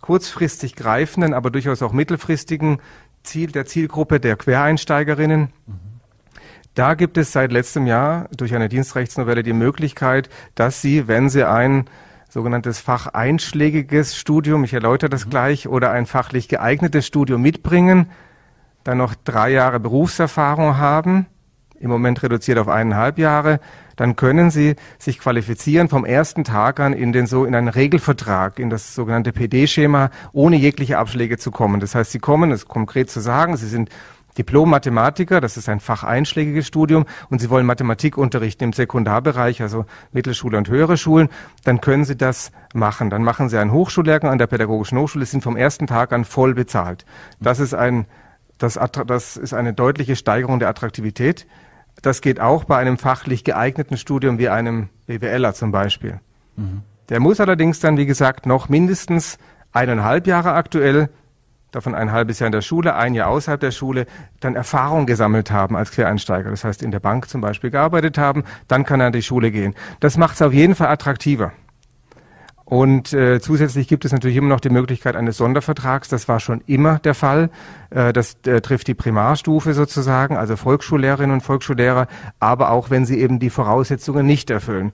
kurzfristig 0.00 0.76
greifenden, 0.76 1.34
aber 1.34 1.50
durchaus 1.50 1.82
auch 1.82 1.92
mittelfristigen 1.92 2.78
Ziel 3.22 3.50
der 3.50 3.64
Zielgruppe 3.64 4.20
der 4.20 4.36
Quereinsteigerinnen. 4.36 5.48
Mhm. 5.66 5.80
Da 6.74 6.94
gibt 6.94 7.16
es 7.18 7.32
seit 7.32 7.52
letztem 7.52 7.86
Jahr 7.86 8.28
durch 8.36 8.54
eine 8.54 8.68
Dienstrechtsnovelle 8.68 9.42
die 9.42 9.52
Möglichkeit, 9.52 10.28
dass 10.54 10.82
Sie, 10.82 11.08
wenn 11.08 11.30
Sie 11.30 11.48
ein 11.48 11.86
sogenanntes 12.28 12.80
facheinschlägiges 12.80 14.16
Studium, 14.16 14.64
ich 14.64 14.74
erläutere 14.74 15.08
das 15.08 15.24
mhm. 15.24 15.30
gleich, 15.30 15.68
oder 15.68 15.90
ein 15.90 16.06
fachlich 16.06 16.48
geeignetes 16.48 17.06
Studium 17.06 17.40
mitbringen, 17.40 18.10
dann 18.84 18.98
noch 18.98 19.14
drei 19.14 19.50
Jahre 19.50 19.80
Berufserfahrung 19.80 20.76
haben, 20.76 21.26
im 21.80 21.90
Moment 21.90 22.22
reduziert 22.22 22.58
auf 22.58 22.68
eineinhalb 22.68 23.18
Jahre, 23.18 23.60
dann 23.96 24.16
können 24.16 24.50
Sie 24.50 24.76
sich 24.98 25.18
qualifizieren 25.18 25.88
vom 25.88 26.04
ersten 26.04 26.44
Tag 26.44 26.80
an 26.80 26.92
in 26.92 27.12
den 27.12 27.26
so 27.26 27.44
in 27.44 27.54
einen 27.54 27.68
Regelvertrag, 27.68 28.58
in 28.58 28.70
das 28.70 28.94
sogenannte 28.94 29.32
PD-Schema, 29.32 30.10
ohne 30.32 30.56
jegliche 30.56 30.98
Abschläge 30.98 31.38
zu 31.38 31.50
kommen. 31.50 31.80
Das 31.80 31.94
heißt, 31.94 32.12
Sie 32.12 32.18
kommen, 32.18 32.50
ist 32.50 32.68
konkret 32.68 33.10
zu 33.10 33.20
sagen, 33.20 33.56
Sie 33.56 33.68
sind 33.68 33.90
Diplom-Mathematiker, 34.38 35.40
das 35.40 35.56
ist 35.56 35.68
ein 35.68 35.78
facheinschlägiges 35.78 36.66
Studium, 36.66 37.04
und 37.30 37.40
Sie 37.40 37.50
wollen 37.50 37.66
Mathematik 37.66 38.18
unterrichten 38.18 38.64
im 38.64 38.72
Sekundarbereich, 38.72 39.62
also 39.62 39.84
Mittelschule 40.12 40.58
und 40.58 40.68
höhere 40.68 40.96
Schulen, 40.96 41.28
dann 41.64 41.80
können 41.80 42.04
Sie 42.04 42.16
das 42.16 42.50
machen. 42.72 43.10
Dann 43.10 43.22
machen 43.22 43.48
Sie 43.48 43.58
einen 43.58 43.72
Hochschullehrgang 43.72 44.30
an 44.30 44.38
der 44.38 44.48
Pädagogischen 44.48 44.98
Hochschule, 44.98 45.26
sind 45.26 45.42
vom 45.42 45.56
ersten 45.56 45.86
Tag 45.86 46.12
an 46.12 46.24
voll 46.24 46.54
bezahlt. 46.54 47.04
Das 47.40 47.60
ist 47.60 47.74
ein 47.74 48.06
das, 48.58 48.78
das 49.06 49.36
ist 49.36 49.54
eine 49.54 49.72
deutliche 49.72 50.16
Steigerung 50.16 50.58
der 50.58 50.68
Attraktivität. 50.68 51.46
Das 52.02 52.20
geht 52.20 52.40
auch 52.40 52.64
bei 52.64 52.76
einem 52.76 52.98
fachlich 52.98 53.44
geeigneten 53.44 53.96
Studium 53.96 54.38
wie 54.38 54.48
einem 54.48 54.88
BWLer 55.06 55.54
zum 55.54 55.72
Beispiel. 55.72 56.20
Mhm. 56.56 56.82
Der 57.08 57.20
muss 57.20 57.40
allerdings 57.40 57.80
dann, 57.80 57.96
wie 57.96 58.06
gesagt, 58.06 58.46
noch 58.46 58.68
mindestens 58.68 59.38
eineinhalb 59.72 60.26
Jahre 60.26 60.52
aktuell, 60.54 61.10
davon 61.70 61.94
ein 61.94 62.12
halbes 62.12 62.38
Jahr 62.38 62.46
in 62.46 62.52
der 62.52 62.62
Schule, 62.62 62.94
ein 62.94 63.14
Jahr 63.14 63.28
außerhalb 63.28 63.60
der 63.60 63.72
Schule, 63.72 64.06
dann 64.40 64.54
Erfahrung 64.54 65.06
gesammelt 65.06 65.50
haben 65.50 65.76
als 65.76 65.90
Quereinsteiger. 65.90 66.50
Das 66.50 66.64
heißt, 66.64 66.82
in 66.82 66.92
der 66.92 67.00
Bank 67.00 67.28
zum 67.28 67.40
Beispiel 67.40 67.70
gearbeitet 67.70 68.16
haben, 68.16 68.44
dann 68.68 68.84
kann 68.84 69.00
er 69.00 69.08
an 69.08 69.12
die 69.12 69.22
Schule 69.22 69.50
gehen. 69.50 69.74
Das 70.00 70.16
macht 70.16 70.36
es 70.36 70.42
auf 70.42 70.52
jeden 70.52 70.74
Fall 70.74 70.88
attraktiver. 70.88 71.52
Und 72.64 73.12
äh, 73.12 73.40
zusätzlich 73.40 73.88
gibt 73.88 74.06
es 74.06 74.12
natürlich 74.12 74.38
immer 74.38 74.48
noch 74.48 74.60
die 74.60 74.70
Möglichkeit 74.70 75.16
eines 75.16 75.36
Sondervertrags. 75.36 76.08
Das 76.08 76.28
war 76.28 76.40
schon 76.40 76.62
immer 76.66 76.98
der 76.98 77.14
Fall. 77.14 77.50
Äh, 77.90 78.14
das 78.14 78.38
äh, 78.46 78.60
trifft 78.62 78.88
die 78.88 78.94
Primarstufe 78.94 79.74
sozusagen, 79.74 80.36
also 80.36 80.56
Volksschullehrerinnen 80.56 81.34
und 81.34 81.42
Volksschullehrer, 81.42 82.06
aber 82.40 82.70
auch 82.70 82.88
wenn 82.88 83.04
sie 83.04 83.20
eben 83.20 83.38
die 83.38 83.50
Voraussetzungen 83.50 84.24
nicht 84.24 84.48
erfüllen. 84.48 84.92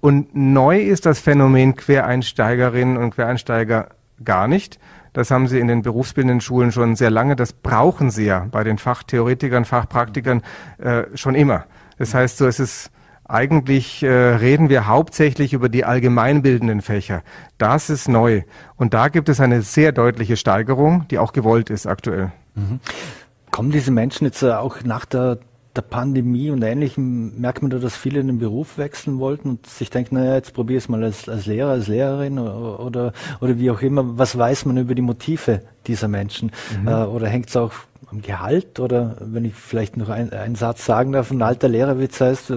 Und 0.00 0.34
neu 0.34 0.80
ist 0.80 1.06
das 1.06 1.20
Phänomen 1.20 1.76
Quereinsteigerinnen 1.76 2.96
und 2.96 3.14
Quereinsteiger 3.14 3.90
gar 4.24 4.48
nicht. 4.48 4.80
Das 5.12 5.30
haben 5.30 5.46
sie 5.46 5.58
in 5.58 5.68
den 5.68 5.82
berufsbildenden 5.82 6.40
Schulen 6.40 6.72
schon 6.72 6.96
sehr 6.96 7.10
lange. 7.10 7.36
Das 7.36 7.52
brauchen 7.52 8.10
sie 8.10 8.26
ja 8.26 8.46
bei 8.50 8.64
den 8.64 8.78
Fachtheoretikern, 8.78 9.64
Fachpraktikern 9.64 10.42
äh, 10.78 11.04
schon 11.14 11.34
immer. 11.34 11.66
Das 11.98 12.14
heißt, 12.14 12.38
so 12.38 12.46
ist 12.46 12.60
es 12.60 12.90
eigentlich 13.30 14.02
äh, 14.02 14.08
reden 14.08 14.68
wir 14.68 14.86
hauptsächlich 14.86 15.52
über 15.52 15.68
die 15.68 15.84
allgemeinbildenden 15.84 16.80
Fächer. 16.80 17.22
Das 17.58 17.90
ist 17.90 18.08
neu. 18.08 18.42
Und 18.76 18.94
da 18.94 19.08
gibt 19.08 19.28
es 19.28 19.40
eine 19.40 19.62
sehr 19.62 19.92
deutliche 19.92 20.36
Steigerung, 20.36 21.06
die 21.10 21.18
auch 21.18 21.32
gewollt 21.32 21.70
ist 21.70 21.86
aktuell. 21.86 22.32
Mhm. 22.54 22.80
Kommen 23.50 23.70
diese 23.70 23.90
Menschen 23.90 24.24
jetzt 24.24 24.42
äh, 24.42 24.52
auch 24.52 24.82
nach 24.84 25.04
der, 25.04 25.38
der 25.76 25.82
Pandemie 25.82 26.50
und 26.50 26.62
Ähnlichem, 26.62 27.40
merkt 27.40 27.62
man 27.62 27.70
da, 27.70 27.78
dass 27.78 27.96
viele 27.96 28.20
in 28.20 28.26
den 28.26 28.38
Beruf 28.38 28.78
wechseln 28.78 29.18
wollten 29.18 29.50
und 29.50 29.66
sich 29.66 29.90
denken, 29.90 30.16
naja, 30.16 30.34
jetzt 30.34 30.52
probiere 30.52 30.78
ich 30.78 30.84
es 30.84 30.88
mal 30.88 31.02
als, 31.02 31.28
als 31.28 31.46
Lehrer, 31.46 31.70
als 31.70 31.86
Lehrerin 31.86 32.38
oder, 32.38 32.80
oder, 32.80 33.12
oder 33.40 33.58
wie 33.58 33.70
auch 33.70 33.80
immer. 33.80 34.18
Was 34.18 34.36
weiß 34.36 34.66
man 34.66 34.76
über 34.76 34.94
die 34.94 35.02
Motive 35.02 35.62
dieser 35.86 36.08
Menschen? 36.08 36.50
Mhm. 36.80 36.88
Äh, 36.88 37.04
oder 37.04 37.28
hängt 37.28 37.48
es 37.48 37.56
auch 37.56 37.72
am 38.10 38.22
Gehalt 38.22 38.80
oder 38.80 39.16
wenn 39.20 39.44
ich 39.44 39.54
vielleicht 39.54 39.96
noch 39.96 40.08
ein, 40.08 40.32
einen 40.32 40.56
Satz 40.56 40.84
sagen 40.84 41.12
darf, 41.12 41.30
ein 41.30 41.42
alter 41.42 41.68
Lehrerwitz 41.68 42.20
heißt, 42.20 42.50
äh, 42.50 42.56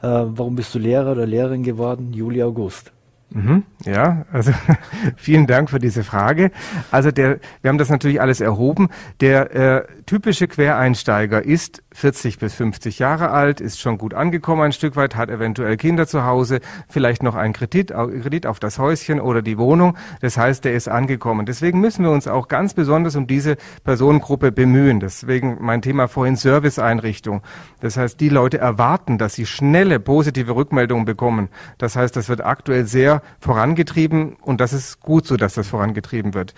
warum 0.00 0.56
bist 0.56 0.74
du 0.74 0.78
Lehrer 0.78 1.12
oder 1.12 1.26
Lehrerin 1.26 1.62
geworden? 1.62 2.12
Juli, 2.12 2.42
August. 2.42 2.92
Mhm, 3.32 3.62
ja, 3.84 4.24
also 4.32 4.52
vielen 5.16 5.46
Dank 5.46 5.70
für 5.70 5.78
diese 5.78 6.02
Frage. 6.02 6.50
Also 6.90 7.12
der, 7.12 7.38
wir 7.62 7.68
haben 7.68 7.78
das 7.78 7.88
natürlich 7.88 8.20
alles 8.20 8.40
erhoben. 8.40 8.88
Der 9.20 9.54
äh, 9.54 9.86
typische 10.04 10.48
Quereinsteiger 10.48 11.44
ist 11.44 11.82
40 11.92 12.38
bis 12.38 12.54
50 12.54 12.98
Jahre 12.98 13.30
alt, 13.30 13.60
ist 13.60 13.78
schon 13.78 13.98
gut 13.98 14.14
angekommen 14.14 14.62
ein 14.62 14.72
Stück 14.72 14.96
weit, 14.96 15.14
hat 15.14 15.30
eventuell 15.30 15.76
Kinder 15.76 16.08
zu 16.08 16.24
Hause, 16.24 16.60
vielleicht 16.88 17.22
noch 17.22 17.36
einen 17.36 17.52
Kredit, 17.52 17.92
Kredit 17.92 18.46
auf 18.46 18.58
das 18.58 18.78
Häuschen 18.78 19.20
oder 19.20 19.42
die 19.42 19.58
Wohnung. 19.58 19.96
Das 20.20 20.36
heißt, 20.36 20.64
der 20.64 20.74
ist 20.74 20.88
angekommen. 20.88 21.46
Deswegen 21.46 21.80
müssen 21.80 22.04
wir 22.04 22.10
uns 22.10 22.26
auch 22.26 22.48
ganz 22.48 22.74
besonders 22.74 23.14
um 23.14 23.28
diese 23.28 23.56
Personengruppe 23.84 24.50
bemühen. 24.50 24.98
Deswegen 24.98 25.58
mein 25.60 25.82
Thema 25.82 26.08
vorhin 26.08 26.34
Serviceeinrichtung. 26.34 27.42
Das 27.80 27.96
heißt, 27.96 28.20
die 28.20 28.28
Leute 28.28 28.58
erwarten, 28.58 29.18
dass 29.18 29.34
sie 29.34 29.46
schnelle 29.46 30.00
positive 30.00 30.54
Rückmeldungen 30.54 31.04
bekommen. 31.04 31.48
Das 31.78 31.94
heißt, 31.94 32.16
das 32.16 32.28
wird 32.28 32.44
aktuell 32.44 32.86
sehr 32.86 33.19
vorangetrieben 33.40 34.34
und 34.34 34.60
das 34.60 34.72
ist 34.72 35.00
gut 35.00 35.26
so, 35.26 35.36
dass 35.36 35.54
das 35.54 35.68
vorangetrieben 35.68 36.34
wird. 36.34 36.54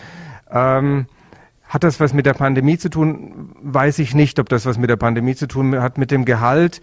Ähm, 0.51 1.07
hat 1.69 1.85
das 1.85 2.01
was 2.01 2.13
mit 2.13 2.27
der 2.27 2.35
Pandemie 2.35 2.77
zu 2.77 2.91
tun? 2.91 3.57
Weiß 3.63 3.99
ich 3.99 4.15
nicht, 4.15 4.39
ob 4.39 4.49
das 4.51 4.67
was 4.67 4.77
mit 4.77 4.91
der 4.91 4.97
Pandemie 4.97 5.35
zu 5.35 5.47
tun 5.47 5.81
hat, 5.81 5.97
mit 5.97 6.11
dem 6.11 6.27
Gehalt. 6.27 6.83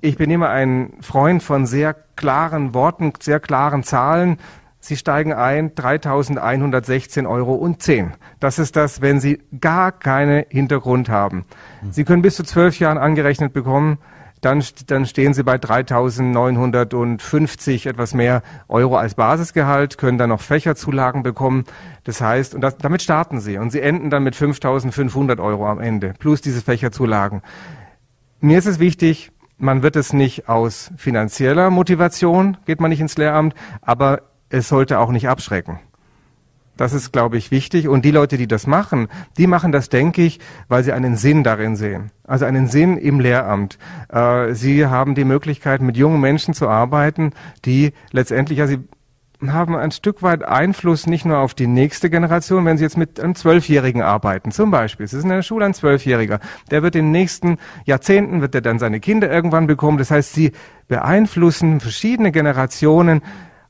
Ich 0.00 0.16
bin 0.16 0.30
immer 0.30 0.50
ein 0.50 0.92
Freund 1.00 1.42
von 1.42 1.66
sehr 1.66 1.94
klaren 2.14 2.74
Worten, 2.74 3.12
sehr 3.18 3.40
klaren 3.40 3.82
Zahlen. 3.82 4.38
Sie 4.78 4.96
steigen 4.96 5.32
ein, 5.32 5.72
3.116 5.72 7.28
Euro 7.28 7.54
und 7.54 7.82
10. 7.82 8.12
Das 8.38 8.60
ist 8.60 8.76
das, 8.76 9.00
wenn 9.00 9.18
Sie 9.18 9.40
gar 9.60 9.90
keinen 9.90 10.44
Hintergrund 10.48 11.08
haben. 11.08 11.44
Sie 11.90 12.04
können 12.04 12.22
bis 12.22 12.36
zu 12.36 12.44
zwölf 12.44 12.78
Jahren 12.78 12.98
angerechnet 12.98 13.52
bekommen 13.52 13.98
dann, 14.40 14.62
dann 14.86 15.06
stehen 15.06 15.34
sie 15.34 15.42
bei 15.42 15.56
3.950 15.56 17.88
etwas 17.88 18.14
mehr 18.14 18.42
Euro 18.68 18.96
als 18.96 19.14
Basisgehalt, 19.14 19.98
können 19.98 20.18
dann 20.18 20.30
noch 20.30 20.40
Fächerzulagen 20.40 21.22
bekommen. 21.22 21.64
Das 22.04 22.20
heißt, 22.20 22.54
und 22.54 22.60
das, 22.60 22.78
damit 22.78 23.02
starten 23.02 23.40
sie 23.40 23.58
und 23.58 23.70
sie 23.70 23.80
enden 23.80 24.10
dann 24.10 24.22
mit 24.22 24.36
5.500 24.36 25.42
Euro 25.42 25.68
am 25.68 25.80
Ende, 25.80 26.14
plus 26.18 26.40
diese 26.40 26.62
Fächerzulagen. 26.62 27.42
Mir 28.40 28.58
ist 28.58 28.66
es 28.66 28.78
wichtig, 28.78 29.32
man 29.56 29.82
wird 29.82 29.96
es 29.96 30.12
nicht 30.12 30.48
aus 30.48 30.92
finanzieller 30.96 31.70
Motivation, 31.70 32.56
geht 32.64 32.80
man 32.80 32.90
nicht 32.90 33.00
ins 33.00 33.18
Lehramt, 33.18 33.54
aber 33.82 34.22
es 34.50 34.68
sollte 34.68 35.00
auch 35.00 35.10
nicht 35.10 35.28
abschrecken. 35.28 35.80
Das 36.78 36.94
ist, 36.94 37.12
glaube 37.12 37.36
ich, 37.36 37.50
wichtig. 37.50 37.88
Und 37.88 38.04
die 38.04 38.10
Leute, 38.12 38.38
die 38.38 38.46
das 38.46 38.66
machen, 38.66 39.08
die 39.36 39.46
machen 39.46 39.72
das, 39.72 39.90
denke 39.90 40.22
ich, 40.22 40.40
weil 40.68 40.84
sie 40.84 40.92
einen 40.92 41.16
Sinn 41.16 41.44
darin 41.44 41.76
sehen. 41.76 42.12
Also 42.24 42.46
einen 42.46 42.68
Sinn 42.68 42.96
im 42.96 43.20
Lehramt. 43.20 43.78
Äh, 44.08 44.54
sie 44.54 44.86
haben 44.86 45.14
die 45.14 45.24
Möglichkeit, 45.24 45.82
mit 45.82 45.96
jungen 45.96 46.20
Menschen 46.20 46.54
zu 46.54 46.68
arbeiten, 46.68 47.32
die 47.64 47.92
letztendlich, 48.12 48.60
ja, 48.60 48.66
sie 48.66 48.78
haben 49.46 49.76
ein 49.76 49.92
Stück 49.92 50.22
weit 50.22 50.42
Einfluss 50.42 51.06
nicht 51.06 51.24
nur 51.24 51.38
auf 51.38 51.54
die 51.54 51.68
nächste 51.68 52.10
Generation, 52.10 52.64
wenn 52.64 52.76
Sie 52.76 52.84
jetzt 52.84 52.96
mit 52.96 53.20
einem 53.20 53.36
Zwölfjährigen 53.36 54.02
arbeiten, 54.02 54.50
zum 54.50 54.72
Beispiel. 54.72 55.04
Es 55.04 55.12
ist 55.12 55.22
in 55.22 55.28
der 55.28 55.42
Schule 55.42 55.64
ein 55.64 55.74
Zwölfjähriger. 55.74 56.40
Der 56.72 56.82
wird 56.82 56.96
in 56.96 57.06
den 57.06 57.12
nächsten 57.12 57.58
Jahrzehnten, 57.84 58.40
wird 58.40 58.56
er 58.56 58.62
dann 58.62 58.80
seine 58.80 58.98
Kinder 58.98 59.30
irgendwann 59.30 59.68
bekommen. 59.68 59.98
Das 59.98 60.10
heißt, 60.10 60.32
Sie 60.32 60.52
beeinflussen 60.88 61.78
verschiedene 61.78 62.32
Generationen 62.32 63.22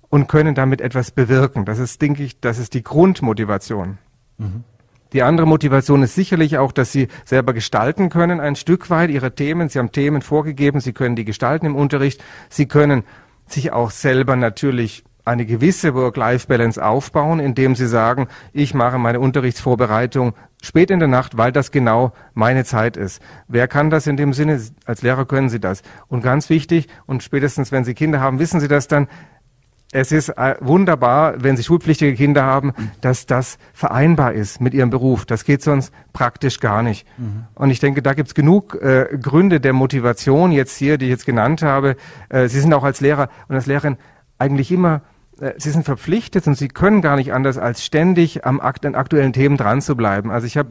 und 0.08 0.28
können 0.28 0.54
damit 0.54 0.80
etwas 0.80 1.10
bewirken. 1.10 1.64
Das 1.64 1.78
ist, 1.78 2.00
denke 2.00 2.22
ich, 2.22 2.40
das 2.40 2.58
ist 2.58 2.74
die 2.74 2.82
Grundmotivation. 2.82 3.98
Mhm. 4.38 4.64
Die 5.12 5.22
andere 5.22 5.46
Motivation 5.46 6.02
ist 6.02 6.14
sicherlich 6.14 6.58
auch, 6.58 6.70
dass 6.70 6.92
sie 6.92 7.08
selber 7.24 7.54
gestalten 7.54 8.10
können, 8.10 8.40
ein 8.40 8.56
Stück 8.56 8.90
weit 8.90 9.10
ihre 9.10 9.34
Themen. 9.34 9.68
Sie 9.70 9.78
haben 9.78 9.92
Themen 9.92 10.20
vorgegeben, 10.20 10.80
sie 10.80 10.92
können 10.92 11.16
die 11.16 11.24
gestalten 11.24 11.64
im 11.64 11.76
Unterricht. 11.76 12.22
Sie 12.50 12.66
können 12.66 13.04
sich 13.46 13.72
auch 13.72 13.90
selber 13.90 14.36
natürlich 14.36 15.04
eine 15.24 15.46
gewisse 15.46 15.94
Work-Life-Balance 15.94 16.82
aufbauen, 16.82 17.38
indem 17.38 17.74
sie 17.74 17.86
sagen, 17.86 18.28
ich 18.52 18.74
mache 18.74 18.98
meine 18.98 19.20
Unterrichtsvorbereitung 19.20 20.34
spät 20.62 20.90
in 20.90 20.98
der 20.98 21.08
Nacht, 21.08 21.36
weil 21.36 21.52
das 21.52 21.70
genau 21.70 22.12
meine 22.34 22.64
Zeit 22.64 22.96
ist. 22.96 23.22
Wer 23.46 23.68
kann 23.68 23.90
das 23.90 24.06
in 24.06 24.16
dem 24.16 24.32
Sinne? 24.32 24.60
Als 24.86 25.02
Lehrer 25.02 25.26
können 25.26 25.50
Sie 25.50 25.60
das. 25.60 25.82
Und 26.08 26.22
ganz 26.22 26.50
wichtig, 26.50 26.88
und 27.06 27.22
spätestens 27.22 27.72
wenn 27.72 27.84
Sie 27.84 27.94
Kinder 27.94 28.20
haben, 28.20 28.38
wissen 28.38 28.58
Sie 28.60 28.68
das 28.68 28.88
dann, 28.88 29.06
es 29.92 30.12
ist 30.12 30.28
äh, 30.28 30.56
wunderbar, 30.60 31.42
wenn 31.42 31.56
Sie 31.56 31.62
schulpflichtige 31.62 32.14
Kinder 32.14 32.44
haben, 32.44 32.72
dass 33.00 33.24
das 33.24 33.58
vereinbar 33.72 34.34
ist 34.34 34.60
mit 34.60 34.74
Ihrem 34.74 34.90
Beruf. 34.90 35.24
Das 35.24 35.44
geht 35.44 35.62
sonst 35.62 35.92
praktisch 36.12 36.60
gar 36.60 36.82
nicht. 36.82 37.06
Mhm. 37.16 37.44
Und 37.54 37.70
ich 37.70 37.80
denke, 37.80 38.02
da 38.02 38.12
gibt 38.12 38.28
es 38.28 38.34
genug 38.34 38.74
äh, 38.82 39.18
Gründe 39.20 39.60
der 39.60 39.72
Motivation 39.72 40.52
jetzt 40.52 40.76
hier, 40.76 40.98
die 40.98 41.06
ich 41.06 41.10
jetzt 41.10 41.26
genannt 41.26 41.62
habe. 41.62 41.96
Äh, 42.28 42.48
Sie 42.48 42.60
sind 42.60 42.74
auch 42.74 42.84
als 42.84 43.00
Lehrer 43.00 43.30
und 43.48 43.54
als 43.56 43.66
Lehrerin 43.66 43.96
eigentlich 44.38 44.70
immer 44.70 45.00
Sie 45.56 45.70
sind 45.70 45.84
verpflichtet 45.84 46.46
und 46.48 46.56
Sie 46.56 46.66
können 46.66 47.00
gar 47.00 47.14
nicht 47.14 47.32
anders, 47.32 47.58
als 47.58 47.84
ständig 47.84 48.44
am 48.44 48.60
akt 48.60 48.84
an 48.84 48.96
aktuellen 48.96 49.32
Themen 49.32 49.56
dran 49.56 49.80
zu 49.80 49.94
bleiben. 49.94 50.32
Also 50.32 50.48
ich 50.48 50.56
habe 50.56 50.70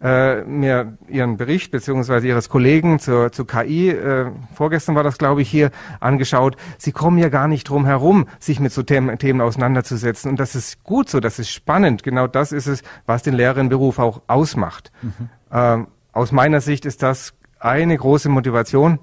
äh, 0.00 0.42
mir 0.44 0.96
Ihren 1.08 1.36
Bericht 1.36 1.72
beziehungsweise 1.72 2.28
Ihres 2.28 2.48
Kollegen 2.48 3.00
zur, 3.00 3.32
zur 3.32 3.48
KI, 3.48 3.90
äh, 3.90 4.30
vorgestern 4.54 4.94
war 4.94 5.02
das, 5.02 5.18
glaube 5.18 5.42
ich, 5.42 5.50
hier 5.50 5.70
angeschaut. 5.98 6.56
Sie 6.78 6.92
kommen 6.92 7.18
ja 7.18 7.28
gar 7.28 7.48
nicht 7.48 7.68
drum 7.68 7.84
herum, 7.84 8.28
sich 8.38 8.60
mit 8.60 8.72
so 8.72 8.84
Themen, 8.84 9.18
Themen 9.18 9.40
auseinanderzusetzen. 9.40 10.30
Und 10.30 10.38
das 10.38 10.54
ist 10.54 10.84
gut 10.84 11.08
so, 11.08 11.18
das 11.18 11.40
ist 11.40 11.50
spannend. 11.50 12.04
Genau 12.04 12.28
das 12.28 12.52
ist 12.52 12.68
es, 12.68 12.82
was 13.06 13.24
den 13.24 13.34
Lehrerinnenberuf 13.34 13.98
auch 13.98 14.22
ausmacht. 14.28 14.92
Mhm. 15.02 15.28
Ähm, 15.50 15.86
aus 16.12 16.30
meiner 16.30 16.60
Sicht 16.60 16.86
ist 16.86 17.02
das 17.02 17.34
eine 17.58 17.96
große 17.96 18.28
Motivation. 18.28 19.00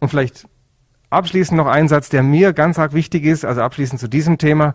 Und 0.00 0.08
vielleicht 0.08 0.46
Abschließend 1.10 1.56
noch 1.56 1.66
ein 1.66 1.88
Satz, 1.88 2.08
der 2.08 2.22
mir 2.22 2.52
ganz 2.52 2.78
arg 2.78 2.92
wichtig 2.92 3.24
ist, 3.24 3.44
also 3.44 3.62
abschließend 3.62 4.00
zu 4.00 4.08
diesem 4.08 4.38
Thema. 4.38 4.74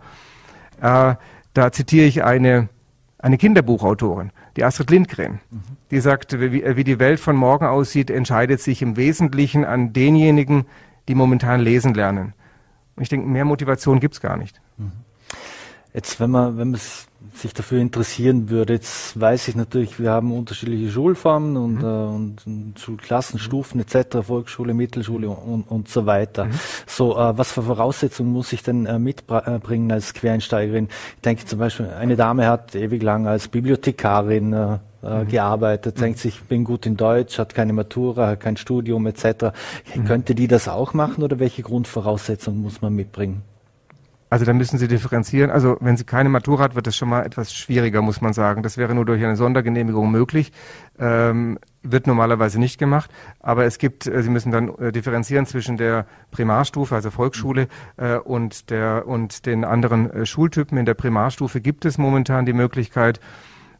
Äh, 0.81 1.15
da 1.53 1.71
zitiere 1.71 2.07
ich 2.07 2.23
eine, 2.23 2.69
eine 3.19 3.37
Kinderbuchautorin, 3.37 4.31
die 4.57 4.63
Astrid 4.63 4.89
Lindgren. 4.89 5.39
Mhm. 5.51 5.61
Die 5.91 5.99
sagt, 5.99 6.39
wie, 6.39 6.63
wie 6.75 6.83
die 6.83 6.99
Welt 6.99 7.19
von 7.19 7.35
morgen 7.35 7.65
aussieht, 7.65 8.09
entscheidet 8.09 8.61
sich 8.61 8.81
im 8.81 8.97
Wesentlichen 8.97 9.63
an 9.63 9.93
denjenigen, 9.93 10.65
die 11.07 11.15
momentan 11.15 11.61
lesen 11.61 11.93
lernen. 11.93 12.33
Und 12.95 13.03
ich 13.03 13.09
denke, 13.09 13.27
mehr 13.27 13.45
Motivation 13.45 13.99
gibt's 13.99 14.19
gar 14.19 14.37
nicht. 14.37 14.59
Mhm. 14.77 14.91
Jetzt, 15.93 16.19
wenn 16.19 16.31
man, 16.31 16.57
wenn 16.57 16.71
man 16.71 16.79
sich 17.33 17.53
dafür 17.53 17.79
interessieren 17.79 18.49
würde, 18.49 18.73
jetzt 18.73 19.19
weiß 19.19 19.47
ich 19.47 19.55
natürlich, 19.55 19.99
wir 19.99 20.11
haben 20.11 20.31
unterschiedliche 20.31 20.91
Schulformen 20.91 21.57
und, 21.57 21.75
mhm. 21.75 21.83
äh, 21.83 22.15
und, 22.15 22.47
und 22.47 22.79
Schulklassenstufen 22.79 23.81
etc., 23.81 24.17
Volksschule, 24.21 24.73
Mittelschule 24.73 25.29
und, 25.29 25.63
und 25.63 25.87
so 25.89 26.05
weiter. 26.05 26.45
Mhm. 26.45 26.51
So, 26.85 27.17
äh, 27.17 27.37
was 27.37 27.51
für 27.51 27.63
Voraussetzungen 27.63 28.31
muss 28.31 28.53
ich 28.53 28.63
denn 28.63 28.85
äh, 28.85 28.99
mitbringen 28.99 29.91
als 29.91 30.13
Quereinsteigerin? 30.13 30.89
Ich 31.15 31.21
denke 31.21 31.45
zum 31.45 31.59
Beispiel, 31.59 31.87
eine 31.87 32.15
Dame 32.15 32.47
hat 32.47 32.75
ewig 32.75 33.01
lang 33.01 33.27
als 33.27 33.47
Bibliothekarin 33.47 34.53
äh, 34.53 34.77
äh, 35.03 35.23
mhm. 35.23 35.27
gearbeitet, 35.27 35.99
denkt 35.99 36.19
sich, 36.19 36.35
ich 36.35 36.43
bin 36.43 36.63
gut 36.63 36.85
in 36.85 36.95
Deutsch, 36.95 37.37
hat 37.37 37.53
keine 37.53 37.73
Matura, 37.73 38.27
hat 38.27 38.39
kein 38.39 38.57
Studium 38.57 39.05
etc. 39.05 39.51
Mhm. 39.95 40.05
Könnte 40.05 40.33
die 40.33 40.47
das 40.47 40.67
auch 40.67 40.93
machen 40.93 41.23
oder 41.23 41.39
welche 41.39 41.61
Grundvoraussetzungen 41.61 42.61
muss 42.61 42.81
man 42.81 42.93
mitbringen? 42.93 43.43
Also 44.33 44.45
da 44.45 44.53
müssen 44.53 44.79
Sie 44.79 44.87
differenzieren. 44.87 45.51
Also 45.51 45.77
wenn 45.79 45.95
sie 45.95 46.05
keine 46.05 46.27
Matura 46.27 46.63
hat, 46.63 46.73
wird 46.73 46.87
es 46.87 46.97
schon 46.97 47.07
mal 47.07 47.23
etwas 47.23 47.53
schwieriger, 47.53 48.01
muss 48.01 48.19
man 48.19 48.33
sagen. 48.33 48.63
Das 48.63 48.77
wäre 48.77 48.95
nur 48.95 49.05
durch 49.05 49.23
eine 49.23 49.35
Sondergenehmigung 49.35 50.09
möglich. 50.09 50.51
Ähm, 50.97 51.59
wird 51.83 52.07
normalerweise 52.07 52.59
nicht 52.59 52.79
gemacht. 52.79 53.11
Aber 53.41 53.65
es 53.65 53.77
gibt, 53.77 54.07
äh, 54.07 54.23
Sie 54.23 54.31
müssen 54.31 54.51
dann 54.51 54.73
äh, 54.79 54.91
differenzieren 54.91 55.45
zwischen 55.45 55.77
der 55.77 56.07
Primarstufe, 56.31 56.95
also 56.95 57.11
Volksschule, 57.11 57.67
äh, 57.97 58.15
und 58.15 58.71
der 58.71 59.07
und 59.07 59.45
den 59.45 59.63
anderen 59.65 60.09
äh, 60.09 60.25
Schultypen. 60.25 60.79
In 60.79 60.87
der 60.87 60.95
Primarstufe 60.95 61.61
gibt 61.61 61.85
es 61.85 61.99
momentan 61.99 62.47
die 62.47 62.53
Möglichkeit, 62.53 63.19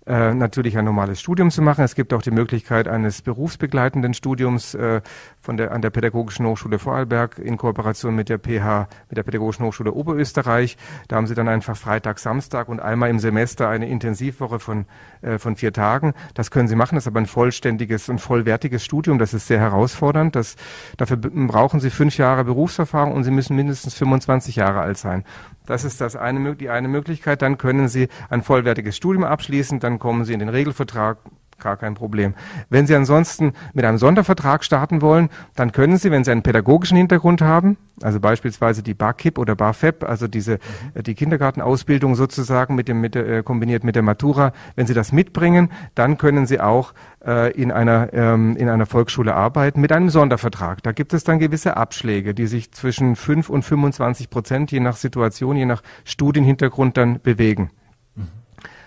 äh, 0.06 0.34
natürlich 0.34 0.78
ein 0.78 0.86
normales 0.86 1.22
Studium 1.22 1.50
zu 1.50 1.62
machen. 1.62 1.84
Es 1.84 1.96
gibt 1.96 2.14
auch 2.14 2.22
die 2.22 2.32
Möglichkeit 2.32 2.88
eines 2.88 3.22
berufsbegleitenden 3.22 4.14
Studiums 4.14 4.74
äh, 4.74 5.02
von 5.40 5.56
der, 5.56 5.72
an 5.72 5.82
der 5.82 5.92
Pädagogischen 5.92 6.46
Hochschule 6.46 6.78
Vorarlberg 6.78 7.40
in 7.40 7.58
Kooperation 7.58 8.14
mit 8.14 8.28
der 8.28 8.38
PH, 8.38 8.90
mit 9.10 9.18
der 9.18 9.24
Pädagogischen 9.24 9.66
Hochschule 9.66 9.94
Oberösterreich. 9.94 10.78
Da 11.08 11.16
haben 11.16 11.28
sie 11.28 11.36
dann 11.36 11.48
einfach 11.48 11.78
Freitag, 11.78 12.20
Samstag 12.20 12.68
und 12.68 12.82
einmal 12.82 13.10
im 13.10 13.20
Semester 13.20 13.70
eine 13.70 13.88
Intensivwoche 13.88 14.60
von, 14.60 14.86
äh, 15.22 15.38
von 15.38 15.56
vier 15.56 15.72
Tagen. 15.72 16.14
Das 16.34 16.52
können 16.52 16.68
sie 16.68 16.76
machen. 16.76 16.96
Das 16.96 17.06
ist 17.06 17.08
aber 17.08 17.22
ein 17.22 17.26
vollständiges 17.26 18.10
und 18.10 18.20
vollwertiges 18.20 18.84
Studium. 18.84 19.20
Das 19.20 19.34
ist 19.34 19.48
sehr 19.48 19.60
herausfordernd. 19.60 20.36
Das, 20.36 20.58
dafür 20.98 21.16
brauchen 21.16 21.80
sie 21.80 21.90
fünf 21.90 22.18
Jahre 22.18 22.44
Berufserfahrung 22.44 23.14
und 23.14 23.24
sie 23.24 23.32
müssen 23.32 23.56
mindestens 23.56 23.94
25 23.94 24.58
Jahre 24.58 24.82
alt 24.82 24.98
sein. 24.98 25.24
Das 25.66 25.84
ist 25.84 26.02
das 26.02 26.16
eine, 26.16 26.56
die 26.56 26.70
eine 26.70 26.88
Möglichkeit. 26.88 27.42
Dann 27.42 27.58
können 27.58 27.88
Sie 27.88 28.10
ein 28.30 28.42
vollwertiges 28.42 28.98
Studium 28.98 29.24
abschließen, 29.24 29.80
dann 29.80 30.00
kommen 30.00 30.26
Sie 30.26 30.34
in 30.34 30.40
den 30.40 30.50
Regelvertrag, 30.50 31.18
gar 31.64 31.78
kein 31.78 31.96
Problem. 31.96 32.36
Wenn 32.70 32.86
Sie 32.86 32.96
ansonsten 32.96 33.54
mit 33.74 33.86
einem 33.86 33.98
Sondervertrag 33.98 34.64
starten 34.64 35.02
wollen, 35.02 35.30
dann 35.56 35.72
können 35.72 35.98
Sie, 35.98 36.12
wenn 36.12 36.24
Sie 36.24 36.32
einen 36.32 36.44
pädagogischen 36.44 36.98
Hintergrund 36.98 37.42
haben, 37.42 37.78
also 38.02 38.20
beispielsweise 38.20 38.84
die 38.84 38.94
BAKIP 38.94 39.38
oder 39.38 39.56
BAFEP, 39.56 40.04
also 40.04 40.28
diese 40.28 40.60
mhm. 40.96 41.04
die 41.04 41.16
Kindergartenausbildung 41.16 42.16
sozusagen 42.16 42.76
mit 42.76 42.88
dem 42.88 43.02
mit 43.02 43.16
der, 43.16 43.28
äh, 43.28 43.44
kombiniert 43.44 43.84
mit 43.84 43.96
der 43.96 44.04
Matura, 44.04 44.52
wenn 44.76 44.88
Sie 44.88 44.94
das 44.94 45.12
mitbringen, 45.12 45.70
dann 45.96 46.18
können 46.18 46.46
Sie 46.46 46.60
auch 46.60 46.94
äh, 47.26 47.52
in 47.54 47.72
einer 47.72 48.14
ähm, 48.14 48.58
in 48.58 48.70
einer 48.70 48.86
Volksschule 48.86 49.34
arbeiten 49.34 49.80
mit 49.80 49.92
einem 49.92 50.10
Sondervertrag. 50.10 50.84
Da 50.84 50.92
gibt 50.92 51.14
es 51.14 51.24
dann 51.24 51.40
gewisse 51.40 51.78
Abschläge, 51.78 52.34
die 52.34 52.48
sich 52.48 52.72
zwischen 52.72 53.16
5 53.16 53.50
und 53.50 53.64
25 53.64 54.30
Prozent 54.30 54.72
je 54.72 54.80
nach 54.80 54.96
Situation, 54.96 55.56
je 55.56 55.66
nach 55.66 55.84
Studienhintergrund 56.04 56.98
dann 56.98 57.22
bewegen. 57.22 57.72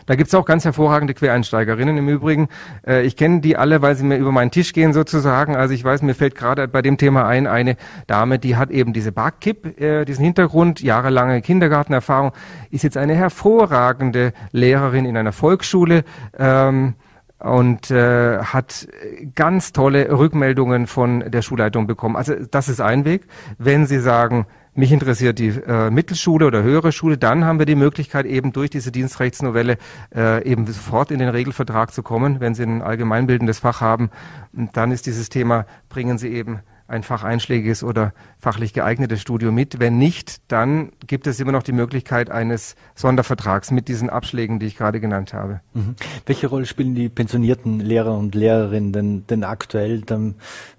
Da 0.06 0.14
gibt's 0.14 0.34
auch 0.34 0.46
ganz 0.46 0.64
hervorragende 0.64 1.14
Quereinsteigerinnen 1.14 1.98
im 1.98 2.08
Übrigen. 2.08 2.48
Äh, 2.86 3.02
ich 3.02 3.16
kenne 3.16 3.40
die 3.40 3.56
alle, 3.56 3.82
weil 3.82 3.96
sie 3.96 4.04
mir 4.04 4.16
über 4.16 4.32
meinen 4.32 4.50
Tisch 4.50 4.72
gehen 4.72 4.92
sozusagen. 4.92 5.56
Also 5.56 5.74
ich 5.74 5.84
weiß, 5.84 6.02
mir 6.02 6.14
fällt 6.14 6.36
gerade 6.36 6.68
bei 6.68 6.80
dem 6.80 6.96
Thema 6.96 7.26
ein, 7.26 7.46
eine 7.46 7.76
Dame, 8.06 8.38
die 8.38 8.56
hat 8.56 8.70
eben 8.70 8.92
diese 8.92 9.12
Barkipp, 9.12 9.80
äh, 9.80 10.04
diesen 10.04 10.24
Hintergrund, 10.24 10.80
jahrelange 10.80 11.42
Kindergartenerfahrung, 11.42 12.32
ist 12.70 12.84
jetzt 12.84 12.96
eine 12.96 13.14
hervorragende 13.14 14.32
Lehrerin 14.52 15.04
in 15.04 15.16
einer 15.16 15.32
Volksschule. 15.32 16.04
Ähm, 16.38 16.94
und 17.38 17.90
äh, 17.90 18.38
hat 18.38 18.88
ganz 19.34 19.72
tolle 19.72 20.10
Rückmeldungen 20.10 20.86
von 20.86 21.30
der 21.30 21.42
Schulleitung 21.42 21.86
bekommen. 21.86 22.16
Also 22.16 22.34
das 22.50 22.70
ist 22.70 22.80
ein 22.80 23.04
Weg. 23.04 23.26
Wenn 23.58 23.84
Sie 23.86 24.00
sagen, 24.00 24.46
mich 24.76 24.92
interessiert 24.92 25.38
die 25.38 25.48
äh, 25.48 25.90
Mittelschule 25.90 26.46
oder 26.46 26.62
höhere 26.62 26.92
Schule, 26.92 27.18
dann 27.18 27.44
haben 27.44 27.58
wir 27.58 27.66
die 27.66 27.74
Möglichkeit 27.74 28.26
eben 28.26 28.52
durch 28.52 28.70
diese 28.70 28.92
Dienstrechtsnovelle 28.92 29.78
äh, 30.14 30.44
eben 30.44 30.66
sofort 30.66 31.10
in 31.10 31.18
den 31.18 31.28
Regelvertrag 31.28 31.92
zu 31.92 32.02
kommen, 32.02 32.40
wenn 32.40 32.54
Sie 32.54 32.62
ein 32.62 32.82
allgemeinbildendes 32.82 33.60
Fach 33.60 33.80
haben. 33.80 34.10
Und 34.52 34.76
dann 34.76 34.92
ist 34.92 35.06
dieses 35.06 35.28
Thema, 35.28 35.66
bringen 35.88 36.18
Sie 36.18 36.28
eben 36.28 36.60
ein 36.88 37.02
facheinschlägiges 37.02 37.82
oder 37.82 38.12
fachlich 38.38 38.72
geeignetes 38.72 39.20
Studium 39.20 39.54
mit. 39.54 39.80
Wenn 39.80 39.98
nicht, 39.98 40.40
dann 40.48 40.92
gibt 41.06 41.26
es 41.26 41.40
immer 41.40 41.52
noch 41.52 41.62
die 41.62 41.72
Möglichkeit 41.72 42.30
eines 42.30 42.76
Sondervertrags 42.94 43.70
mit 43.70 43.88
diesen 43.88 44.08
Abschlägen, 44.08 44.58
die 44.58 44.66
ich 44.66 44.76
gerade 44.76 45.00
genannt 45.00 45.34
habe. 45.34 45.60
Mhm. 45.74 45.96
Welche 46.26 46.46
Rolle 46.46 46.66
spielen 46.66 46.94
die 46.94 47.08
pensionierten 47.08 47.80
Lehrer 47.80 48.16
und 48.16 48.34
Lehrerinnen 48.34 48.92
denn, 48.92 49.26
denn 49.26 49.42
aktuell, 49.42 50.02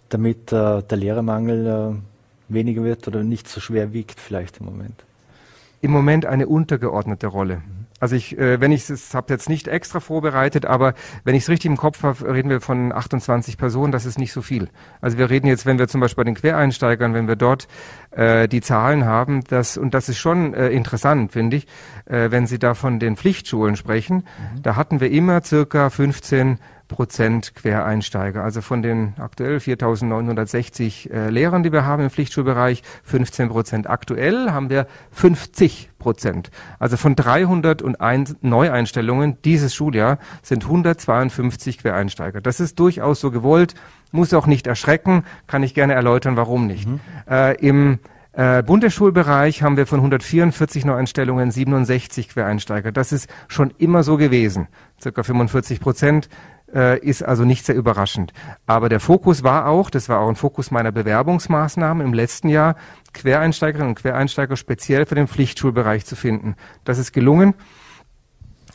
damit 0.09 0.53
äh, 0.53 0.81
der 0.83 0.97
Lehrermangel 0.97 1.67
äh, 1.67 2.06
weniger 2.49 2.83
wird 2.83 3.07
oder 3.07 3.23
nicht 3.23 3.47
so 3.47 3.59
schwer 3.59 3.93
wiegt 3.93 4.19
vielleicht 4.19 4.59
im 4.59 4.65
Moment? 4.65 5.03
Im 5.81 5.91
Moment 5.91 6.25
eine 6.25 6.47
untergeordnete 6.47 7.27
Rolle. 7.27 7.61
Also 7.99 8.15
ich, 8.15 8.37
äh, 8.37 8.59
wenn 8.61 8.71
ich 8.71 8.89
es 8.89 9.13
habe 9.13 9.33
jetzt 9.33 9.49
nicht 9.49 9.67
extra 9.67 9.99
vorbereitet, 9.99 10.65
aber 10.65 10.93
wenn 11.23 11.35
ich 11.35 11.43
es 11.43 11.49
richtig 11.49 11.69
im 11.69 11.77
Kopf 11.77 12.03
habe, 12.03 12.33
reden 12.33 12.49
wir 12.49 12.61
von 12.61 12.91
28 12.91 13.57
Personen. 13.57 13.91
Das 13.91 14.05
ist 14.05 14.19
nicht 14.19 14.33
so 14.33 14.41
viel. 14.41 14.69
Also 15.01 15.17
wir 15.17 15.29
reden 15.29 15.47
jetzt, 15.47 15.65
wenn 15.65 15.79
wir 15.79 15.87
zum 15.87 16.01
Beispiel 16.01 16.23
bei 16.23 16.25
den 16.25 16.35
Quereinsteigern, 16.35 17.13
wenn 17.13 17.27
wir 17.27 17.35
dort 17.35 17.67
äh, 18.11 18.47
die 18.47 18.61
Zahlen 18.61 19.05
haben, 19.05 19.43
das 19.45 19.77
und 19.77 19.93
das 19.93 20.09
ist 20.09 20.17
schon 20.17 20.53
äh, 20.53 20.69
interessant, 20.69 21.31
finde 21.31 21.57
ich, 21.57 21.67
äh, 22.05 22.31
wenn 22.31 22.47
Sie 22.47 22.59
da 22.59 22.73
von 22.73 22.99
den 22.99 23.17
Pflichtschulen 23.17 23.75
sprechen. 23.75 24.17
Mhm. 24.17 24.61
Da 24.61 24.75
hatten 24.75 24.99
wir 24.99 25.11
immer 25.11 25.43
circa 25.43 25.89
15 25.89 26.59
Prozent 26.87 27.53
Quereinsteiger. 27.55 28.43
Also 28.43 28.61
von 28.61 28.81
den 28.81 29.13
aktuell 29.17 29.57
4.960 29.57 31.11
äh, 31.11 31.29
Lehrern, 31.29 31.63
die 31.63 31.71
wir 31.71 31.85
haben 31.85 32.03
im 32.03 32.09
Pflichtschulbereich, 32.09 32.81
15 33.03 33.49
Prozent. 33.49 33.89
Aktuell 33.89 34.51
haben 34.51 34.69
wir 34.69 34.87
50 35.11 35.89
Prozent. 36.07 36.51
Also 36.79 36.95
von 36.95 37.17
301 37.17 38.37
Neueinstellungen 38.39 39.41
dieses 39.43 39.75
Schuljahr 39.75 40.19
sind 40.41 40.63
152 40.63 41.79
Quereinsteiger. 41.79 42.39
Das 42.39 42.61
ist 42.61 42.79
durchaus 42.79 43.19
so 43.19 43.29
gewollt, 43.29 43.75
muss 44.13 44.33
auch 44.33 44.47
nicht 44.47 44.67
erschrecken, 44.67 45.25
kann 45.47 45.63
ich 45.63 45.73
gerne 45.73 45.95
erläutern, 45.95 46.37
warum 46.37 46.65
nicht. 46.65 46.87
Mhm. 46.87 47.01
Äh, 47.29 47.55
Im 47.55 47.99
äh, 48.31 48.63
Bundesschulbereich 48.63 49.63
haben 49.63 49.75
wir 49.75 49.85
von 49.85 49.99
144 49.99 50.85
Neueinstellungen 50.85 51.51
67 51.51 52.29
Quereinsteiger. 52.29 52.93
Das 52.93 53.11
ist 53.11 53.29
schon 53.49 53.73
immer 53.77 54.03
so 54.03 54.15
gewesen. 54.15 54.69
Circa 55.01 55.23
45 55.23 55.81
Prozent 55.81 56.29
äh, 56.73 56.99
ist 56.99 57.23
also 57.23 57.45
nicht 57.45 57.65
sehr 57.65 57.75
überraschend. 57.75 58.33
Aber 58.65 58.89
der 58.89 58.99
Fokus 58.99 59.43
war 59.43 59.67
auch, 59.67 59.89
das 59.89 60.09
war 60.09 60.19
auch 60.19 60.29
ein 60.29 60.35
Fokus 60.35 60.71
meiner 60.71 60.91
Bewerbungsmaßnahmen 60.91 62.05
im 62.05 62.13
letzten 62.13 62.49
Jahr, 62.49 62.75
Quereinsteigerinnen 63.13 63.89
und 63.89 63.95
Quereinsteiger 63.95 64.55
speziell 64.55 65.05
für 65.05 65.15
den 65.15 65.27
Pflichtschulbereich 65.27 66.05
zu 66.05 66.15
finden. 66.15 66.55
Das 66.83 66.97
ist 66.97 67.13
gelungen. 67.13 67.53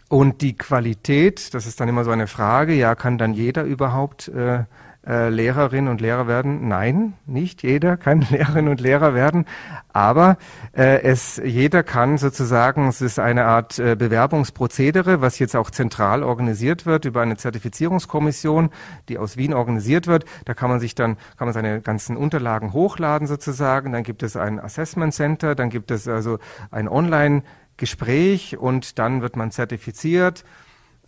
Und 0.08 0.42
die 0.42 0.56
Qualität, 0.56 1.54
das 1.54 1.66
ist 1.66 1.80
dann 1.80 1.88
immer 1.88 2.04
so 2.04 2.10
eine 2.10 2.26
Frage, 2.26 2.74
ja, 2.74 2.94
kann 2.94 3.16
dann 3.16 3.32
jeder 3.32 3.64
überhaupt 3.64 4.28
äh, 4.28 4.64
äh, 5.06 5.30
Lehrerinnen 5.30 5.90
und 5.90 6.00
Lehrer 6.00 6.26
werden. 6.26 6.68
Nein, 6.68 7.14
nicht 7.26 7.62
jeder 7.62 7.96
kann 7.96 8.20
Lehrerin 8.30 8.68
und 8.68 8.80
Lehrer 8.80 9.14
werden, 9.14 9.46
aber 9.92 10.36
äh, 10.76 11.02
es 11.02 11.40
jeder 11.44 11.82
kann 11.82 12.18
sozusagen, 12.18 12.88
es 12.88 13.00
ist 13.00 13.18
eine 13.18 13.46
Art 13.46 13.78
äh, 13.78 13.96
Bewerbungsprozedere, 13.96 15.20
was 15.20 15.38
jetzt 15.38 15.56
auch 15.56 15.70
zentral 15.70 16.22
organisiert 16.22 16.86
wird 16.86 17.04
über 17.04 17.20
eine 17.22 17.36
Zertifizierungskommission, 17.36 18.70
die 19.08 19.18
aus 19.18 19.36
Wien 19.36 19.54
organisiert 19.54 20.06
wird. 20.06 20.24
Da 20.44 20.54
kann 20.54 20.70
man 20.70 20.80
sich 20.80 20.94
dann 20.94 21.16
kann 21.36 21.46
man 21.46 21.52
seine 21.52 21.80
ganzen 21.80 22.16
Unterlagen 22.16 22.72
hochladen 22.72 23.26
sozusagen. 23.26 23.92
Dann 23.92 24.04
gibt 24.04 24.22
es 24.22 24.36
ein 24.36 24.60
Assessment 24.60 25.14
Center, 25.14 25.54
dann 25.54 25.70
gibt 25.70 25.90
es 25.90 26.06
also 26.06 26.38
ein 26.70 26.88
Online 26.88 27.42
Gespräch 27.76 28.56
und 28.58 28.98
dann 28.98 29.22
wird 29.22 29.36
man 29.36 29.50
zertifiziert 29.50 30.44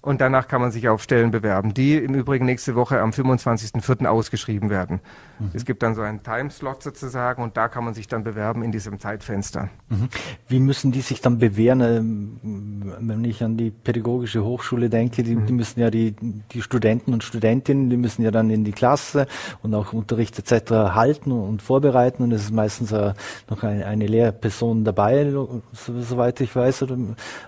und 0.05 0.21
danach 0.21 0.49
kann 0.49 0.61
man 0.61 0.71
sich 0.71 0.89
auf 0.89 1.03
Stellen 1.03 1.31
bewerben, 1.31 1.73
die 1.73 1.97
im 1.97 2.15
Übrigen 2.15 2.45
nächste 2.45 2.75
Woche 2.75 3.01
am 3.01 3.11
25.04. 3.11 4.07
ausgeschrieben 4.07 4.69
werden. 4.69 5.01
Mhm. 5.39 5.51
Es 5.55 5.65
gibt 5.65 5.83
dann 5.83 5.95
so 5.95 6.03
einen 6.03 6.23
Timeslot 6.23 6.83
sozusagen 6.83 7.43
und 7.43 7.57
da 7.57 7.69
kann 7.69 7.85
man 7.85 7.95
sich 7.95 8.07
dann 8.07 8.23
bewerben 8.23 8.63
in 8.63 8.71
diesem 8.71 9.01
Zeitfenster. 9.01 9.71
Mhm. 9.89 10.09
Wie 10.47 10.61
müssen 10.61 10.93
die 10.93 11.01
sich 11.01 11.23
dann 11.23 11.39
bewähren? 11.39 11.81
Ähm, 11.81 12.93
wenn 13.01 13.25
ich 13.25 13.43
an 13.43 13.57
die 13.57 13.71
pädagogische 13.71 14.45
Hochschule 14.45 14.91
denke, 14.91 15.23
die, 15.23 15.37
mhm. 15.37 15.47
die 15.47 15.53
müssen 15.55 15.81
ja 15.81 15.91
die, 15.91 16.15
die 16.53 16.61
Studenten 16.61 17.15
und 17.15 17.25
Studentinnen, 17.25 17.89
die 17.89 17.97
müssen 17.97 18.23
ja 18.23 18.31
dann 18.31 18.51
in 18.51 18.65
die 18.65 18.73
Klasse 18.73 19.27
und 19.63 19.75
auch 19.75 19.95
Unterricht 19.95 20.39
etc. 20.39 20.71
halten 20.95 21.33
und 21.33 21.63
vorbereiten 21.63 22.23
und 22.23 22.33
es 22.33 22.45
ist 22.45 22.53
meistens 22.53 22.93
äh, 22.93 23.15
noch 23.49 23.63
eine, 23.63 23.87
eine 23.87 24.07
Lehrperson 24.07 24.85
dabei, 24.85 25.33
soweit 25.73 26.41
ich 26.43 26.55
weiß. 26.55 26.83
Oder, 26.83 26.99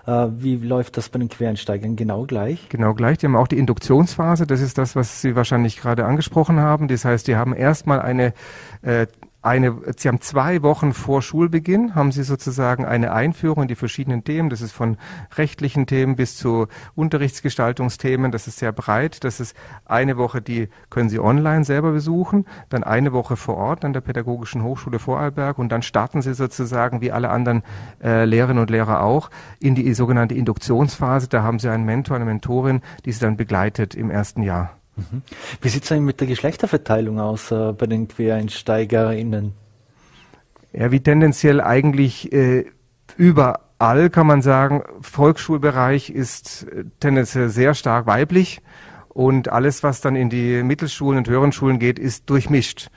äh, 0.07 0.27
wie 0.37 0.55
läuft 0.55 0.97
das 0.97 1.09
bei 1.09 1.19
den 1.19 1.29
Quereinsteigern 1.29 1.95
genau 1.95 2.25
gleich? 2.25 2.46
Gleich? 2.47 2.69
Genau 2.69 2.93
gleich. 2.93 3.17
Die 3.17 3.25
haben 3.25 3.35
auch 3.35 3.47
die 3.47 3.57
Induktionsphase. 3.57 4.47
Das 4.47 4.61
ist 4.61 4.77
das, 4.77 4.95
was 4.95 5.21
Sie 5.21 5.35
wahrscheinlich 5.35 5.77
gerade 5.77 6.05
angesprochen 6.05 6.59
haben. 6.59 6.87
Das 6.87 7.05
heißt, 7.05 7.27
die 7.27 7.35
haben 7.35 7.53
erstmal 7.53 8.01
eine 8.01 8.33
äh, 8.81 9.07
eine, 9.47 9.77
Sie 9.95 10.07
haben 10.07 10.21
zwei 10.21 10.61
Wochen 10.61 10.93
vor 10.93 11.21
Schulbeginn, 11.21 11.95
haben 11.95 12.11
Sie 12.11 12.23
sozusagen 12.23 12.85
eine 12.85 13.13
Einführung 13.13 13.63
in 13.63 13.67
die 13.67 13.75
verschiedenen 13.75 14.23
Themen. 14.23 14.49
Das 14.49 14.61
ist 14.61 14.73
von 14.73 14.97
rechtlichen 15.35 15.87
Themen 15.87 16.15
bis 16.15 16.37
zu 16.37 16.67
Unterrichtsgestaltungsthemen. 16.95 18.31
Das 18.31 18.47
ist 18.47 18.59
sehr 18.59 18.73
breit. 18.73 19.23
Das 19.23 19.39
ist 19.39 19.55
eine 19.85 20.17
Woche, 20.17 20.41
die 20.41 20.69
können 20.89 21.09
Sie 21.09 21.19
online 21.19 21.63
selber 21.63 21.91
besuchen, 21.91 22.45
dann 22.69 22.83
eine 22.83 23.13
Woche 23.13 23.37
vor 23.37 23.57
Ort 23.57 23.85
an 23.85 23.93
der 23.93 24.01
Pädagogischen 24.01 24.63
Hochschule 24.63 24.99
Vorarlberg 24.99 25.57
und 25.57 25.69
dann 25.69 25.81
starten 25.81 26.21
Sie 26.21 26.33
sozusagen 26.33 27.01
wie 27.01 27.11
alle 27.11 27.29
anderen 27.29 27.63
äh, 28.03 28.25
Lehrerinnen 28.25 28.61
und 28.61 28.69
Lehrer 28.69 29.01
auch 29.01 29.29
in 29.59 29.75
die 29.75 29.93
sogenannte 29.93 30.35
Induktionsphase. 30.35 31.29
Da 31.29 31.43
haben 31.43 31.59
Sie 31.59 31.69
einen 31.69 31.85
Mentor, 31.85 32.17
eine 32.17 32.25
Mentorin, 32.25 32.81
die 33.05 33.11
Sie 33.13 33.21
dann 33.21 33.37
begleitet 33.37 33.95
im 33.95 34.11
ersten 34.11 34.43
Jahr. 34.43 34.76
Mhm. 34.97 35.21
Wie 35.61 35.69
sieht 35.69 35.83
es 35.83 35.91
eigentlich 35.91 36.05
mit 36.05 36.19
der 36.19 36.27
Geschlechterverteilung 36.27 37.19
aus 37.19 37.51
äh, 37.51 37.71
bei 37.73 37.85
den 37.85 38.07
QuereinsteigerInnen? 38.07 39.53
Ja, 40.73 40.91
wie 40.91 40.99
tendenziell 40.99 41.61
eigentlich 41.61 42.31
äh, 42.33 42.65
überall 43.15 44.09
kann 44.09 44.27
man 44.27 44.41
sagen, 44.41 44.83
Volksschulbereich 45.01 46.09
ist 46.09 46.63
äh, 46.63 46.85
tendenziell 46.99 47.49
sehr 47.49 47.73
stark 47.73 48.07
weiblich 48.07 48.61
und 49.09 49.49
alles, 49.49 49.83
was 49.83 50.01
dann 50.01 50.15
in 50.15 50.29
die 50.29 50.61
Mittelschulen 50.63 51.19
und 51.19 51.29
höheren 51.29 51.51
Schulen 51.51 51.79
geht, 51.79 51.99
ist 51.99 52.29
durchmischt. 52.29 52.89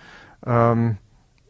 Ähm, 0.45 0.99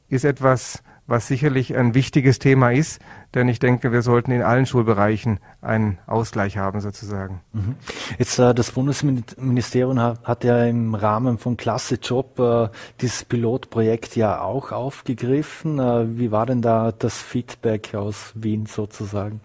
ist 0.08 0.24
etwas, 0.24 0.82
was 1.10 1.26
sicherlich 1.26 1.76
ein 1.76 1.94
wichtiges 1.94 2.38
Thema 2.38 2.72
ist, 2.72 3.00
denn 3.34 3.48
ich 3.48 3.58
denke, 3.58 3.92
wir 3.92 4.02
sollten 4.02 4.30
in 4.30 4.42
allen 4.42 4.64
Schulbereichen 4.64 5.40
einen 5.60 5.98
Ausgleich 6.06 6.56
haben 6.56 6.80
sozusagen. 6.80 7.40
Mhm. 7.52 7.74
Jetzt 8.18 8.38
äh, 8.38 8.54
das 8.54 8.70
Bundesministerium 8.70 10.00
hat, 10.00 10.44
ja 10.44 10.64
im 10.64 10.94
Rahmen 10.94 11.38
von 11.38 11.56
Klasse 11.56 11.96
Job 11.96 12.38
äh, 12.38 12.68
dieses 13.00 13.24
Pilotprojekt 13.24 14.16
ja 14.16 14.40
auch 14.40 14.72
aufgegriffen. 14.72 15.78
Äh, 15.78 16.18
wie 16.18 16.30
war 16.30 16.46
denn 16.46 16.62
da 16.62 16.92
das 16.92 17.18
Feedback 17.18 17.94
aus 17.94 18.32
Wien 18.34 18.66
sozusagen? 18.66 19.40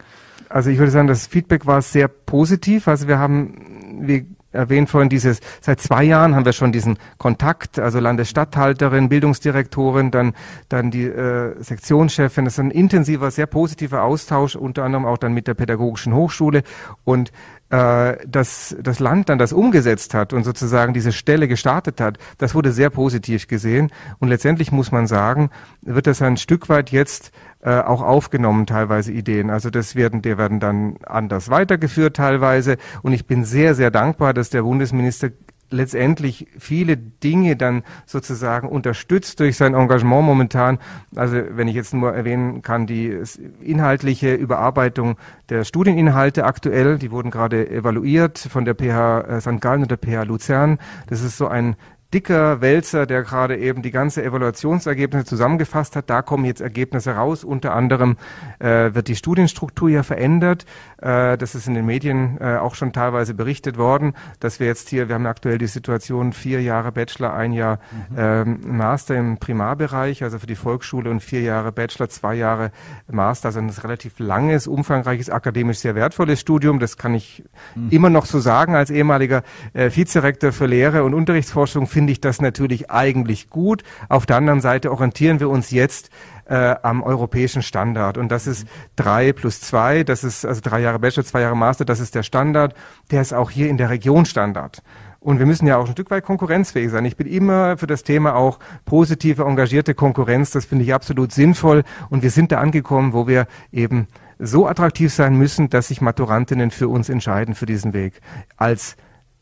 Also 0.50 0.70
ich 0.70 0.78
würde 0.78 0.92
sagen, 0.92 1.08
das 1.08 1.28
Feedback 1.28 1.66
war 1.66 1.82
sehr 1.82 2.08
positiv. 2.08 2.88
Also 2.88 3.08
wir 3.08 3.20
haben, 3.20 4.06
wir 4.08 4.26
erwähnt 4.56 4.90
vorhin 4.90 5.10
dieses, 5.10 5.40
seit 5.62 5.80
zwei 5.80 6.04
Jahren 6.04 6.36
haben 6.36 6.46
wir 6.46 6.54
schon 6.54 6.72
diesen 6.72 6.98
Kontakt, 7.18 7.80
also 7.80 8.00
Landesstatthalterin, 8.00 9.10
Bildungsdirektorin, 9.10 10.12
dann, 10.12 10.34
dann 10.70 10.92
die 10.92 11.04
äh, 11.04 11.62
Sektionschefin. 11.62 12.46
Das 12.46 12.56
ist 12.56 12.60
ein 12.60 12.72
intensiver, 12.72 13.30
sehr 13.32 13.46
positiver 13.46 14.04
Austausch, 14.04 14.56
unter 14.56 14.84
anderem 14.84 15.06
auch 15.06 15.18
dann 15.18 15.34
mit 15.34 15.48
der 15.48 15.54
Pädagogischen 15.54 16.14
Hochschule. 16.14 16.64
Und 17.04 17.32
äh, 17.70 18.18
dass 18.28 18.76
das 18.80 19.00
Land 19.00 19.30
dann 19.30 19.40
das 19.40 19.52
umgesetzt 19.52 20.14
hat 20.14 20.34
und 20.34 20.44
sozusagen 20.44 20.94
diese 20.94 21.12
Stelle 21.12 21.48
gestartet 21.48 22.00
hat, 22.00 22.18
das 22.38 22.54
wurde 22.54 22.72
sehr 22.72 22.90
positiv 22.90 23.48
gesehen. 23.48 23.92
Und 24.20 24.28
letztendlich 24.28 24.72
muss 24.72 24.92
man 24.92 25.08
sagen, 25.08 25.50
wird 25.82 26.08
das 26.08 26.22
ein 26.22 26.38
Stück 26.38 26.70
weit 26.70 26.92
jetzt 26.92 27.32
äh, 27.62 27.80
auch 27.80 28.04
aufgenommen, 28.04 28.68
teilweise 28.68 29.12
Ideen. 29.12 29.50
Also 29.50 29.72
das 29.72 29.96
werden, 29.96 30.22
die 30.22 30.38
werden 30.38 30.60
dann 30.60 30.98
anders 31.04 31.50
weitergeführt 31.50 32.18
teilweise. 32.18 32.78
Und 33.02 33.14
ich 33.14 33.26
bin 33.26 33.44
sehr, 33.44 33.74
sehr 33.74 33.90
dankbar, 33.90 34.36
dass 34.36 34.52
der 34.52 34.62
Bundesminister 34.62 35.32
letztendlich 35.70 36.48
viele 36.58 36.98
Dinge 36.98 37.56
dann 37.56 37.84
sozusagen 38.06 38.68
unterstützt 38.68 39.40
durch 39.40 39.58
sein 39.58 39.74
Engagement 39.74 40.24
momentan. 40.24 40.80
Also 41.16 41.38
wenn 41.52 41.68
ich 41.68 41.76
jetzt 41.76 41.94
nur 41.94 42.14
erwähnen 42.14 42.62
kann, 42.62 42.88
die 42.88 43.22
inhaltliche 43.62 44.34
Überarbeitung 44.34 45.18
der 45.50 45.64
Studieninhalte 45.64 46.46
aktuell, 46.46 46.98
die 46.98 47.12
wurden 47.12 47.32
gerade 47.32 47.70
evaluiert 47.70 48.38
von 48.38 48.66
der 48.66 48.76
PH 48.76 49.22
äh, 49.22 49.42
St. 49.42 49.62
Gallen 49.62 49.84
und 49.84 49.92
der 49.92 49.98
PH 49.98 50.24
Luzern. 50.24 50.80
Das 51.08 51.22
ist 51.22 51.38
so 51.38 51.48
ein 51.48 51.76
dicker 52.14 52.62
Wälzer, 52.62 53.06
der 53.06 53.24
gerade 53.24 53.58
eben 53.58 53.82
die 53.82 53.92
ganze 53.92 54.24
Evaluationsergebnisse 54.24 55.26
zusammengefasst 55.26 55.96
hat. 55.96 56.10
Da 56.10 56.22
kommen 56.22 56.46
jetzt 56.46 56.62
Ergebnisse 56.62 57.12
raus. 57.12 57.44
Unter 57.44 57.74
anderem 57.74 58.18
äh, 58.60 58.94
wird 58.94 59.08
die 59.08 59.16
Studienstruktur 59.16 59.90
ja 59.90 60.04
verändert. 60.04 60.66
Äh, 61.02 61.38
das 61.38 61.56
ist 61.56 61.68
in 61.68 61.74
den 61.74 61.86
Medien 61.86 62.38
äh, 62.40 62.58
auch 62.58 62.76
schon 62.76 62.94
teilweise 62.94 63.34
berichtet 63.34 63.78
worden, 63.78 64.14
dass 64.40 64.60
wir 64.60 64.68
jetzt 64.68 64.90
hier, 64.90 65.10
wir 65.10 65.16
haben 65.16 65.26
aktuell 65.26 65.58
die 65.58 65.68
Situation 65.68 66.32
vier 66.32 66.62
Jahre 66.62 66.92
Bachelor, 66.92 67.34
ein 67.34 67.52
Jahr 67.52 67.80
mhm. 68.10 68.16
ähm, 68.18 68.60
Master 68.78 69.16
im 69.16 69.38
Primarbereich, 69.38 70.24
also 70.24 70.40
für 70.40 70.48
die 70.48 70.56
Volksschule 70.56 71.10
und 71.10 71.22
vier 71.22 71.42
Jahre 71.42 71.72
Bachelor, 71.72 72.10
zwei 72.10 72.36
Jahre 72.36 72.72
Master, 73.12 73.48
also 73.48 73.60
ein 73.60 73.70
relativ 73.70 74.20
langes, 74.20 74.68
umfangreiches, 74.68 75.30
akademisch 75.30 75.80
sehr 75.80 75.96
wertvolles 75.96 76.40
Studium. 76.40 76.80
Das 76.80 76.98
kann 76.98 77.14
ich 77.14 77.44
mhm. 77.76 77.90
immer 77.90 78.10
noch 78.10 78.26
so 78.26 78.40
sagen 78.40 78.76
als 78.76 78.90
ehemaliger 78.90 79.44
äh, 79.74 79.90
Vizerektor 79.94 80.52
für 80.52 80.66
Lehre 80.66 81.04
und 81.04 81.14
Unterrichtsforschung 81.14 81.88
finde 81.96 82.12
ich 82.12 82.20
das 82.20 82.42
natürlich 82.42 82.92
eigentlich 82.92 83.50
gut. 83.50 83.84
Auf 84.10 84.26
der 84.26 84.36
anderen 84.36 84.60
Seite 84.60 84.92
orientieren 84.92 85.40
wir 85.40 85.50
uns 85.50 85.72
jetzt 85.72 86.10
äh, 86.44 86.76
am 86.84 87.02
europäischen 87.02 87.62
Standard. 87.62 88.18
Und 88.18 88.34
das 88.34 88.48
ist 88.48 88.68
drei 88.98 89.32
plus 89.32 89.62
zwei, 89.62 90.04
das 90.04 90.26
ist 90.26 90.46
also 90.46 90.60
drei 90.62 90.82
Jahre 90.82 91.00
Bachelor, 91.00 91.24
zwei 91.24 91.40
Jahre 91.40 91.56
Master, 91.56 91.86
das 91.86 92.02
ist 92.02 92.14
der 92.14 92.24
Standard. 92.24 92.76
Der 93.12 93.22
ist 93.22 93.34
auch 93.34 93.50
hier 93.50 93.70
in 93.70 93.78
der 93.78 93.90
Region 93.90 94.26
Standard. 94.26 94.84
Und 95.22 95.40
wir 95.40 95.46
müssen 95.46 95.68
ja 95.68 95.78
auch 95.78 95.86
ein 95.86 95.94
Stück 95.94 96.12
weit 96.12 96.26
konkurrenzfähig 96.26 96.92
sein. 96.92 97.06
Ich 97.06 97.16
bin 97.16 97.28
immer 97.28 97.78
für 97.78 97.88
das 97.88 98.04
Thema 98.04 98.36
auch 98.36 98.60
positive, 98.84 99.44
engagierte 99.44 99.94
Konkurrenz. 99.94 100.52
Das 100.52 100.66
finde 100.66 100.84
ich 100.84 100.94
absolut 100.94 101.32
sinnvoll. 101.32 101.84
Und 102.10 102.24
wir 102.24 102.30
sind 102.30 102.52
da 102.52 102.60
angekommen, 102.60 103.14
wo 103.14 103.26
wir 103.26 103.48
eben 103.72 104.10
so 104.38 104.68
attraktiv 104.68 105.14
sein 105.14 105.38
müssen, 105.38 105.70
dass 105.70 105.88
sich 105.88 106.02
Maturantinnen 106.02 106.72
für 106.72 106.90
uns 106.90 107.08
entscheiden 107.08 107.56
für 107.56 107.66
diesen 107.66 107.94
Weg. 107.94 108.20
Als 108.58 108.98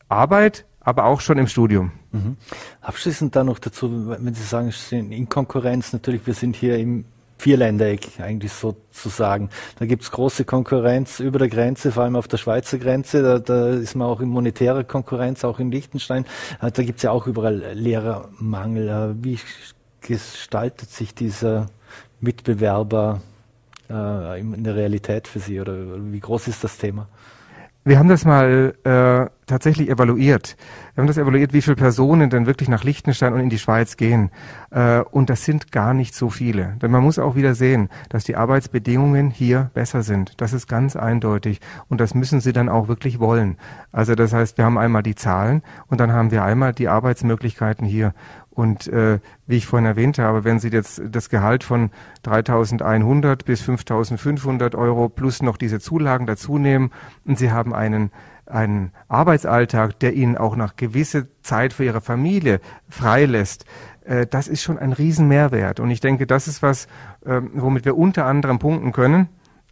Arbeit, 0.08 0.66
aber 0.84 1.06
auch 1.06 1.20
schon 1.20 1.38
im 1.38 1.46
Studium. 1.46 1.92
Mhm. 2.12 2.36
Abschließend 2.80 3.34
da 3.34 3.42
noch 3.42 3.58
dazu, 3.58 4.08
wenn 4.08 4.34
Sie 4.34 4.42
sagen, 4.42 4.70
sind 4.70 5.12
in 5.12 5.28
Konkurrenz, 5.28 5.92
natürlich, 5.92 6.26
wir 6.26 6.34
sind 6.34 6.54
hier 6.56 6.78
im 6.78 7.06
Vierländereck 7.38 8.20
eigentlich 8.20 8.52
sozusagen. 8.52 9.50
Da 9.78 9.86
gibt's 9.86 10.10
große 10.10 10.44
Konkurrenz 10.44 11.20
über 11.20 11.38
der 11.38 11.48
Grenze, 11.48 11.90
vor 11.90 12.04
allem 12.04 12.16
auf 12.16 12.28
der 12.28 12.36
Schweizer 12.36 12.78
Grenze. 12.78 13.22
Da, 13.22 13.38
da 13.38 13.70
ist 13.70 13.96
man 13.96 14.06
auch 14.08 14.20
in 14.20 14.28
monetärer 14.28 14.84
Konkurrenz, 14.84 15.44
auch 15.44 15.58
in 15.58 15.70
Liechtenstein. 15.70 16.24
Äh, 16.62 16.70
da 16.70 16.82
gibt's 16.82 17.02
ja 17.02 17.10
auch 17.10 17.26
überall 17.26 17.56
Lehrermangel. 17.74 18.88
Äh, 18.88 19.24
wie 19.24 19.38
gestaltet 20.00 20.90
sich 20.90 21.14
dieser 21.14 21.66
Mitbewerber 22.20 23.20
äh, 23.90 24.40
in 24.40 24.62
der 24.62 24.76
Realität 24.76 25.28
für 25.28 25.40
Sie 25.40 25.60
oder 25.60 25.74
wie 26.12 26.20
groß 26.20 26.48
ist 26.48 26.62
das 26.62 26.78
Thema? 26.78 27.08
Wir 27.86 27.98
haben 27.98 28.08
das 28.08 28.24
mal 28.24 28.74
äh, 28.84 29.30
tatsächlich 29.46 29.90
evaluiert. 29.90 30.56
Wir 30.94 31.02
haben 31.02 31.06
das 31.06 31.18
evaluiert, 31.18 31.52
wie 31.52 31.60
viele 31.60 31.76
Personen 31.76 32.30
denn 32.30 32.46
wirklich 32.46 32.70
nach 32.70 32.82
Liechtenstein 32.82 33.34
und 33.34 33.40
in 33.40 33.50
die 33.50 33.58
Schweiz 33.58 33.98
gehen. 33.98 34.30
Äh, 34.70 35.00
und 35.00 35.28
das 35.28 35.44
sind 35.44 35.70
gar 35.70 35.92
nicht 35.92 36.14
so 36.14 36.30
viele. 36.30 36.76
Denn 36.80 36.90
man 36.90 37.02
muss 37.02 37.18
auch 37.18 37.34
wieder 37.34 37.54
sehen, 37.54 37.90
dass 38.08 38.24
die 38.24 38.36
Arbeitsbedingungen 38.36 39.30
hier 39.30 39.70
besser 39.74 40.02
sind. 40.02 40.40
Das 40.40 40.54
ist 40.54 40.66
ganz 40.66 40.96
eindeutig. 40.96 41.60
Und 41.90 42.00
das 42.00 42.14
müssen 42.14 42.40
sie 42.40 42.54
dann 42.54 42.70
auch 42.70 42.88
wirklich 42.88 43.20
wollen. 43.20 43.58
Also 43.92 44.14
das 44.14 44.32
heißt, 44.32 44.56
wir 44.56 44.64
haben 44.64 44.78
einmal 44.78 45.02
die 45.02 45.14
Zahlen 45.14 45.62
und 45.88 46.00
dann 46.00 46.10
haben 46.10 46.30
wir 46.30 46.42
einmal 46.42 46.72
die 46.72 46.88
Arbeitsmöglichkeiten 46.88 47.86
hier. 47.86 48.14
Und 48.54 48.86
äh, 48.86 49.18
wie 49.46 49.56
ich 49.56 49.66
vorhin 49.66 49.86
erwähnt 49.86 50.18
habe, 50.18 50.44
wenn 50.44 50.60
Sie 50.60 50.68
jetzt 50.68 51.02
das 51.10 51.28
Gehalt 51.28 51.64
von 51.64 51.90
3.100 52.24 53.44
bis 53.44 53.62
5.500 53.62 54.76
Euro 54.76 55.08
plus 55.08 55.42
noch 55.42 55.56
diese 55.56 55.80
Zulagen 55.80 56.26
dazu 56.26 56.58
nehmen 56.58 56.90
und 57.24 57.38
Sie 57.38 57.50
haben 57.50 57.74
einen 57.74 58.10
einen 58.46 58.92
Arbeitsalltag, 59.08 59.98
der 60.00 60.12
Ihnen 60.12 60.36
auch 60.36 60.54
nach 60.54 60.76
gewisse 60.76 61.28
Zeit 61.40 61.72
für 61.72 61.84
Ihre 61.84 62.02
Familie 62.02 62.60
freilässt, 62.90 63.64
äh, 64.04 64.26
das 64.26 64.48
ist 64.48 64.62
schon 64.62 64.78
ein 64.78 64.92
Riesenmehrwert. 64.92 65.80
Und 65.80 65.90
ich 65.90 66.00
denke, 66.00 66.26
das 66.26 66.48
ist 66.48 66.62
was, 66.62 66.86
äh, 67.24 67.40
womit 67.52 67.84
wir 67.84 67.96
unter 67.96 68.26
anderem 68.26 68.58
punkten 68.58 68.92
können. 68.92 69.28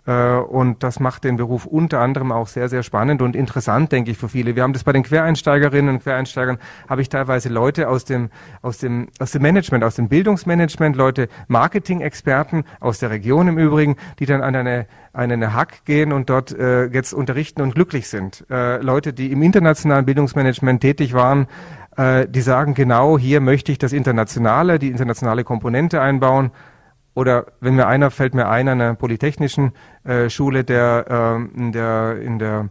Äh, 0.07 0.37
und 0.37 0.83
das 0.83 1.01
macht 1.01 1.25
den 1.25 1.37
Beruf 1.37 1.67
unter 1.67 2.01
anderem 2.01 2.33
auch 2.33 2.49
sehr, 2.49 2.69
sehr 2.69 2.83
spannend 2.83 3.23
und 3.23 3.37
interessant, 3.37 3.93
denke 3.93 4.11
ich, 4.11 4.19
für 4.19 4.29
viele. 4.29 4.57
Wir 4.57 4.63
haben 4.63 4.73
das 4.73 4.85
bei 4.85 4.93
den 4.93 5.03
Quereinsteigerinnen 5.03 5.97
und 5.97 6.03
Quereinsteigern, 6.03 6.59
habe 6.89 7.03
ich 7.03 7.09
teilweise 7.09 7.49
Leute 7.49 7.89
aus 7.89 8.05
dem, 8.05 8.31
aus 8.63 8.79
dem, 8.79 9.09
aus 9.19 9.31
dem 9.31 9.43
Management, 9.43 9.85
aus 9.85 9.97
dem 9.97 10.09
Bildungsmanagement, 10.09 10.97
Leute, 10.97 11.29
Marketing-Experten 11.49 12.65
aus 12.81 12.99
der 12.99 13.11
Region 13.11 13.49
im 13.49 13.59
Übrigen, 13.59 13.97
die 14.19 14.27
dann 14.27 14.43
an 14.43 14.57
eine, 14.57 14.87
an 15.13 15.31
eine 15.31 15.55
Hack 15.55 15.85
gehen 15.85 16.13
und 16.13 16.31
dort 16.31 16.53
äh, 16.53 16.87
jetzt 16.87 17.15
unterrichten 17.15 17.63
und 17.63 17.75
glücklich 17.75 18.09
sind. 18.09 18.45
Äh, 18.51 18.79
Leute, 18.79 19.13
die 19.13 19.31
im 19.31 19.43
internationalen 19.43 20.05
Bildungsmanagement 20.05 20.81
tätig 20.81 21.15
waren, 21.15 21.47
äh, 21.97 22.27
die 22.27 22.41
sagen 22.41 22.75
genau, 22.75 23.19
hier 23.19 23.41
möchte 23.41 23.71
ich 23.71 23.79
das 23.79 23.93
Internationale, 23.93 24.79
die 24.79 24.89
internationale 24.89 25.45
Komponente 25.45 26.01
einbauen 26.01 26.51
oder 27.15 27.47
wenn 27.61 27.75
mir 27.75 27.87
einer, 27.87 28.11
fällt 28.11 28.35
mir 28.35 28.49
ein, 28.49 28.69
an 28.69 28.81
einer 28.81 28.95
polytechnischen 28.95 29.73
äh, 30.05 30.31
Schule, 30.31 30.65
der, 30.65 31.07
äh, 31.09 31.59
in 31.59 31.73
der, 31.73 32.21
in 32.21 32.39
der 32.39 32.69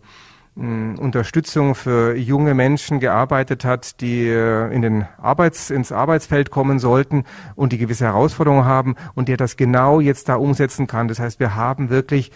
mh, 0.56 0.64
hm, 0.64 1.00
Unterstützung 1.00 1.76
für 1.76 2.16
junge 2.16 2.54
Menschen 2.54 3.00
gearbeitet 3.00 3.66
hat, 3.66 4.02
die 4.02 4.28
äh, 4.28 4.74
in 4.74 4.82
den 4.82 5.06
Arbeits, 5.22 5.70
ins 5.70 5.92
Arbeitsfeld 5.92 6.50
kommen 6.50 6.80
sollten 6.80 7.26
und 7.56 7.72
die 7.72 7.78
gewisse 7.78 8.06
Herausforderungen 8.06 8.66
haben 8.66 8.96
und 9.14 9.28
der 9.28 9.38
das 9.38 9.58
genau 9.58 10.00
jetzt 10.00 10.30
da 10.30 10.36
umsetzen 10.36 10.88
kann. 10.88 11.08
Das 11.08 11.20
heißt, 11.20 11.40
wir 11.40 11.56
haben 11.56 11.90
wirklich 11.90 12.32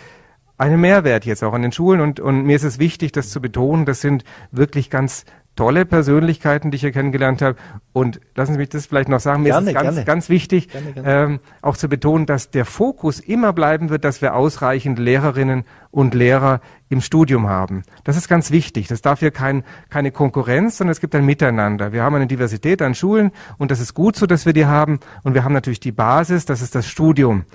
einen 0.57 0.79
Mehrwert 0.79 1.25
jetzt 1.25 1.43
auch 1.43 1.53
an 1.53 1.63
den 1.63 1.71
Schulen 1.71 1.99
und, 1.99 2.19
und 2.19 2.43
mir 2.45 2.55
ist 2.55 2.63
es 2.63 2.79
wichtig, 2.79 3.11
das 3.11 3.29
zu 3.29 3.41
betonen. 3.41 3.85
Das 3.85 3.99
sind 3.99 4.23
wirklich 4.51 4.89
ganz 4.89 5.25
tolle 5.55 5.85
Persönlichkeiten, 5.85 6.71
die 6.71 6.75
ich 6.75 6.81
hier 6.81 6.91
kennengelernt 6.91 7.41
habe. 7.41 7.57
Und 7.93 8.19
lassen 8.35 8.53
Sie 8.53 8.59
mich 8.59 8.69
das 8.69 8.85
vielleicht 8.85 9.09
noch 9.09 9.19
sagen. 9.19 9.43
Mir 9.43 9.49
gerne, 9.49 9.71
ist 9.71 9.77
es 9.77 9.83
ganz, 9.83 10.05
ganz 10.05 10.29
wichtig, 10.29 10.69
gerne, 10.69 10.91
gerne. 10.91 11.23
Ähm, 11.23 11.39
auch 11.61 11.77
zu 11.77 11.87
betonen, 11.87 12.25
dass 12.25 12.51
der 12.51 12.65
Fokus 12.65 13.19
immer 13.19 13.53
bleiben 13.53 13.89
wird, 13.89 14.03
dass 14.03 14.21
wir 14.21 14.35
ausreichend 14.35 14.99
Lehrerinnen 14.99 15.63
und 15.91 16.13
Lehrer 16.13 16.59
im 16.89 17.01
Studium 17.01 17.47
haben. 17.47 17.83
Das 18.03 18.17
ist 18.17 18.27
ganz 18.27 18.51
wichtig. 18.51 18.87
Das 18.87 19.01
darf 19.01 19.19
hier 19.19 19.31
kein, 19.31 19.63
keine 19.89 20.11
Konkurrenz, 20.11 20.77
sondern 20.77 20.91
es 20.91 20.99
gibt 20.99 21.15
ein 21.15 21.25
Miteinander. 21.25 21.93
Wir 21.93 22.03
haben 22.03 22.15
eine 22.15 22.27
Diversität 22.27 22.81
an 22.81 22.95
Schulen 22.95 23.31
und 23.57 23.71
das 23.71 23.79
ist 23.79 23.93
gut 23.93 24.15
so, 24.15 24.25
dass 24.25 24.45
wir 24.45 24.53
die 24.53 24.65
haben. 24.65 24.99
Und 25.23 25.33
wir 25.33 25.43
haben 25.43 25.53
natürlich 25.53 25.79
die 25.79 25.91
Basis, 25.91 26.45
das 26.45 26.61
ist 26.61 26.75
das 26.75 26.87
Studium. 26.87 27.45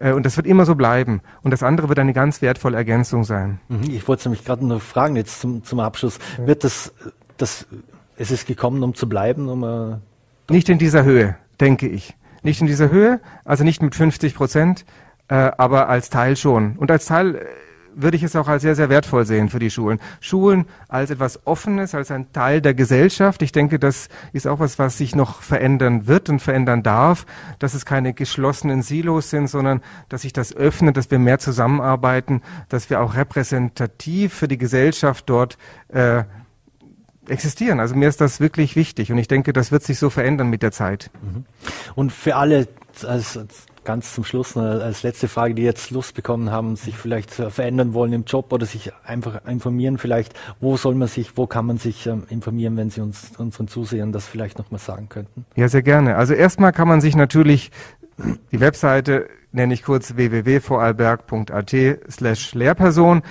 Äh, 0.00 0.12
und 0.12 0.26
das 0.26 0.36
wird 0.36 0.46
immer 0.46 0.64
so 0.64 0.74
bleiben. 0.74 1.20
Und 1.42 1.52
das 1.52 1.62
andere 1.62 1.88
wird 1.88 1.98
eine 1.98 2.12
ganz 2.12 2.42
wertvolle 2.42 2.76
Ergänzung 2.76 3.24
sein. 3.24 3.60
Mhm. 3.68 3.82
Ich 3.90 4.08
wollte 4.08 4.28
nämlich 4.28 4.44
gerade 4.44 4.66
noch 4.66 4.80
fragen, 4.80 5.16
jetzt 5.16 5.40
zum, 5.40 5.62
zum 5.62 5.78
Abschluss. 5.80 6.18
Wird 6.38 6.64
das 6.64 6.92
das, 7.40 7.66
es 8.16 8.30
ist 8.30 8.46
gekommen, 8.46 8.82
um 8.82 8.94
zu 8.94 9.08
bleiben, 9.08 9.48
um 9.48 9.64
äh, 9.64 9.96
nicht 10.52 10.68
in 10.68 10.78
dieser 10.78 11.04
Höhe, 11.04 11.36
denke 11.60 11.88
ich. 11.88 12.14
Nicht 12.42 12.60
in 12.60 12.66
dieser 12.66 12.90
Höhe, 12.90 13.20
also 13.44 13.64
nicht 13.64 13.82
mit 13.82 13.94
50 13.94 14.34
Prozent, 14.34 14.84
äh, 15.28 15.34
aber 15.34 15.88
als 15.88 16.10
Teil 16.10 16.36
schon. 16.36 16.76
Und 16.76 16.90
als 16.90 17.06
Teil 17.06 17.36
äh, 17.36 17.44
würde 17.94 18.16
ich 18.16 18.22
es 18.22 18.36
auch 18.36 18.48
als 18.48 18.62
sehr, 18.62 18.74
sehr 18.74 18.88
wertvoll 18.88 19.26
sehen 19.26 19.48
für 19.48 19.58
die 19.58 19.70
Schulen. 19.70 20.00
Schulen 20.20 20.66
als 20.88 21.10
etwas 21.10 21.46
Offenes, 21.46 21.94
als 21.94 22.10
ein 22.10 22.32
Teil 22.32 22.60
der 22.60 22.74
Gesellschaft. 22.74 23.42
Ich 23.42 23.52
denke, 23.52 23.78
das 23.78 24.08
ist 24.32 24.46
auch 24.46 24.58
was, 24.58 24.78
was 24.78 24.98
sich 24.98 25.14
noch 25.14 25.42
verändern 25.42 26.06
wird 26.06 26.28
und 26.28 26.40
verändern 26.40 26.82
darf, 26.82 27.26
dass 27.58 27.74
es 27.74 27.84
keine 27.84 28.14
geschlossenen 28.14 28.82
Silos 28.82 29.30
sind, 29.30 29.48
sondern 29.48 29.82
dass 30.08 30.22
sich 30.22 30.32
das 30.32 30.54
öffnet, 30.54 30.96
dass 30.96 31.10
wir 31.10 31.18
mehr 31.18 31.38
zusammenarbeiten, 31.38 32.42
dass 32.68 32.90
wir 32.90 33.00
auch 33.00 33.14
repräsentativ 33.14 34.34
für 34.34 34.48
die 34.48 34.58
Gesellschaft 34.58 35.28
dort 35.28 35.58
äh, 35.88 36.24
existieren. 37.30 37.80
Also 37.80 37.94
mir 37.94 38.08
ist 38.08 38.20
das 38.20 38.40
wirklich 38.40 38.76
wichtig 38.76 39.12
und 39.12 39.18
ich 39.18 39.28
denke, 39.28 39.52
das 39.52 39.72
wird 39.72 39.82
sich 39.82 39.98
so 39.98 40.10
verändern 40.10 40.48
mit 40.48 40.62
der 40.62 40.72
Zeit. 40.72 41.10
Mhm. 41.22 41.44
Und 41.94 42.12
für 42.12 42.36
alle, 42.36 42.68
als, 43.06 43.38
ganz 43.84 44.14
zum 44.14 44.24
Schluss 44.24 44.56
als 44.56 45.02
letzte 45.02 45.26
Frage, 45.26 45.54
die 45.54 45.62
jetzt 45.62 45.90
Lust 45.90 46.14
bekommen 46.14 46.50
haben, 46.50 46.76
sich 46.76 46.96
vielleicht 46.96 47.30
verändern 47.30 47.94
wollen 47.94 48.12
im 48.12 48.24
Job 48.24 48.52
oder 48.52 48.66
sich 48.66 48.92
einfach 49.04 49.44
informieren, 49.46 49.98
vielleicht, 49.98 50.34
wo 50.60 50.76
soll 50.76 50.94
man 50.94 51.08
sich, 51.08 51.36
wo 51.36 51.46
kann 51.46 51.66
man 51.66 51.78
sich 51.78 52.06
ähm, 52.06 52.24
informieren, 52.28 52.76
wenn 52.76 52.90
Sie 52.90 53.00
uns 53.00 53.32
unseren 53.38 53.68
Zusehern 53.68 54.12
das 54.12 54.26
vielleicht 54.26 54.58
nochmal 54.58 54.80
sagen 54.80 55.08
könnten? 55.08 55.46
Ja, 55.56 55.68
sehr 55.68 55.82
gerne. 55.82 56.16
Also 56.16 56.34
erstmal 56.34 56.72
kann 56.72 56.88
man 56.88 57.00
sich 57.00 57.16
natürlich 57.16 57.70
die 58.52 58.60
Webseite 58.60 59.28
nenne 59.52 59.74
ich 59.74 59.82
kurz 59.82 60.14
www.vorarlberg.at 60.14 61.74
slash 62.10 62.54
Lehrperson 62.54 63.22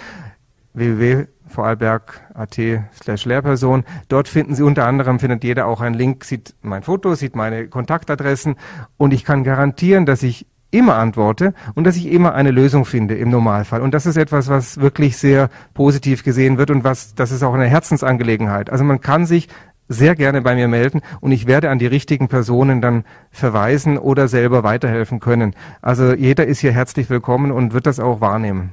www 0.74 1.28
vorarlberg.at 1.50 2.60
slash 3.02 3.26
Lehrperson. 3.26 3.84
Dort 4.08 4.28
finden 4.28 4.56
Sie 4.56 4.64
unter 4.64 4.86
anderem, 4.86 5.20
findet 5.20 5.43
jeder 5.43 5.68
auch 5.68 5.82
einen 5.82 5.95
Link, 5.95 6.24
sieht 6.24 6.56
mein 6.62 6.84
Foto, 6.84 7.16
sieht 7.16 7.36
meine 7.36 7.68
Kontaktadressen 7.68 8.56
und 8.97 9.14
ich 9.14 9.24
kann 9.24 9.43
garantieren, 9.43 10.06
dass 10.06 10.24
ich 10.24 10.45
immer 10.72 10.95
antworte 10.95 11.54
und 11.76 11.86
dass 11.86 11.95
ich 11.95 12.12
immer 12.12 12.36
eine 12.36 12.52
Lösung 12.52 12.86
finde 12.86 13.16
im 13.16 13.30
Normalfall. 13.30 13.82
Und 13.82 13.93
das 13.93 14.06
ist 14.06 14.18
etwas, 14.18 14.50
was 14.50 14.80
wirklich 14.80 15.18
sehr 15.18 15.50
positiv 15.74 16.24
gesehen 16.24 16.58
wird 16.58 16.70
und 16.70 16.84
was, 16.84 17.16
das 17.16 17.32
ist 17.32 17.43
auch 17.43 17.54
eine 17.54 17.66
Herzensangelegenheit. 17.66 18.70
Also 18.70 18.84
man 18.84 19.02
kann 19.02 19.26
sich 19.26 19.47
sehr 19.88 20.16
gerne 20.16 20.41
bei 20.41 20.56
mir 20.56 20.68
melden 20.68 21.02
und 21.20 21.32
ich 21.32 21.47
werde 21.47 21.72
an 21.72 21.80
die 21.80 21.88
richtigen 21.88 22.28
Personen 22.28 22.80
dann 22.80 23.04
verweisen 23.32 23.97
oder 23.97 24.28
selber 24.28 24.64
weiterhelfen 24.64 25.20
können. 25.20 25.56
Also 25.82 26.14
jeder 26.14 26.45
ist 26.45 26.60
hier 26.60 26.72
herzlich 26.72 27.10
willkommen 27.10 27.52
und 27.52 27.74
wird 27.74 27.88
das 27.88 28.00
auch 28.00 28.22
wahrnehmen. 28.22 28.72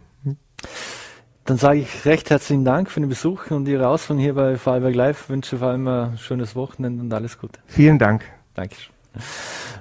Dann 1.47 1.59
sage 1.59 1.79
ich 1.79 2.05
recht 2.05 2.29
herzlichen 2.31 2.65
Dank 2.65 2.91
für 2.91 2.99
den 2.99 3.09
Besuch 3.09 3.53
und 3.53 3.69
Ihre 3.69 3.87
Ausführungen 3.87 4.21
hier 4.21 4.35
bei 4.35 4.57
Vorarlberg 4.57 4.97
Live. 4.97 5.29
Wünsche 5.29 5.59
vor 5.59 5.69
allem 5.69 5.87
ein 5.87 6.19
schönes 6.19 6.57
Wochenende 6.57 7.01
und 7.01 7.15
alles 7.15 7.39
Gute. 7.39 7.61
Vielen 7.69 8.01
Dank. 8.01 8.25
Dankeschön. 8.55 8.93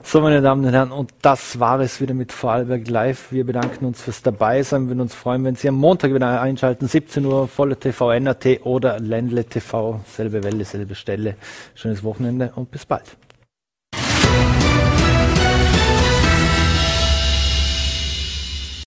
So, 0.04 0.22
meine 0.22 0.44
Damen 0.44 0.64
und 0.64 0.72
Herren, 0.72 0.92
und 0.92 1.12
das 1.24 1.60
war 1.60 1.80
es 1.80 2.00
wieder 2.00 2.14
mit 2.14 2.32
Vorarlberg 2.32 2.88
Live. 2.88 3.32
Wir 3.32 3.48
bedanken 3.48 3.86
uns 3.86 4.04
fürs 4.04 4.22
Dabeisein. 4.22 4.84
Wir 4.84 4.90
würden 4.90 5.02
uns 5.02 5.16
freuen, 5.16 5.44
wenn 5.44 5.56
Sie 5.56 5.68
am 5.68 5.76
Montag 5.76 6.14
wieder 6.14 6.40
einschalten, 6.40 6.88
17 6.88 7.26
Uhr, 7.26 7.48
volle 7.48 7.78
TV, 7.78 8.12
NRT 8.12 8.64
oder 8.64 9.00
Ländle 9.00 9.44
TV, 9.44 10.02
selbe 10.08 10.44
Welle, 10.44 10.66
selbe 10.66 10.94
Stelle. 10.94 11.36
Schönes 11.74 12.04
Wochenende 12.04 12.54
und 12.56 12.70
bis 12.70 12.86
bald. 12.86 13.18